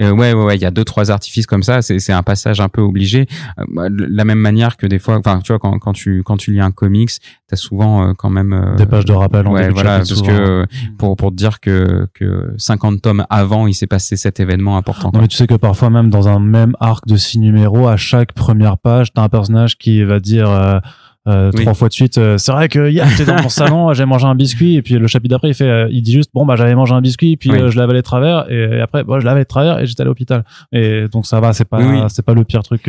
[0.01, 1.83] Euh, ouais, ouais, ouais, il y a deux, trois artifices comme ça.
[1.83, 3.27] C'est, c'est un passage un peu obligé.
[3.59, 6.53] Euh, la même manière que des fois, enfin, tu vois, quand, quand tu, quand tu
[6.53, 7.11] lis un comics,
[7.49, 9.47] t'as souvent euh, quand même euh, des pages de rappel.
[9.47, 10.67] En ouais, voilà, parce que
[10.99, 15.11] pour pour te dire que que 50 tomes avant, il s'est passé cet événement important.
[15.15, 17.97] Non, mais tu sais que parfois même dans un même arc de six numéros, à
[17.97, 20.81] chaque première page, t'as un personnage qui va dire
[21.27, 22.19] euh, trois fois de suite.
[22.19, 24.95] Euh, c'est vrai que hier j'étais dans mon salon, j'ai mangé un biscuit et puis
[24.95, 27.37] le chapitre d'après il fait, euh, il dit juste bon bah j'avais mangé un biscuit
[27.37, 30.05] puis je l'avais de travers et, après bon, je l'avais de travers et j'étais à
[30.05, 30.45] l'hôpital.
[30.73, 32.89] Et donc ça va, c'est pas c'est pas le pire truc.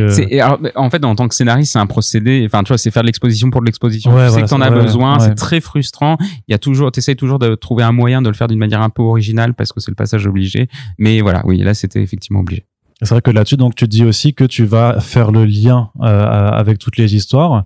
[0.75, 2.43] en fait en tant que scénariste c'est un procédé.
[2.45, 4.11] Enfin tu vois c'est faire de l'exposition pour de l'exposition.
[4.11, 6.17] tu sais que t'en as besoin, c'est très frustrant.
[6.47, 8.81] Il y a toujours, t'essayes toujours de trouver un moyen de le faire d'une manière
[8.81, 10.67] un peu originale parce que c'est le passage obligé.
[10.97, 12.65] Mais voilà, oui là c'était effectivement obligé.
[13.01, 16.79] C'est vrai que là-dessus, donc tu dis aussi que tu vas faire le lien avec
[16.79, 17.65] toutes les histoires.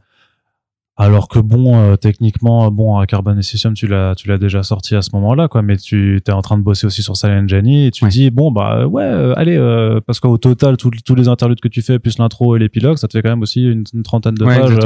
[1.01, 5.01] Alors que bon, euh, techniquement, bon, Carbon et tu l'as, tu l'as déjà sorti à
[5.01, 5.63] ce moment-là, quoi.
[5.63, 8.51] Mais tu es en train de bosser aussi sur Silent Jenny et tu dis bon
[8.51, 12.19] bah ouais, euh, allez, euh, parce qu'au total, tous les interludes que tu fais plus
[12.19, 14.77] l'intro et l'épilogue, ça te fait quand même aussi une, trentaine de pages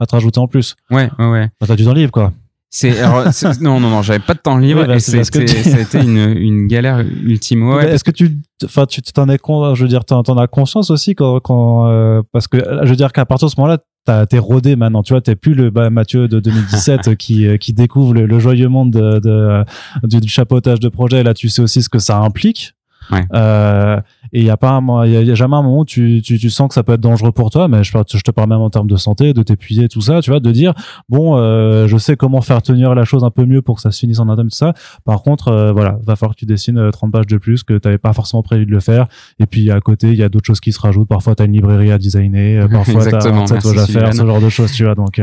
[0.00, 0.74] à te rajouter en plus.
[0.90, 1.50] Ouais, ouais, ouais.
[1.60, 2.32] Bah, t'as du temps libre, quoi.
[2.70, 2.94] C'est
[3.60, 7.68] non non non j'avais pas de temps libre bah, et c'était une une galère ultime
[7.68, 7.90] ouais.
[7.90, 11.14] Est-ce que tu enfin tu t'en es con je veux dire t'en as conscience aussi
[11.14, 15.02] quand quand parce que je veux dire qu'à partir de ce moment-là t'es rodé maintenant,
[15.02, 18.68] tu vois, t'es plus le bah, Mathieu de 2017 qui euh, qui découvre le, joyeux
[18.68, 21.22] monde de, de, du, chapeautage de projet.
[21.22, 22.74] Là, tu sais aussi ce que ça implique.
[23.10, 23.24] Ouais.
[23.34, 24.00] Euh,
[24.32, 26.48] et il y a pas il y, a jamais un moment où tu, tu, tu,
[26.48, 28.70] sens que ça peut être dangereux pour toi, mais je, je te parle même en
[28.70, 30.72] termes de santé, de t'épuiser, tout ça, tu vois, de dire
[31.08, 33.90] bon, euh, je sais comment faire tenir la chose un peu mieux pour que ça
[33.90, 34.72] se finisse en un tout ça.
[35.04, 37.74] Par contre, euh, voilà, va falloir que tu dessines 30 euh, pages de plus que
[37.74, 39.06] tu n'avais pas forcément prévu de le faire.
[39.38, 41.08] Et puis à côté, il y a d'autres choses qui se rajoutent.
[41.08, 44.24] Parfois, tu as une librairie à designer, parfois tu as un tatouage à faire, ce
[44.24, 44.94] genre de choses, tu vois.
[44.94, 45.20] Donc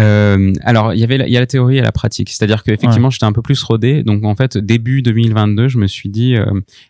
[0.00, 3.10] euh, alors, il y avait il y a la théorie et la pratique, c'est-à-dire qu'effectivement,
[3.10, 4.02] j'étais un peu plus rodé.
[4.02, 6.46] Donc, en fait, début 2022, je me suis dit, euh,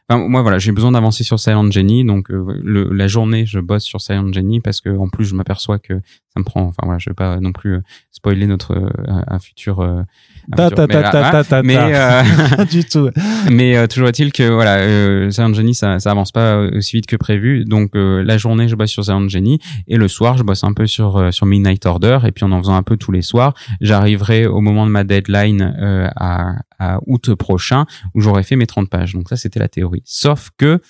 [0.09, 2.05] enfin, moi, voilà, j'ai besoin d'avancer sur Silent Jenny.
[2.05, 5.79] Donc, euh, la journée, je bosse sur Silent Jenny parce que, en plus, je m'aperçois
[5.79, 6.01] que
[6.33, 6.63] ça me prend.
[6.63, 7.81] Enfin, voilà, je vais pas non plus
[8.11, 8.91] spoiler notre
[9.27, 10.05] un futur
[11.63, 13.11] mais euh, du tout.
[13.51, 17.17] Mais euh, toujours est-il que voilà, euh, Genie ça, ça avance pas aussi vite que
[17.17, 17.65] prévu.
[17.65, 20.73] Donc euh, la journée je bosse sur Silent Genie et le soir je bosse un
[20.73, 23.23] peu sur euh, sur Midnight Order et puis en en faisant un peu tous les
[23.23, 25.63] soirs, j'arriverai au moment de ma deadline
[26.17, 29.15] à, à août prochain où j'aurais fait mes 30 pages.
[29.15, 30.03] Donc ça c'était la théorie.
[30.05, 30.81] Sauf que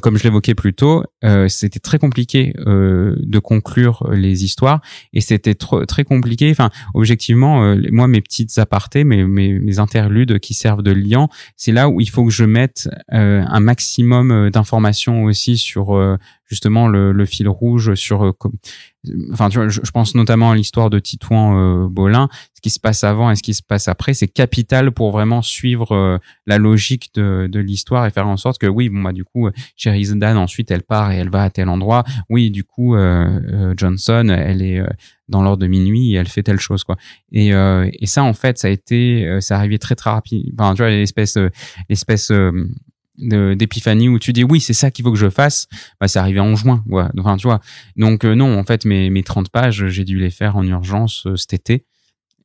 [0.00, 1.04] comme je l'évoquais plus tôt,
[1.48, 4.80] c'était très compliqué de conclure les histoires
[5.12, 6.50] et c'était très compliqué.
[6.50, 11.88] Enfin objectivement, moi mes petites apartés mes, mes, interludes qui servent de lien, c'est là
[11.88, 16.16] où il faut que je mette euh, un maximum euh, d'informations aussi sur euh,
[16.50, 18.34] justement le, fil rouge sur
[19.32, 22.28] enfin tu vois je, pense notamment à l'histoire de Titouan Bolin.
[22.54, 25.40] Ce qui se passe avant et ce qui se passe après c'est capital pour vraiment
[25.40, 29.24] suivre la logique de, de l'histoire et faire en sorte que oui bon bah du
[29.24, 29.48] coup
[29.86, 32.04] Dan ensuite elle part et elle va à tel endroit.
[32.28, 32.94] Oui du coup
[33.76, 34.82] Johnson elle est
[35.30, 36.96] dans l'ordre de minuit et elle fait telle chose quoi.
[37.32, 40.52] Et, euh, et ça en fait ça a été euh, ça arrivé très très rapide
[40.58, 41.48] enfin tu vois l'espèce euh,
[41.88, 42.30] l'espèce
[43.18, 45.66] d'épiphanie où tu dis oui c'est ça qu'il faut que je fasse
[46.00, 47.04] bah c'est arrivé en juin ouais.
[47.18, 47.60] enfin tu vois
[47.96, 51.52] donc non en fait mes mes 30 pages j'ai dû les faire en urgence cet
[51.52, 51.84] été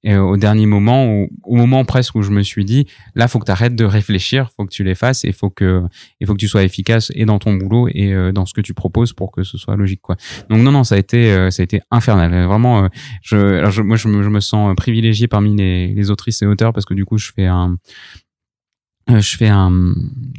[0.06, 2.86] et au dernier moment, au, moment presque où je me suis dit,
[3.16, 5.82] là, faut que tu arrêtes de réfléchir, faut que tu les fasses et faut que,
[6.28, 8.76] faut que tu sois efficace et dans ton boulot et euh, dans ce que tu
[8.76, 10.16] proposes pour que ce soit logique, quoi.
[10.48, 12.46] Donc non, non, ça a été, euh, ça a été infernal.
[12.46, 12.88] Vraiment, euh,
[13.24, 16.46] je, alors je, moi, je me, je me, sens privilégié parmi les, les autrices et
[16.46, 17.76] auteurs parce que du coup, je fais un,
[19.08, 19.94] je fais un,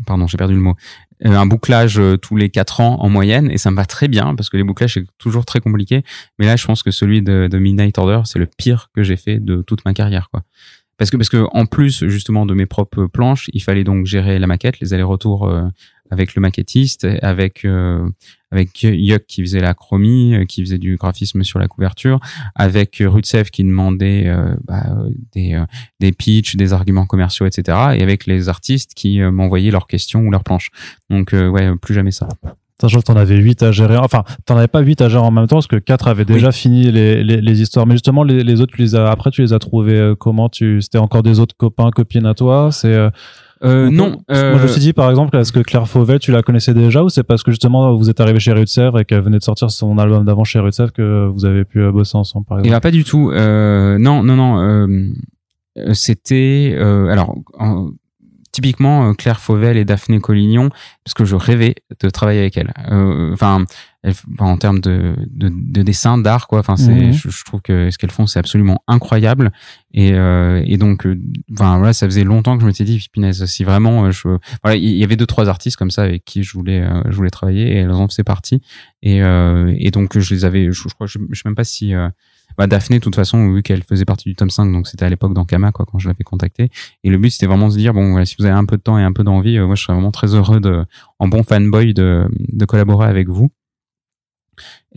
[0.07, 0.77] pardon, j'ai perdu le mot.
[1.25, 4.07] Euh, un bouclage euh, tous les quatre ans en moyenne et ça me va très
[4.07, 6.03] bien parce que les bouclages c'est toujours très compliqué
[6.39, 9.39] mais là je pense que celui de, Midnight Order c'est le pire que j'ai fait
[9.39, 10.43] de toute ma carrière quoi
[10.99, 14.39] parce que parce que en plus justement de mes propres planches il fallait donc gérer
[14.39, 15.63] la maquette les allers-retours euh,
[16.11, 17.65] avec le maquettiste avec
[18.51, 22.21] avec Yuck qui faisait la chromie, euh, qui faisait du graphisme sur la couverture,
[22.55, 24.85] avec Rutsev qui demandait euh, bah,
[25.33, 25.65] des, euh,
[26.01, 27.79] des pitchs, des arguments commerciaux, etc.
[27.95, 30.71] Et avec les artistes qui m'envoyaient leurs questions ou leurs planches.
[31.11, 32.29] Donc ouais, plus jamais ça.
[32.81, 33.97] Sachant que t'en avais 8 à gérer.
[33.97, 36.53] Enfin, t'en avais pas 8 à gérer en même temps parce que 4 avaient déjà
[36.53, 37.87] fini les, les, les, histoires.
[37.87, 40.51] Mais justement, les, les autres, tu les as, après, tu les as trouvés comment?
[40.51, 42.71] Tu, c'était encore des autres copains, copines à toi?
[42.73, 42.95] C'est,
[43.65, 44.23] euh, non.
[44.31, 44.51] Euh...
[44.51, 47.03] Moi, je me suis dit, par exemple, est-ce que Claire Fauvel, tu la connaissais déjà
[47.03, 49.71] ou c'est parce que justement vous êtes arrivé chez Rutsev et qu'elle venait de sortir
[49.71, 52.75] son album d'avant chez Rutsev que vous avez pu euh, bosser ensemble, par exemple Il
[52.75, 53.31] a pas du tout.
[53.31, 54.61] Euh, non, non, non.
[54.61, 55.11] Euh,
[55.93, 57.37] c'était alors
[58.57, 60.71] typiquement Claire Fauvel et Daphné Collignon
[61.05, 62.73] parce que je rêvais de travailler avec elle.
[63.33, 63.67] Enfin,
[64.39, 66.61] en termes de, de, de dessin, d'art, quoi.
[66.61, 67.13] Enfin, c'est, mhm.
[67.13, 69.51] je, trouve que ce qu'elles font, c'est absolument incroyable.
[69.93, 71.21] Et, euh, et donc, euh,
[71.53, 74.29] enfin voilà, ça faisait longtemps que je m'étais dit, punaise, si vraiment, euh, je,
[74.63, 77.17] voilà, il y avait deux trois artistes comme ça avec qui je voulais, euh, je
[77.17, 78.63] voulais travailler, et elles en faisaient partie.
[79.03, 81.95] Et, et donc, je les avais, je, crois, je, je sais même pas si
[82.59, 85.11] bah, Daphné, de toute façon, vu qu'elle faisait partie du tome 5, donc c'était à
[85.11, 86.71] l'époque d'Ankama, quoi, quand je l'avais contacté.
[87.05, 88.83] Et le but, c'était vraiment de se dire, bon, si vous avez un peu de
[88.83, 90.85] temps et un peu d'envie, moi, je serais vraiment très heureux de,
[91.19, 93.51] en bon fanboy, de, de collaborer avec vous.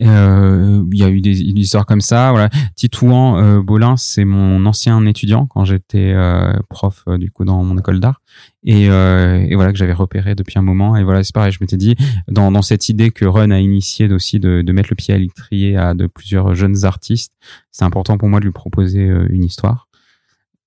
[0.02, 2.30] Euh, il y a eu des, histoires comme ça.
[2.30, 2.48] Voilà.
[2.74, 7.62] Titouan euh, Bolin, c'est mon ancien étudiant quand j'étais euh, prof euh, du coup dans
[7.62, 8.22] mon école d'art
[8.64, 10.96] et, euh, et, voilà que j'avais repéré depuis un moment.
[10.96, 11.52] Et voilà, c'est pareil.
[11.52, 11.96] Je m'étais dit
[12.28, 15.18] dans, dans cette idée que Run a initié aussi de, de mettre le pied à
[15.18, 17.32] l'étrier à de plusieurs jeunes artistes,
[17.70, 19.89] c'est important pour moi de lui proposer une histoire.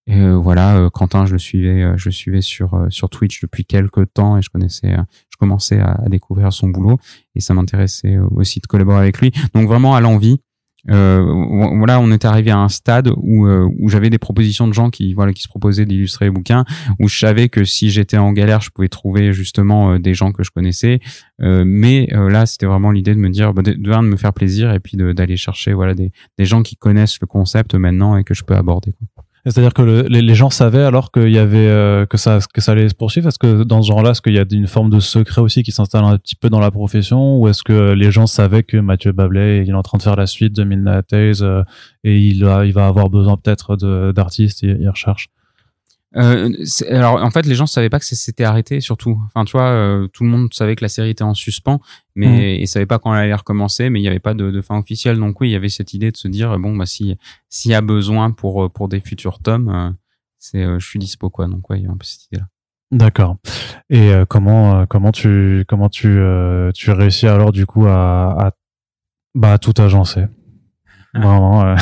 [0.07, 3.41] Et euh, voilà, euh, Quentin, je le suivais, euh, je le suivais sur sur Twitch
[3.41, 4.95] depuis quelques temps et je connaissais,
[5.29, 6.99] je commençais à, découvrir son boulot
[7.35, 9.31] et ça m'intéressait aussi de collaborer avec lui.
[9.53, 10.41] Donc vraiment à l'envie.
[10.85, 15.13] voilà, on est arrivé à un stade où où j'avais des propositions de gens qui
[15.13, 16.65] voilà qui se proposaient d'illustrer les bouquins,
[16.99, 20.43] où je savais que si j'étais en galère, je pouvais trouver justement des gens que
[20.43, 20.99] je connaissais.
[21.39, 24.81] mais là, c'était vraiment l'idée de me dire bah, de, de, me faire plaisir et
[24.81, 28.43] puis d'aller chercher voilà des des gens qui connaissent le concept maintenant et que je
[28.43, 28.91] peux aborder.
[28.91, 29.23] Quoi.
[29.45, 32.95] C'est-à-dire que le, les, gens savaient alors qu'il y avait euh, que ça allait se
[32.95, 33.27] poursuivre.
[33.27, 35.73] Est-ce que dans ce genre-là, est-ce qu'il y a une forme de secret aussi qui
[35.73, 39.11] s'installe un petit peu dans la profession, ou est-ce que les gens savaient que Mathieu
[39.11, 41.63] Bablet il est en train de faire la suite de Midnight Days euh,
[42.05, 43.75] et il va il va avoir besoin peut-être
[44.13, 45.29] d'artistes, il, il recherche?
[46.15, 46.49] Euh,
[46.89, 50.07] alors en fait les gens savaient pas que c'était arrêté surtout enfin tu vois euh,
[50.09, 51.79] tout le monde savait que la série était en suspens
[52.13, 52.61] mais mmh.
[52.61, 54.77] ils savaient pas quand elle allait recommencer mais il y avait pas de, de, fin
[54.77, 57.17] officielle donc oui il y avait cette idée de se dire bon bah si
[57.49, 59.89] s'il y a besoin pour pour des futurs tomes euh,
[60.37, 62.47] c'est je suis dispo quoi donc ouais il y a un peu cette idée là
[62.91, 63.37] D'accord.
[63.89, 66.19] Et comment comment tu comment tu
[66.75, 68.51] tu réussis alors du coup à, à
[69.33, 70.25] bah tout agencer?
[71.15, 71.19] Ah.
[71.19, 71.75] Vraiment.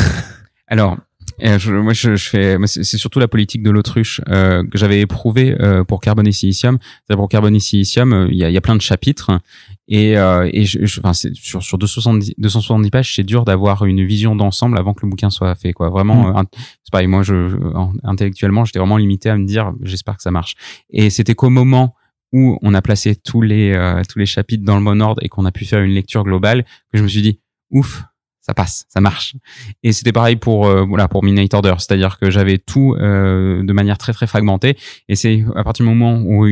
[0.68, 0.96] Alors
[1.42, 5.56] je, moi, je, je fais, c'est surtout la politique de l'autruche euh, que j'avais éprouvé
[5.60, 6.78] euh, pour Carbone et Silicium.
[7.10, 9.40] Pour Carbone et Silicium, euh, il y, a, y a plein de chapitres
[9.88, 14.06] et, euh, et je, je, enfin, sur, sur 270, 270 pages, c'est dur d'avoir une
[14.06, 15.74] vision d'ensemble avant que le bouquin soit fait.
[15.74, 15.90] Quoi.
[15.90, 16.46] Vraiment, mmh.
[16.84, 17.08] c'est pareil.
[17.08, 17.58] Moi, je,
[18.04, 20.56] intellectuellement, j'étais vraiment limité à me dire, j'espère que ça marche.
[20.90, 21.96] Et c'était qu'au moment
[22.34, 25.46] où on a placé tous les tous les chapitres dans le bon ordre et qu'on
[25.46, 27.40] a pu faire une lecture globale, que je me suis dit,
[27.72, 28.04] ouf,
[28.52, 29.36] ça passe, ça marche.
[29.82, 33.74] Et c'était pareil pour euh, voilà pour Midnight Order, c'est-à-dire que j'avais tout euh, de
[33.74, 34.78] manière très très fragmentée.
[35.08, 36.46] Et c'est à partir du moment où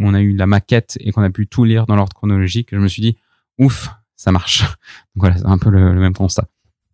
[0.00, 2.76] on a eu la maquette et qu'on a pu tout lire dans l'ordre chronologique que
[2.76, 3.16] je me suis dit
[3.58, 4.62] ouf, ça marche.
[5.14, 6.48] Donc voilà, c'est un peu le même constat.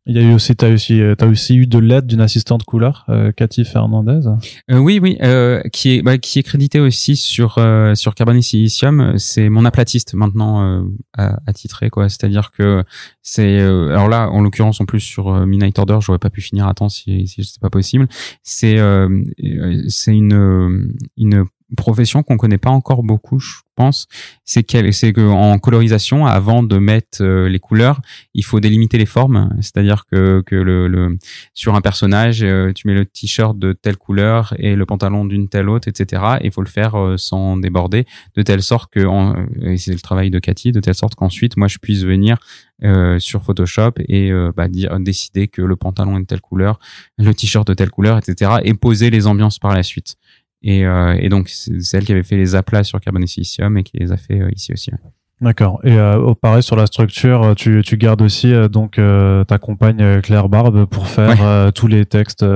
[0.06, 2.64] Il y a eu aussi, t'as aussi, euh, as aussi eu de l'aide d'une assistante
[2.64, 4.26] couleur, euh, Cathy Fernandez.
[4.68, 8.40] Euh, oui, oui, euh, qui est, bah, qui est crédité aussi sur euh, sur Carbon
[8.40, 9.16] Silicium.
[9.18, 10.84] C'est mon aplatiste maintenant
[11.16, 12.08] à, attitré, quoi.
[12.08, 12.82] C'est-à-dire que
[13.22, 16.74] c'est, alors là, en l'occurrence, en plus sur Midnight Order, j'aurais pas pu finir à
[16.74, 18.08] temps si si c'était pas possible.
[18.42, 18.78] C'est
[19.88, 21.44] c'est une une
[21.76, 24.06] profession qu'on connaît pas encore beaucoup, je pense,
[24.44, 28.00] c'est qu'elle, c'est que en colorisation, avant de mettre euh, les couleurs,
[28.34, 29.54] il faut délimiter les formes.
[29.60, 31.18] C'est-à-dire que, que le, le
[31.54, 35.48] sur un personnage, euh, tu mets le t-shirt de telle couleur et le pantalon d'une
[35.48, 36.22] telle autre, etc.
[36.42, 38.04] il faut le faire euh, sans déborder,
[38.36, 39.00] de telle sorte que,
[39.62, 42.38] et c'est le travail de Cathy, de telle sorte qu'ensuite, moi, je puisse venir
[43.18, 46.80] sur Photoshop et bah, dire, décider que le pantalon est de telle couleur,
[47.16, 48.54] le t-shirt de telle couleur, etc.
[48.64, 50.16] et poser les ambiances par la suite.
[50.62, 53.76] Et, euh, et donc, c'est elle qui avait fait les aplats sur carbone et silicium
[53.76, 54.90] et qui les a fait euh, ici aussi.
[55.40, 55.80] D'accord.
[55.82, 59.00] Et euh, pareil sur la structure, tu, tu gardes aussi euh, donc
[59.48, 62.46] ta compagne Claire Barbe pour faire tous les textes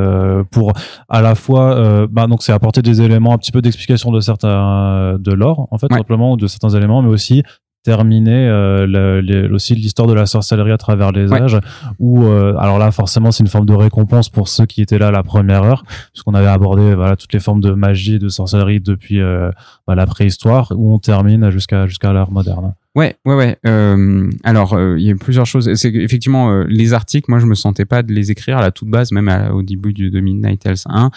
[0.52, 0.72] pour
[1.08, 5.16] à la fois bah donc c'est apporter des éléments un petit peu d'explication de certains
[5.18, 7.42] de l'or en fait simplement ou de certains éléments mais aussi
[7.86, 11.60] terminer euh, aussi l'histoire de la sorcellerie à travers les âges
[12.00, 15.08] où euh, alors là forcément c'est une forme de récompense pour ceux qui étaient là
[15.08, 18.28] à la première heure puisqu'on avait abordé voilà toutes les formes de magie et de
[18.28, 19.52] sorcellerie depuis euh,
[19.86, 22.74] bah, la préhistoire où on termine jusqu'à jusqu'à l'ère moderne.
[22.96, 23.58] Ouais, ouais, ouais.
[23.66, 25.70] Euh, alors, euh, il y a plusieurs choses.
[25.74, 27.30] C'est effectivement euh, les articles.
[27.30, 29.92] Moi, je me sentais pas de les écrire à la toute base, même au début
[29.92, 31.10] du, de Midnight Hells 1.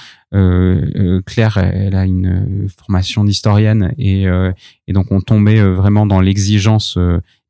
[1.25, 6.99] Claire, elle a une formation d'historienne et, et donc on tombait vraiment dans l'exigence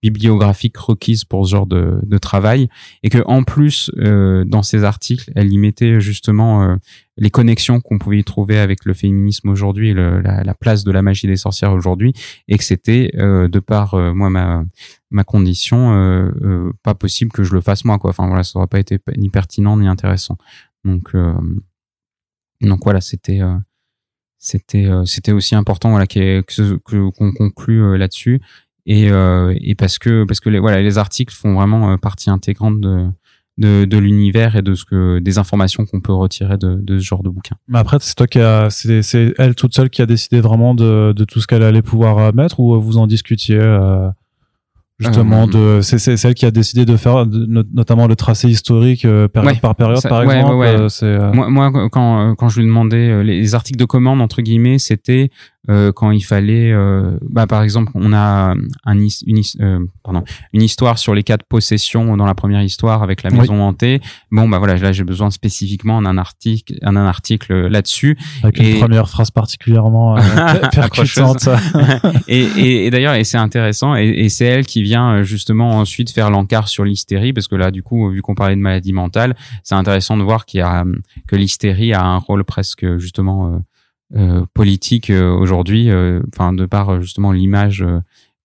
[0.02, 2.70] bibliographique requise pour ce genre de, de travail.
[3.04, 6.76] Et que en plus euh, dans ces articles elle y mettait justement euh,
[7.18, 10.84] les connexions qu'on pouvait y trouver avec le féminisme aujourd'hui et le, la, la, place
[10.84, 12.14] de la magie des sorcières aujourd'hui.
[12.48, 14.64] Et que c'était euh, de par moi ma
[15.12, 16.32] ma condition
[16.84, 18.12] pas possible que je le fasse moi quoi.
[18.12, 20.38] Enfin voilà ça aurait pas été ni pertinent ni intéressant.
[20.86, 21.14] Donc
[22.62, 23.42] donc voilà c'était
[24.38, 26.42] c'était c'était aussi important voilà que
[27.10, 28.40] qu'on conclue là-dessus
[28.86, 32.30] et, euh, et parce que parce que les, voilà les articles font vraiment euh, partie
[32.30, 33.08] intégrante de
[33.60, 37.04] de, de l'univers et de ce que des informations qu'on peut retirer de, de ce
[37.04, 37.58] genre de bouquin.
[37.68, 40.74] Mais après, c'est toi qui a, c'est, c'est elle toute seule qui a décidé vraiment
[40.74, 44.08] de, de tout ce qu'elle allait pouvoir euh, mettre ou vous en discutiez euh,
[44.98, 49.06] justement euh, de, c'est, c'est celle qui a décidé de faire notamment le tracé historique
[49.34, 50.56] période par période par exemple.
[50.56, 54.80] Ouais, c'est, moi, moi, quand quand je lui demandais les articles de commande entre guillemets,
[54.80, 55.32] c'était
[55.70, 58.54] euh, quand il fallait, euh, bah, par exemple, on a
[58.86, 60.24] un, une, euh, pardon,
[60.54, 64.00] une histoire sur les quatre possessions dans la première histoire avec la maison hantée.
[64.32, 68.18] Bon, bah voilà, là j'ai besoin spécifiquement d'un article, un, un article là-dessus.
[68.42, 70.22] Avec une première phrase particulièrement euh,
[70.72, 71.50] percutante.
[72.28, 76.10] et, et, et d'ailleurs, et c'est intéressant, et, et c'est elle qui vient justement ensuite
[76.10, 79.36] faire l'encart sur l'hystérie, parce que là, du coup, vu qu'on parlait de maladie mentale,
[79.64, 80.86] c'est intéressant de voir qu'il y a
[81.28, 83.60] que l'hystérie a un rôle presque justement euh,
[84.54, 87.86] politique euh, aujourd'hui, euh, enfin de par justement l'image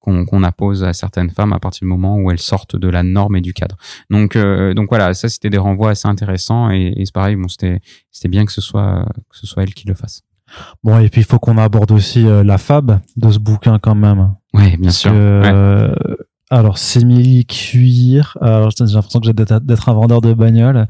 [0.01, 3.03] qu'on qu'on appose à certaines femmes à partir du moment où elles sortent de la
[3.03, 3.77] norme et du cadre.
[4.11, 7.81] Donc donc voilà, ça c'était des renvois assez intéressants et, et c'est pareil, bon c'était
[8.11, 10.23] c'était bien que ce soit que ce soit elle qui le fasse.
[10.82, 14.35] Bon et puis il faut qu'on aborde aussi la fab de ce bouquin quand même.
[14.53, 15.12] Oui, bien sûr.
[15.12, 15.95] ouais.
[16.51, 18.37] Alors, simili cuir.
[18.41, 20.87] Alors, j'ai l'impression que j'ai d'être un vendeur de bagnole.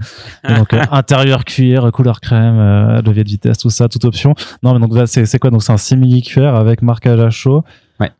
[0.48, 4.34] donc, euh, intérieur cuir, couleur crème, euh, levier de vitesse, tout ça, toute option.
[4.62, 5.50] Non, mais donc, c'est quoi?
[5.50, 7.62] Donc, c'est un simili cuir avec marquage à chaud.
[8.00, 8.10] Ouais.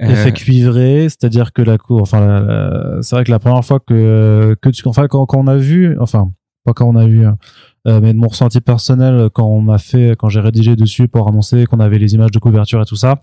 [0.00, 4.56] Effet euh, cuivré, c'est-à-dire que la cour, enfin, c'est vrai que la première fois que,
[4.60, 6.32] que tu, enfin, quand, quand on a vu, enfin,
[6.64, 7.38] pas quand on a vu, hein,
[7.86, 11.64] mais de mon ressenti personnel, quand on a fait, quand j'ai rédigé dessus pour annoncer
[11.66, 13.22] qu'on avait les images de couverture et tout ça,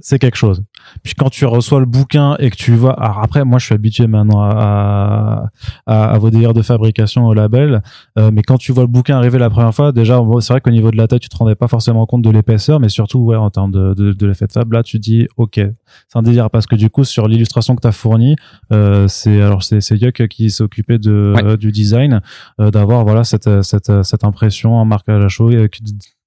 [0.00, 0.62] c'est quelque chose.
[1.02, 3.74] Puis quand tu reçois le bouquin et que tu vois, alors après, moi, je suis
[3.74, 5.50] habitué maintenant à,
[5.86, 7.82] à, à vos délires de fabrication au label,
[8.18, 10.70] euh, mais quand tu vois le bouquin arriver la première fois, déjà, c'est vrai qu'au
[10.70, 13.36] niveau de la taille, tu te rendais pas forcément compte de l'épaisseur, mais surtout, ouais,
[13.36, 16.50] en termes de, de, de l'effet de fab, là, tu dis, ok, c'est un délire
[16.50, 18.36] parce que du coup, sur l'illustration que tu as fournie,
[18.72, 22.20] euh, c'est alors c'est Yuck qui s'occupait de euh, du design,
[22.60, 25.50] euh, d'avoir voilà cette cette cette impression, un marquage à chaud,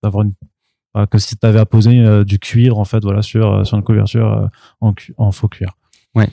[0.03, 0.33] d'avoir une
[1.09, 3.83] que si tu avais apposé euh, du cuir en fait voilà sur euh, sur une
[3.83, 4.47] couverture euh,
[4.81, 5.73] en, en faux cuir.
[6.15, 6.27] Ouais,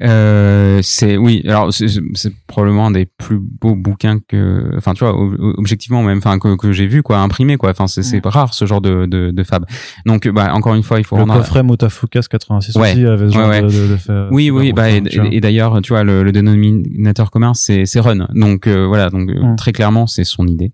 [0.00, 1.42] euh, c'est oui.
[1.44, 5.12] Alors c'est probablement un des plus beaux bouquins que, enfin tu vois,
[5.58, 7.70] objectivement même, enfin que, que j'ai vu quoi, imprimé quoi.
[7.70, 9.66] Enfin c'est c'est rare ce genre de de, de fab.
[10.06, 12.92] Donc bah encore une fois il faut le coffret Motafukas 86 ouais.
[12.92, 15.02] aussi avait ce genre ouais, De, de, de, Oui oui bah et,
[15.32, 18.28] et d'ailleurs tu vois le, le dénominateur commun c'est c'est Run.
[18.34, 19.56] Donc voilà donc mm.
[19.56, 20.70] très clairement c'est son idée.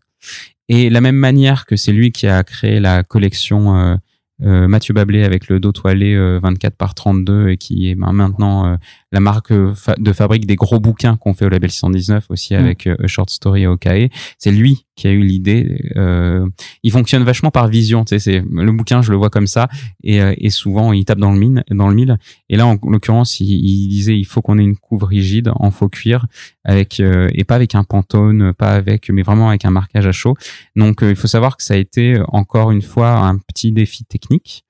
[0.68, 3.96] Et la même manière que c'est lui qui a créé la collection euh,
[4.42, 8.12] euh, Mathieu Bablé avec le dos toilé 24 euh, par 32 et qui est ben,
[8.12, 8.78] maintenant
[9.14, 13.06] la marque de fabrique des gros bouquins qu'on fait au label 619 aussi avec A
[13.06, 14.10] Short Story OKE.
[14.38, 15.92] C'est lui qui a eu l'idée.
[15.96, 16.46] Euh,
[16.82, 18.04] il fonctionne vachement par vision.
[18.04, 19.68] Tu sais, c'est le bouquin, je le vois comme ça,
[20.02, 22.18] et, et souvent il tape dans le mine, dans le mille.
[22.48, 25.70] Et là, en l'occurrence, il, il, disait il faut qu'on ait une couve rigide en
[25.70, 26.26] faux cuir
[26.64, 30.34] avec et pas avec un pantone, pas avec, mais vraiment avec un marquage à chaud.
[30.74, 34.63] Donc, il faut savoir que ça a été encore une fois un petit défi technique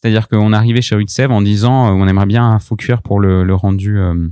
[0.00, 3.20] c'est-à-dire qu'on arrivait chez Rutsev en disant euh, on aimerait bien un faux cuir pour
[3.20, 4.28] le, le rendu euh,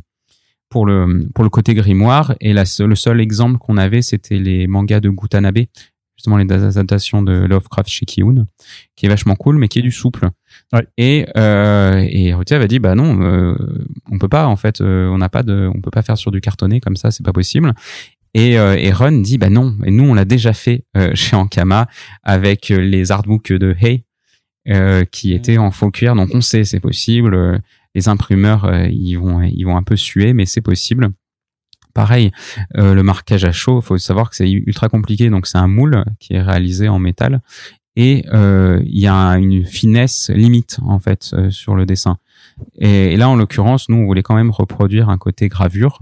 [0.70, 2.34] pour le pour le côté grimoire.
[2.40, 5.58] Et la, le seul exemple qu'on avait c'était les mangas de Gutanabe
[6.16, 8.46] justement les adaptations de Lovecraft chez Kiyun
[8.96, 10.28] qui est vachement cool mais qui est du souple.
[10.72, 10.86] Ouais.
[10.96, 13.54] et euh, et Rutsev a dit bah non euh,
[14.10, 16.40] on peut pas en fait on n'a pas de on peut pas faire sur du
[16.40, 17.74] cartonné comme ça c'est pas possible.
[18.34, 19.76] Et, et Run dit bah non.
[19.84, 20.84] Et nous on l'a déjà fait
[21.14, 21.88] chez Ankama
[22.22, 24.04] avec les artbooks de Hey
[24.68, 26.14] euh, qui était en faux cuir.
[26.14, 27.60] Donc on sait, c'est possible.
[27.94, 31.10] Les imprimeurs, euh, ils vont, ils vont un peu suer, mais c'est possible.
[31.94, 32.30] Pareil,
[32.76, 35.30] euh, le marquage à chaud, faut savoir que c'est ultra compliqué.
[35.30, 37.40] Donc c'est un moule qui est réalisé en métal
[37.96, 42.18] et il y a une finesse limite en fait sur le dessin.
[42.78, 45.98] Et, et là, en l'occurrence, nous, on voulait quand même reproduire un côté gravure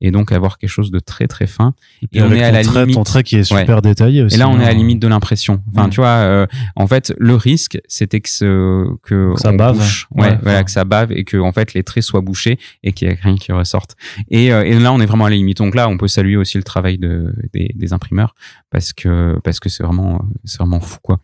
[0.00, 1.74] et donc avoir quelque chose de très très fin.
[2.12, 2.96] Et, on est à la trait, limite.
[2.96, 4.36] Ton trait qui est super détaillé aussi.
[4.36, 5.62] Et là, on est à la limite de l'impression.
[5.72, 6.46] Enfin, tu vois, euh,
[6.76, 9.76] en fait, le risque, c'était que ce, que, ça bave.
[9.78, 12.92] Bouche, ouais, voilà, que ça bave et que en fait les traits soient bouchés et
[12.92, 13.96] qu'il y ait rien qui ressorte.
[14.30, 15.58] Et, euh, et là, on est vraiment à la limite.
[15.58, 18.34] Donc là, on peut saluer aussi le travail de, des, des imprimeurs
[18.70, 21.18] parce que parce que c'est vraiment c'est vraiment fou quoi.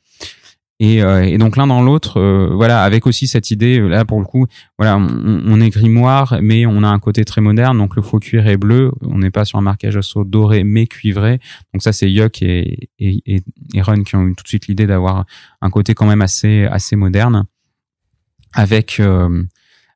[0.80, 4.04] Et, euh, et, donc l'un dans l'autre, euh, voilà, avec aussi cette idée euh, là
[4.04, 4.46] pour le coup,
[4.76, 7.78] voilà, on, est grimoire, mais on a un côté très moderne.
[7.78, 10.86] Donc le faux cuir est bleu, on n'est pas sur un marquage saut doré mais
[10.88, 11.38] cuivré.
[11.72, 13.42] Donc ça c'est Yuck et, et,
[13.72, 15.26] et, Run qui ont eu tout de suite l'idée d'avoir
[15.60, 17.44] un côté quand même assez assez moderne,
[18.52, 19.00] avec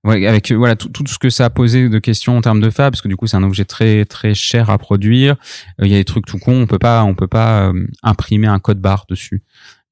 [0.05, 2.93] avec voilà tout, tout, ce que ça a posé de questions en termes de fab
[2.93, 5.37] parce que du coup c'est un objet très très cher à produire
[5.83, 7.73] il y a des trucs tout con on peut pas on peut pas
[8.03, 9.43] imprimer un code barre dessus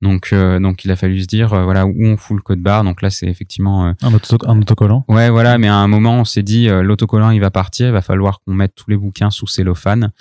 [0.02, 2.60] donc, euh, donc il a fallu se dire, euh, voilà, où on fout le code
[2.60, 2.84] barre.
[2.84, 5.04] Donc là, c'est effectivement euh, un, un, autocollant.
[5.08, 5.58] Ouais, voilà.
[5.58, 7.86] Mais à un moment, on s'est dit, l'autocollant, il va partir.
[7.86, 10.12] Il va falloir qu'on mette tous les bouquins sous cellophane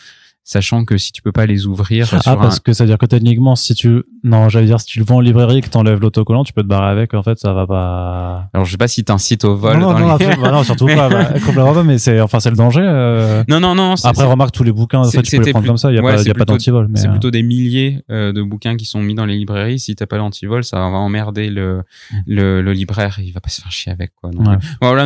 [0.45, 3.05] sachant que si tu peux pas les ouvrir ah parce que ça veut dire que
[3.07, 5.99] techniquement si tu non j'allais dire si tu le vends en librairie et que t'enlèves
[5.99, 8.49] l'autocollant tu peux te barrer avec en fait ça va pas.
[8.53, 10.27] Alors je sais pas si t'incites au vol non dans non, les...
[10.35, 13.43] bah non surtout pas bah, complètement pas mais c'est enfin c'est le danger euh...
[13.49, 15.77] non non non après remarque tous les bouquins en fait, tu peux les prendre comme
[15.77, 17.11] ça il y a ouais, pas y a pas d'antivol c'est euh...
[17.11, 19.79] plutôt des milliers euh, de bouquins qui sont mis dans les librairies.
[19.79, 21.81] Si t'as pas l'antivol ça va emmerder le,
[22.27, 23.19] le, le libraire.
[23.21, 24.57] Il va pas se faire chier avec quoi ouais.
[24.81, 25.05] voilà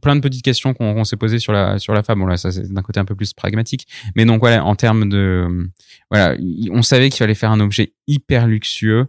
[0.00, 2.50] plein de petites questions qu'on s'est posées sur la sur la femme bon là ça
[2.50, 3.86] c'est d'un côté un peu plus pragmatique.
[4.16, 5.68] Mais donc voilà en termes de
[6.10, 6.36] voilà,
[6.72, 9.06] on savait qu'il fallait faire un objet hyper luxueux.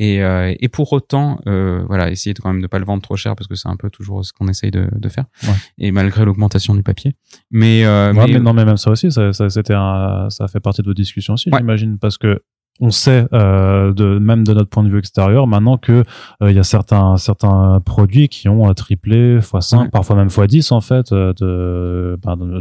[0.00, 3.02] Et, euh, et pour autant, euh, voilà, essayer de quand même de pas le vendre
[3.02, 5.24] trop cher parce que c'est un peu toujours ce qu'on essaye de, de faire.
[5.42, 5.54] Ouais.
[5.78, 7.16] Et malgré l'augmentation du papier,
[7.50, 10.82] mais, euh, ouais, mais, non, mais même ça aussi, ça, ça c'était ça fait partie
[10.82, 11.58] de vos discussions aussi, Ouais.
[11.58, 12.40] j'imagine, parce que
[12.80, 16.04] on sait euh, de même de notre point de vue extérieur maintenant que
[16.42, 19.88] euh, il y a certains certains produits qui ont euh, triplé fois 5 Ouais.
[19.90, 22.16] parfois même fois 10 en fait de,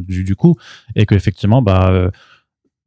[0.08, 0.56] du, du coup
[0.96, 2.10] et que effectivement bah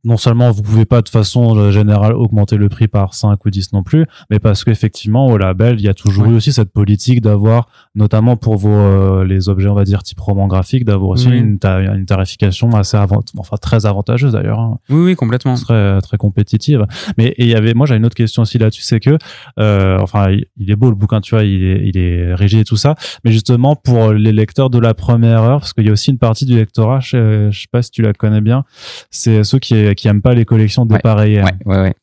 [0.05, 3.73] non seulement vous pouvez pas de façon générale augmenter le prix par 5 ou 10
[3.73, 6.33] non plus, mais parce qu'effectivement au label, il y a toujours Ouais.
[6.33, 10.19] eu aussi cette politique d'avoir, notamment pour vos euh, les objets on va dire type
[10.21, 11.39] roman graphique, d'avoir aussi Oui.
[11.39, 15.55] une, ta- une tarification assez avant, enfin très avantageuse d'ailleurs, hein, oui, oui, complètement.
[15.55, 16.87] très très compétitive.
[17.19, 19.17] Mais il y avait, moi j'ai une autre question aussi là-dessus, c'est que,
[19.59, 22.61] euh, enfin il, il est beau le bouquin, tu vois, il est il est rigide
[22.61, 22.95] et tout ça,
[23.25, 26.19] mais justement pour les lecteurs de la première heure, parce qu'il y a aussi une
[26.19, 28.65] partie du lectorat, je, je sais pas si tu la connais bien,
[29.11, 31.43] c'est ceux qui qui aiment pas les collections dépareillées.
[31.43, 31.95] Ouais, ouais, ouais.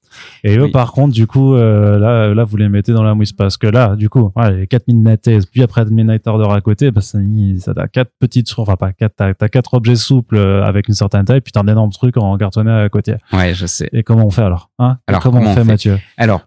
[0.43, 0.71] Et eux, Oui.
[0.71, 3.67] par contre, du coup, euh, là, là, vous les mettez dans la mouise parce que
[3.67, 7.19] là, du coup, ouais, les 4 Midnight puis après Midnight Order à côté, bah, ça,
[7.59, 10.95] ça t'as quatre petites, enfin pas quatre, t'as, t'as quatre objets souples euh, avec une
[10.95, 13.15] certaine taille, puis t'as un énorme truc en cartonné à côté.
[13.31, 13.89] Ouais, je sais.
[13.93, 14.69] Et comment on fait alors?
[14.79, 14.97] Hein?
[15.07, 15.99] Et Alors, comment, comment on on fait, fait Mathieu?
[16.17, 16.41] Alors,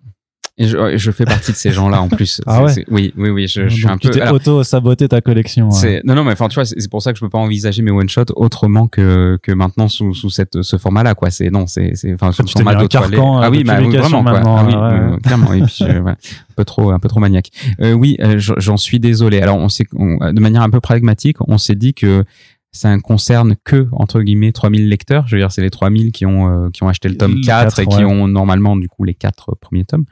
[0.59, 2.41] et je, je fais partie de ces gens-là en plus.
[2.47, 3.49] Ah ouais Oui, oui, oui.
[3.49, 4.15] Je, je suis un tu peu.
[4.15, 5.71] t'es alors, auto-saboté ta collection.
[5.71, 7.83] C'est non non mais enfin tu vois c'est pour ça que je peux pas envisager
[7.83, 11.51] mes one shot autrement que que maintenant sous sous cette ce format là quoi c'est
[11.51, 13.85] non c'est c'est enfin sous le tu format un carcan, euh, ah oui bah oui,
[13.85, 15.15] publication vraiment quoi ah oui ouais.
[15.15, 17.51] euh, clairement et puis je- voilà, un peu trop un peu trop maniaque
[17.81, 21.37] euh, oui euh, j'en suis désolé alors on s'est on- de manière un peu pragmatique
[21.49, 22.25] on s'est dit que
[22.73, 26.27] ça ne concerne que entre guillemets 3000 lecteurs je veux dire c'est les 3000 qui
[26.27, 29.05] ont euh, qui ont acheté le tome Le 4 et qui ont normalement du coup
[29.05, 30.05] les quatre premiers tomes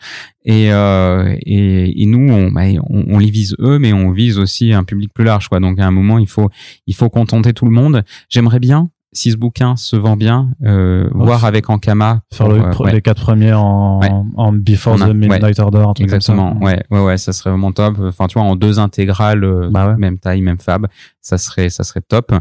[0.48, 4.39] et, euh, et, et nous, on, bah, on, on les vise eux, mais on vise
[4.39, 5.48] aussi un public plus large.
[5.48, 5.60] Quoi.
[5.60, 6.48] Donc à un moment, il faut,
[6.86, 8.02] il faut contenter tout le monde.
[8.30, 12.20] J'aimerais bien si ce bouquin se vend bien, euh, Ouais, voir avec Ankama.
[12.32, 12.93] Faire le- euh, ouais.
[12.93, 14.10] les quatre premiers en, Ouais.
[14.36, 16.66] en Before a- the Midnight Order, un truc Exactement, comme ça.
[16.66, 17.97] ouais, ouais, ouais, ça serait vraiment top.
[18.01, 19.97] Enfin, tu vois, en deux intégrales, euh, Bah ouais.
[19.97, 20.86] même taille, même fab,
[21.22, 22.32] ça serait, ça serait top.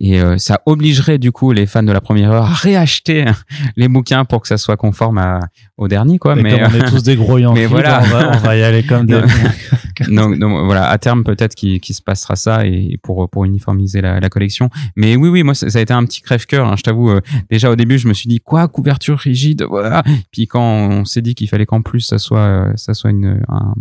[0.00, 3.24] Et euh, ça obligerait du coup les fans de la première heure à réacheter
[3.76, 5.40] les bouquins pour que ça soit conforme à,
[5.76, 6.36] au dernier, quoi.
[6.36, 8.00] Mais comme on est tous des gros mais voilà.
[8.04, 9.20] on, va, on va y aller comme des...
[10.08, 14.00] donc, donc, voilà, à terme peut-être qu'il qu'il se passera ça et pour pour uniformiser
[14.00, 14.70] la, la collection.
[14.96, 16.68] Mais oui, oui, moi ça, ça a été un petit crève-cœur.
[16.68, 17.10] hein, je t'avoue.
[17.10, 17.20] euh,
[17.50, 20.02] déjà au début, je me suis dit quoi, couverture rigide, voilà.
[20.30, 23.40] Puis quand on s'est dit qu'il fallait qu'en plus ça soit euh, ça soit une
[23.48, 23.74] un,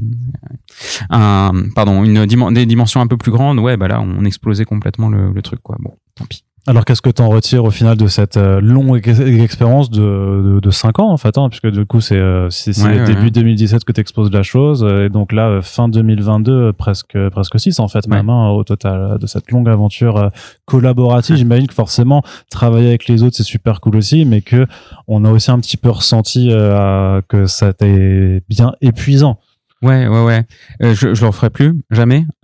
[1.11, 5.09] un pardon une des dimensions un peu plus grandes, ouais, bah là on explosait complètement
[5.09, 5.77] le, le truc, quoi.
[5.79, 6.43] Bon, tant pis.
[6.69, 10.01] Alors qu'est-ce que tu en retires au final de cette euh, longue ex- expérience de,
[10.01, 12.99] de, de 5 ans en fait, hein, puisque du coup c'est euh, c'est c'est Ouais,
[12.99, 13.31] ouais, début ouais.
[13.31, 17.57] 2017 que tu exposes la chose, euh, et donc là fin 2022, euh, presque presque
[17.57, 18.17] 6 en fait Ouais.
[18.17, 20.27] même hein, au total de cette longue aventure euh,
[20.65, 21.37] collaborative.
[21.37, 24.67] J'imagine que forcément travailler avec les autres c'est super cool aussi, mais que
[25.07, 29.39] on a aussi un petit peu ressenti euh, que ça t'est bien épuisant.
[29.83, 30.43] Ouais, ouais, ouais.
[30.81, 32.25] Euh, je je le referai plus, jamais.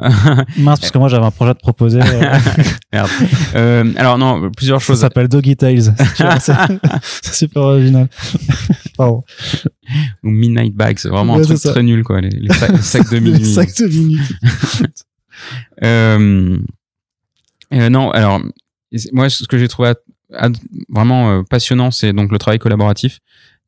[0.57, 1.99] Mince, parce que moi j'avais un projet te proposer.
[1.99, 2.37] euh,
[2.93, 3.09] Merde.
[3.55, 4.99] Euh, alors non, plusieurs ça choses.
[4.99, 5.81] s'appelle Doggy Tales.
[6.39, 8.07] C'est super original.
[8.97, 9.23] Pardon.
[10.23, 11.71] Ou Midnight Bags, vraiment Ouais, un truc ça.
[11.71, 12.21] très nul, quoi.
[12.21, 13.39] Les, les sacs, les sacs de minuit.
[13.39, 14.19] Les sacs de minuit.
[15.83, 16.59] Euh,
[17.71, 18.41] non, alors
[19.11, 19.93] moi, ce que j'ai trouvé
[20.89, 23.19] vraiment euh, passionnant, c'est donc le travail collaboratif.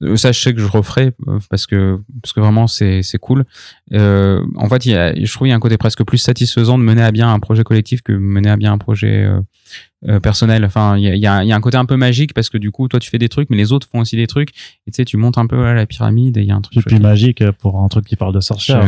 [0.03, 3.17] Euh, Ça, je sais que je referai euh, parce que parce que vraiment c'est c'est
[3.17, 3.45] cool.
[3.93, 6.17] Euh, en fait, il y a, je trouve il y a un côté presque plus
[6.17, 9.29] satisfaisant de mener à bien un projet collectif que mener à bien un projet
[10.07, 10.65] euh, personnel.
[10.65, 12.57] Enfin, il y a, y, a, y a un côté un peu magique parce que
[12.57, 14.49] du coup, toi, tu fais des trucs, mais les autres font aussi des trucs.
[14.85, 16.61] Et tu sais, tu montes un peu à la pyramide et il y a un
[16.61, 16.85] truc.
[16.85, 18.83] Plus magique pour un truc qui parle de sorcière.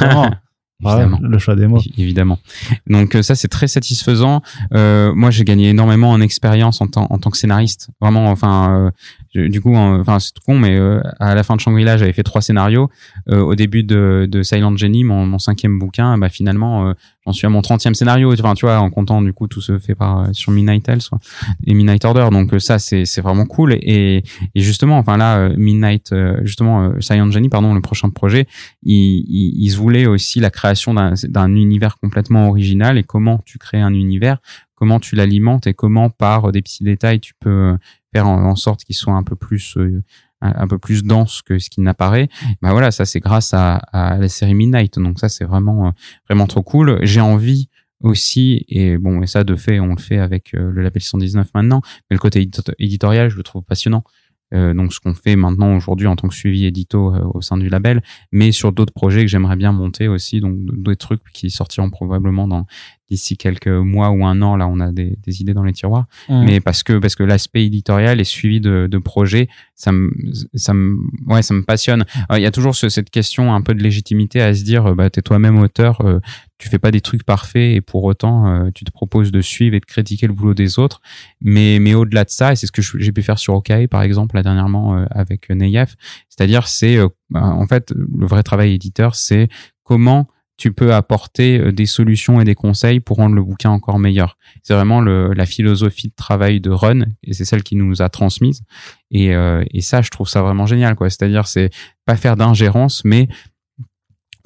[0.00, 0.30] Hein.
[0.84, 1.18] Ouais, Évidemment.
[1.22, 1.80] le choix des mots.
[1.96, 2.38] Évidemment.
[2.86, 4.42] Donc ça c'est très satisfaisant.
[4.74, 7.88] Euh, moi j'ai gagné énormément en expérience en tant en tant que scénariste.
[7.98, 8.92] Vraiment, enfin
[9.36, 12.12] du coup, en- enfin c'est tout con, mais euh, à la fin de Shangri-La j'avais
[12.12, 12.90] fait trois scénarios.
[13.30, 16.92] Euh, au début de, Silent Jenny, mon, cinquième bouquin, bah finalement euh,
[17.26, 18.32] j'en suis à mon trentième scénario.
[18.32, 21.18] Enfin tu vois, en comptant du coup tout se fait par sur Midnight Tales soit,
[21.66, 22.28] et Midnight Order.
[22.30, 23.74] Donc ça c'est vraiment cool.
[23.82, 24.22] Et,
[24.54, 28.46] justement, enfin là Midnight, justement Silent Jenny, pardon, le prochain projet,
[28.82, 33.80] il, il, se voulait aussi la création d'un univers complètement original et comment tu crées
[33.80, 34.38] un univers,
[34.74, 35.66] comment tu l'alimentes?
[35.66, 37.76] Et comment par des petits détails tu peux
[38.24, 40.02] en, sorte qu'il soit un peu plus euh,
[40.40, 42.28] un, peu plus dense que ce qu'il n'apparaît.
[42.62, 44.98] Bah voilà, ça c'est grâce à, la série Midnight.
[44.98, 45.90] Donc ça c'est vraiment euh,
[46.28, 46.98] vraiment trop cool.
[47.02, 47.68] J'ai envie
[48.00, 51.48] aussi et bon et ça de fait on le fait avec euh, le label 119
[51.54, 51.80] maintenant
[52.10, 54.04] mais le côté édito- éditorial je le trouve passionnant
[54.52, 58.00] donc ce qu'on fait maintenant aujourd'hui en tant que suivi édito au sein du label,
[58.30, 62.46] mais sur d'autres projets que j'aimerais bien monter aussi, donc d'autres trucs qui sortiront probablement
[62.46, 62.64] dans
[63.08, 64.56] d'ici quelques mois ou un an.
[64.56, 66.06] Là, on a des, des idées dans les tiroirs,
[66.44, 70.10] mais parce que parce que l'aspect éditorial et suivi de, de projets, ça me
[70.54, 70.96] ça me
[71.26, 72.04] ouais ça me passionne.
[72.28, 74.86] Alors, Il y a toujours ce- cette question un peu de légitimité à se dire,
[74.86, 76.18] euh, bah t'es toi-même auteur, euh,
[76.58, 79.76] tu fais pas des trucs parfaits et pour autant euh, tu te proposes de suivre
[79.76, 81.00] et de critiquer le boulot des autres.
[81.40, 84.02] Mais mais au-delà de ça, et c'est ce que j'ai pu faire sur Okai par
[84.02, 85.94] exemple là dernièrement euh, avec Neyef,
[86.28, 89.48] c'est-à-dire c'est euh, bah, en fait le vrai travail éditeur, c'est
[89.84, 90.26] comment
[90.56, 94.36] tu peux apporter euh, des solutions et des conseils pour rendre le bouquin encore meilleur.
[94.62, 98.62] C'est vraiment la philosophie de travail de Run et c'est celle qui nous a transmise.
[99.10, 100.96] Et, euh, ça, je trouve ça vraiment génial.
[100.98, 101.70] C'est-à-dire, c'est
[102.04, 103.28] pas faire d'ingérence, mais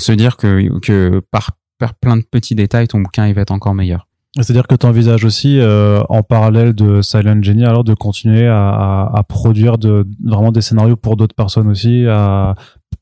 [0.01, 3.75] se dire que, par, par plein de petits détails, ton bouquin il va être encore
[3.75, 4.07] meilleur.
[4.37, 9.25] C'est-à-dire que tu envisages aussi, euh, en parallèle de Silent Genie, alors de continuer à,
[9.29, 9.77] produire
[10.25, 12.07] vraiment des scénarios pour d'autres personnes aussi,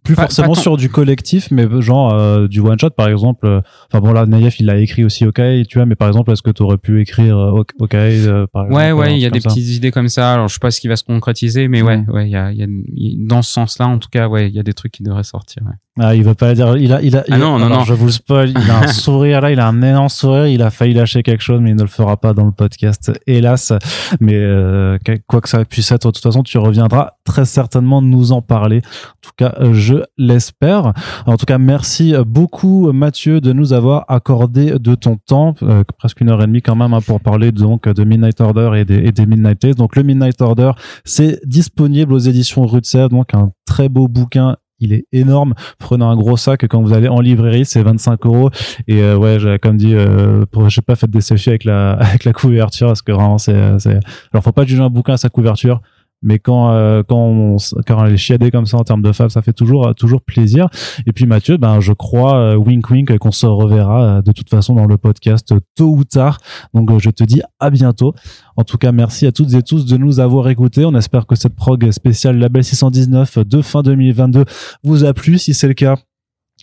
[0.09, 3.47] plus Pas- forcément pas sur du collectif, mais genre euh, du one shot par exemple.
[3.47, 3.61] euh,
[3.93, 6.41] Enfin bon là, Naïef il a écrit aussi OK, tu vois, mais par exemple est-ce
[6.41, 9.31] que tu aurais pu écrire euh, OK, euh, par exemple Ouais, ouais, il y a
[9.31, 10.33] des ça petites idées comme ça.
[10.33, 12.51] Alors, je sais pas ce qui va se concrétiser, mais ouais, ouais, il y a,
[12.53, 14.73] il y a, il- dans ce sens-là, en tout cas, ouais, il y a des
[14.73, 15.63] trucs qui devraient sortir.
[15.67, 15.73] ouais.
[16.01, 16.77] Ah, il veut pas dire.
[16.77, 17.25] Il a, il a.
[17.31, 17.85] Ah il- non, non, non.
[17.85, 18.51] Je vous le spoil.
[18.51, 19.51] Il a un sourire là.
[19.51, 20.47] Il a un énorme sourire.
[20.47, 23.13] Il a failli lâcher quelque chose, mais il ne le fera pas dans le podcast,
[23.27, 23.73] hélas.
[24.21, 28.33] Mais euh, quoi que ça puisse être, de toute façon, tu reviendras très certainement nous
[28.33, 28.79] en parler.
[28.79, 30.93] En tout cas, je l'espère.
[31.27, 36.21] En tout cas, merci beaucoup Mathieu de nous avoir accordé de ton temps, euh, presque
[36.21, 38.99] une heure et demie quand même, hein, pour parler donc de Midnight Order et des,
[38.99, 39.75] et des Midnight Days.
[39.75, 40.73] Donc le Midnight Order,
[41.05, 44.57] c'est disponible aux éditions Sèvres, donc un très beau bouquin.
[44.81, 45.55] Il est énorme.
[45.79, 48.51] Prenez un gros sac quand vous allez en librairie, c'est 25 euros.
[48.87, 52.25] Et euh, ouais, comme dit, euh, je sais pas, faites des selfies avec la avec
[52.25, 53.99] la couverture parce que vraiment c'est c'est.
[54.33, 55.81] Alors faut pas juger un bouquin à sa couverture.
[56.23, 59.31] Mais quand euh, quand on quand elle est chiadée comme ça en termes de fab
[59.31, 60.69] ça fait toujours toujours plaisir.
[61.07, 64.51] Et puis Mathieu ben je crois euh, wink wink qu'on se reverra euh, de toute
[64.51, 66.39] façon dans le podcast tôt ou tard.
[66.75, 68.15] Donc je te dis à bientôt.
[68.57, 70.85] En tout cas merci à toutes et tous de nous avoir écoutés.
[70.85, 74.45] On espère que cette prog spéciale label 619 de fin 2022
[74.83, 75.39] vous a plu.
[75.39, 75.97] Si c'est le cas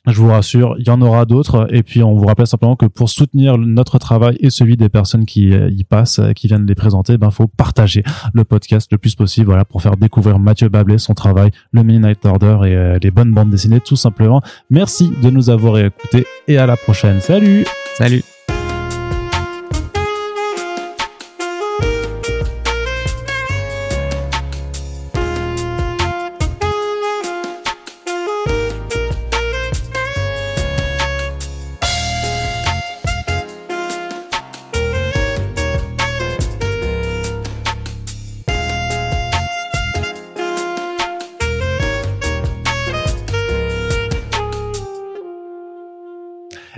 [0.08, 1.68] je vous rassure, il y en aura d'autres.
[1.72, 5.26] Et puis, on vous rappelle simplement que pour soutenir notre travail et celui des personnes
[5.26, 8.04] qui euh, y passent, euh, qui viennent les présenter, ben, faut partager
[8.34, 12.26] le podcast le plus possible, voilà, pour faire découvrir Mathieu Bablé, son travail, le Midnight
[12.26, 14.42] Order et euh, les bonnes bandes dessinées, tout simplement.
[14.70, 17.20] Merci de nous avoir écoutés et à la prochaine.
[17.20, 17.66] Salut!
[17.98, 18.35] Salut!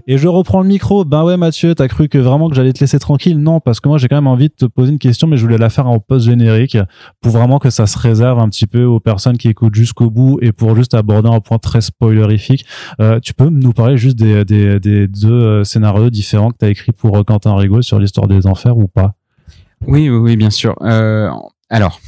[0.09, 1.03] Et je reprends le micro.
[1.03, 3.37] Ben ouais, Mathieu, t'as cru que vraiment que j'allais te laisser tranquille?
[3.39, 5.41] Non, parce que moi j'ai quand même envie de te poser une question, mais je
[5.41, 6.77] voulais la faire en post générique
[7.19, 10.39] pour vraiment que ça se réserve un petit peu aux personnes qui écoutent jusqu'au bout
[10.41, 12.65] et pour juste aborder un point très spoilerifique.
[13.01, 17.17] Euh, tu peux nous parler juste des, deux euh, scénarios différents que t'as écrit pour
[17.17, 19.15] euh, Quentin Rigaud sur l'histoire des enfers ou pas?
[19.85, 20.73] Oui, oui, bien sûr.
[21.69, 21.99] Alors.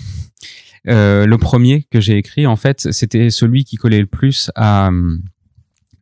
[0.85, 4.89] Le premier que j'ai écrit, en fait, c'était celui qui collait le plus à,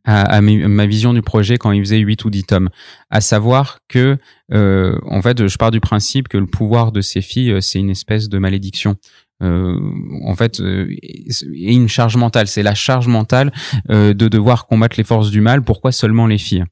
[0.04, 2.68] à, ma vision du projet quand il faisait 8 ou 10 tomes.
[3.10, 4.16] À savoir que,
[4.52, 7.78] euh, en fait, je pars du principe que le pouvoir de ces filles, euh, c'est
[7.78, 8.96] une espèce de malédiction.
[9.40, 9.78] Euh,
[10.24, 12.48] en fait, euh, et une charge mentale.
[12.48, 13.52] C'est la charge mentale
[13.90, 15.62] euh, de devoir combattre les forces du mal.
[15.62, 16.64] Pourquoi seulement les filles?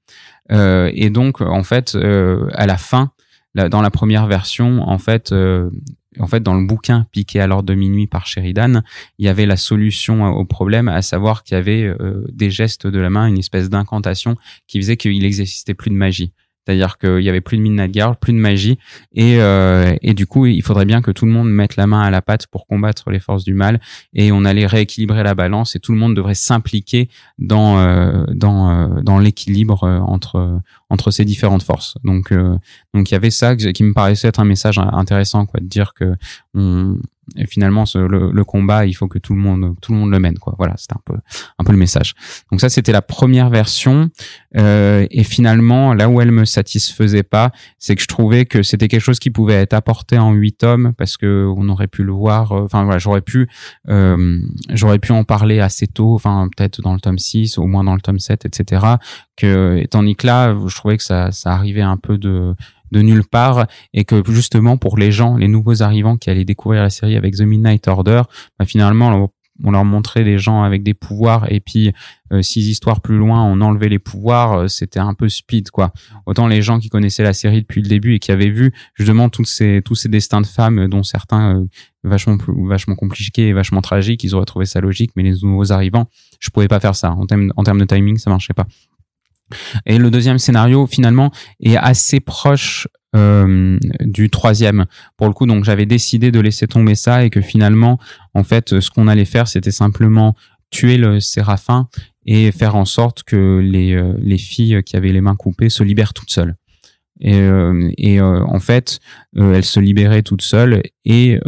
[0.51, 3.11] Euh, Et donc, en fait, à la fin,
[3.55, 5.35] dans la première version, en fait,
[6.19, 8.83] en fait, dans le bouquin piqué à l'ordre de minuit par Sheridan,
[9.19, 12.87] il y avait la solution au problème, à savoir qu'il y avait euh, des gestes
[12.87, 14.37] de la main, une espèce d'incantation
[14.67, 16.33] qui faisait qu'il n'existait plus de magie.
[16.67, 18.79] C'est-à-dire qu'il y avait plus de Midnight Girl, plus de magie,
[19.15, 22.03] et, euh, et du coup, il faudrait bien que tout le monde mette la main
[22.03, 23.81] à la pâte pour combattre les forces du mal,
[24.15, 28.71] et on allait rééquilibrer la balance, et tout le monde devrait s'impliquer dans euh, dans
[28.71, 30.61] euh, dans l'équilibre euh, entre
[30.91, 31.97] entre ces différentes forces.
[32.05, 32.33] Donc
[32.95, 35.95] donc il y avait ça qui me paraissait être un message intéressant, quoi, de dire
[35.95, 36.15] que
[36.55, 36.99] on,
[37.35, 40.11] et finalement ce, le, le, combat il faut que tout le monde tout le monde
[40.11, 40.55] le mène quoi.
[40.59, 41.19] Voilà c'était un peu
[41.59, 42.15] un peu le message.
[42.51, 44.11] Donc ça c'était la première version.
[44.57, 48.89] Euh, et finalement là où elle me satisfaisait pas c'est que je trouvais que c'était
[48.89, 52.13] quelque chose qui pouvait être apporté en huit tomes parce que on aurait pu le
[52.13, 53.49] voir euh, enfin voilà j'aurais pu
[53.89, 54.41] euh,
[54.71, 57.95] j'aurais pu en parler assez tôt enfin peut-être dans le tome 6 au moins dans
[57.95, 58.87] le tome 7 etc
[59.37, 62.55] que tandis que là je trouvais que ça ça arrivait un peu de
[62.93, 66.83] de nulle part et que justement pour les gens, les nouveaux arrivants qui allaient découvrir
[66.83, 68.23] la série avec The Midnight Order,
[68.59, 69.31] bah, finalement
[69.65, 71.93] on leur montrait des gens avec des pouvoirs et puis
[72.33, 75.93] euh, six histoires plus loin on enlevait les pouvoirs euh, c'était un peu speed quoi.
[76.27, 79.29] Autant les gens qui connaissaient la série depuis le début et qui avaient vu justement
[79.29, 81.67] tous ces tous ces destins de femmes dont certains euh,
[82.05, 82.37] vachement
[82.67, 86.09] vachement compliqués et vachement tragiques ils auraient trouvé ça logique mais les nouveaux arrivants
[86.41, 87.13] je pouvais pas faire ça.
[87.13, 88.67] En termes en termes de timing ça marchait pas
[89.85, 94.87] et le deuxième scénario, finalement, est assez proche euh, du troisième.
[95.17, 97.99] Pour le coup, donc j'avais décidé de laisser tomber ça et que finalement,
[98.35, 100.35] en fait, ce qu'on allait faire, c'était simplement
[100.71, 101.89] tuer le séraphin
[102.27, 105.83] et faire en sorte que les, euh, les filles qui avaient les mains coupées se
[105.83, 106.57] libèrent toutes seules.
[107.21, 108.99] Et, euh, et en fait,
[109.35, 111.39] elles se libéraient toutes seules et,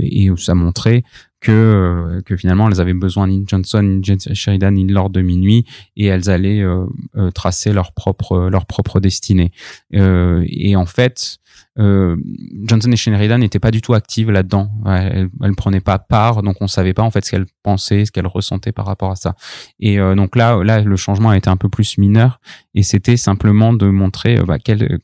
[0.00, 1.02] et ça montrait
[1.44, 4.02] que, euh, que finalement elles avaient besoin ni Johnson, ni
[4.34, 5.66] Sheridan, ni de de minuit,
[5.96, 9.52] et elles allaient euh, euh, tracer leur propre leur propre destinée.
[9.92, 11.38] et en fait,
[11.76, 14.70] Johnson et Sheridan n'étaient pas du tout actives là-dedans.
[14.86, 18.12] Elles, elles prenaient pas part, donc on savait pas en fait ce qu'elles pensaient, ce
[18.12, 19.34] qu'elles ressentaient par rapport à ça.
[19.80, 22.40] Et donc là, là, le changement a été un peu plus mineur,
[22.74, 25.00] et c'était simplement de montrer bah, quelle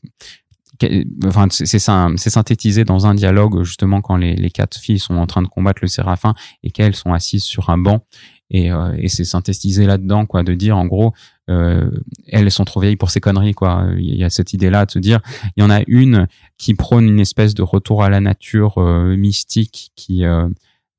[1.49, 5.79] c'est synthétisé dans un dialogue justement quand les, quatre filles sont en train de combattre
[5.81, 6.33] le séraphin
[6.63, 8.05] et qu'elles sont assises sur un banc.
[8.49, 11.13] Et, euh, c'est synthétisé là-dedans quoi de dire en gros
[11.49, 11.89] euh,
[12.27, 13.87] elles sont trop vieilles pour ces conneries quoi.
[13.97, 15.21] Il y a cette idée là de se dire
[15.55, 16.27] il y en a une
[16.57, 20.23] qui prône une espèce de retour à la nature euh, mystique qui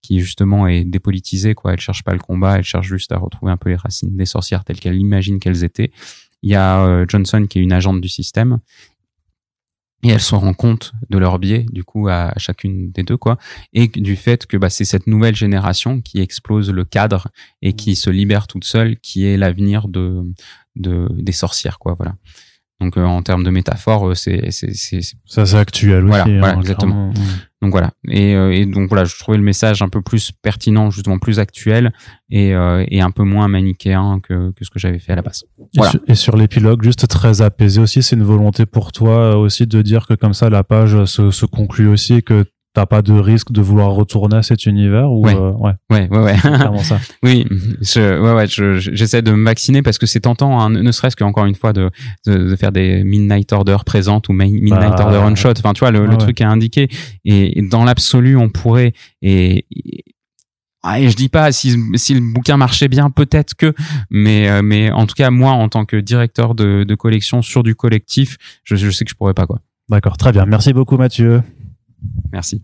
[0.00, 1.74] qui justement est dépolitisée quoi.
[1.74, 4.26] Elle cherche pas le combat elle cherche juste à retrouver un peu les racines des
[4.26, 5.92] sorcières telles qu'elle imagine qu'elles étaient.
[6.42, 8.58] Il y a Johnson qui est une agente du système
[10.02, 13.38] et elles se rendent compte de leur biais du coup à chacune des deux quoi.
[13.72, 17.28] Et du fait que bah, c'est cette nouvelle génération qui explose le cadre
[17.62, 20.24] et qui se libère toute seule qui est l'avenir de,
[20.76, 22.16] de des sorcières quoi voilà
[22.82, 24.72] Donc en termes de métaphore, c'est c'est
[25.24, 26.38] ça c'est actuel voilà, aussi.
[26.38, 27.12] voilà hein, exactement.
[27.12, 27.28] clairement.
[27.62, 27.90] Donc voilà.
[28.08, 31.38] Et, euh, et donc voilà, je trouvais le message un peu plus pertinent, justement plus
[31.38, 31.92] actuel
[32.28, 35.22] et, euh, et un peu moins manichéen que, que ce que j'avais fait à la
[35.22, 35.44] base.
[35.60, 35.92] Et Voilà.
[35.92, 39.68] sur- Et sur l'épilogue, juste très apaisé aussi, c'est une volonté pour toi euh, aussi
[39.68, 43.02] de dire que comme ça la page se, se conclut aussi et que t'as pas
[43.02, 45.34] de risque de vouloir retourner à cet univers ou Ouais.
[45.34, 46.36] euh, ouais, Ouais, ouais, ouais.
[46.38, 46.98] clairement ça.
[47.22, 47.46] oui,
[47.82, 50.90] je, ouais, ouais, je- je- j'essaie de me vacciner parce que c'est tentant, hein, ne
[50.92, 51.90] serait-ce qu'encore une fois de,
[52.26, 55.50] de, de faire des Midnight Order présentes ou Midnight Bah, Order on shot.
[55.58, 56.18] Enfin, tu vois, le, ouais, le ouais.
[56.18, 56.88] truc est indiqué.
[57.24, 58.94] Et, et dans l'absolu, on pourrait.
[59.20, 60.04] Et, et,
[60.82, 63.72] ah, et je dis pas si, si le bouquin marchait bien, peut-être que,
[64.10, 67.62] mais, euh, mais en tout cas, moi, en tant que directeur de, de collection sur
[67.62, 69.60] du collectif, je, je sais que je pourrais pas quoi.
[69.90, 70.44] D'accord, très bien.
[70.46, 71.42] Merci beaucoup Mathieu.
[72.32, 72.62] Merci.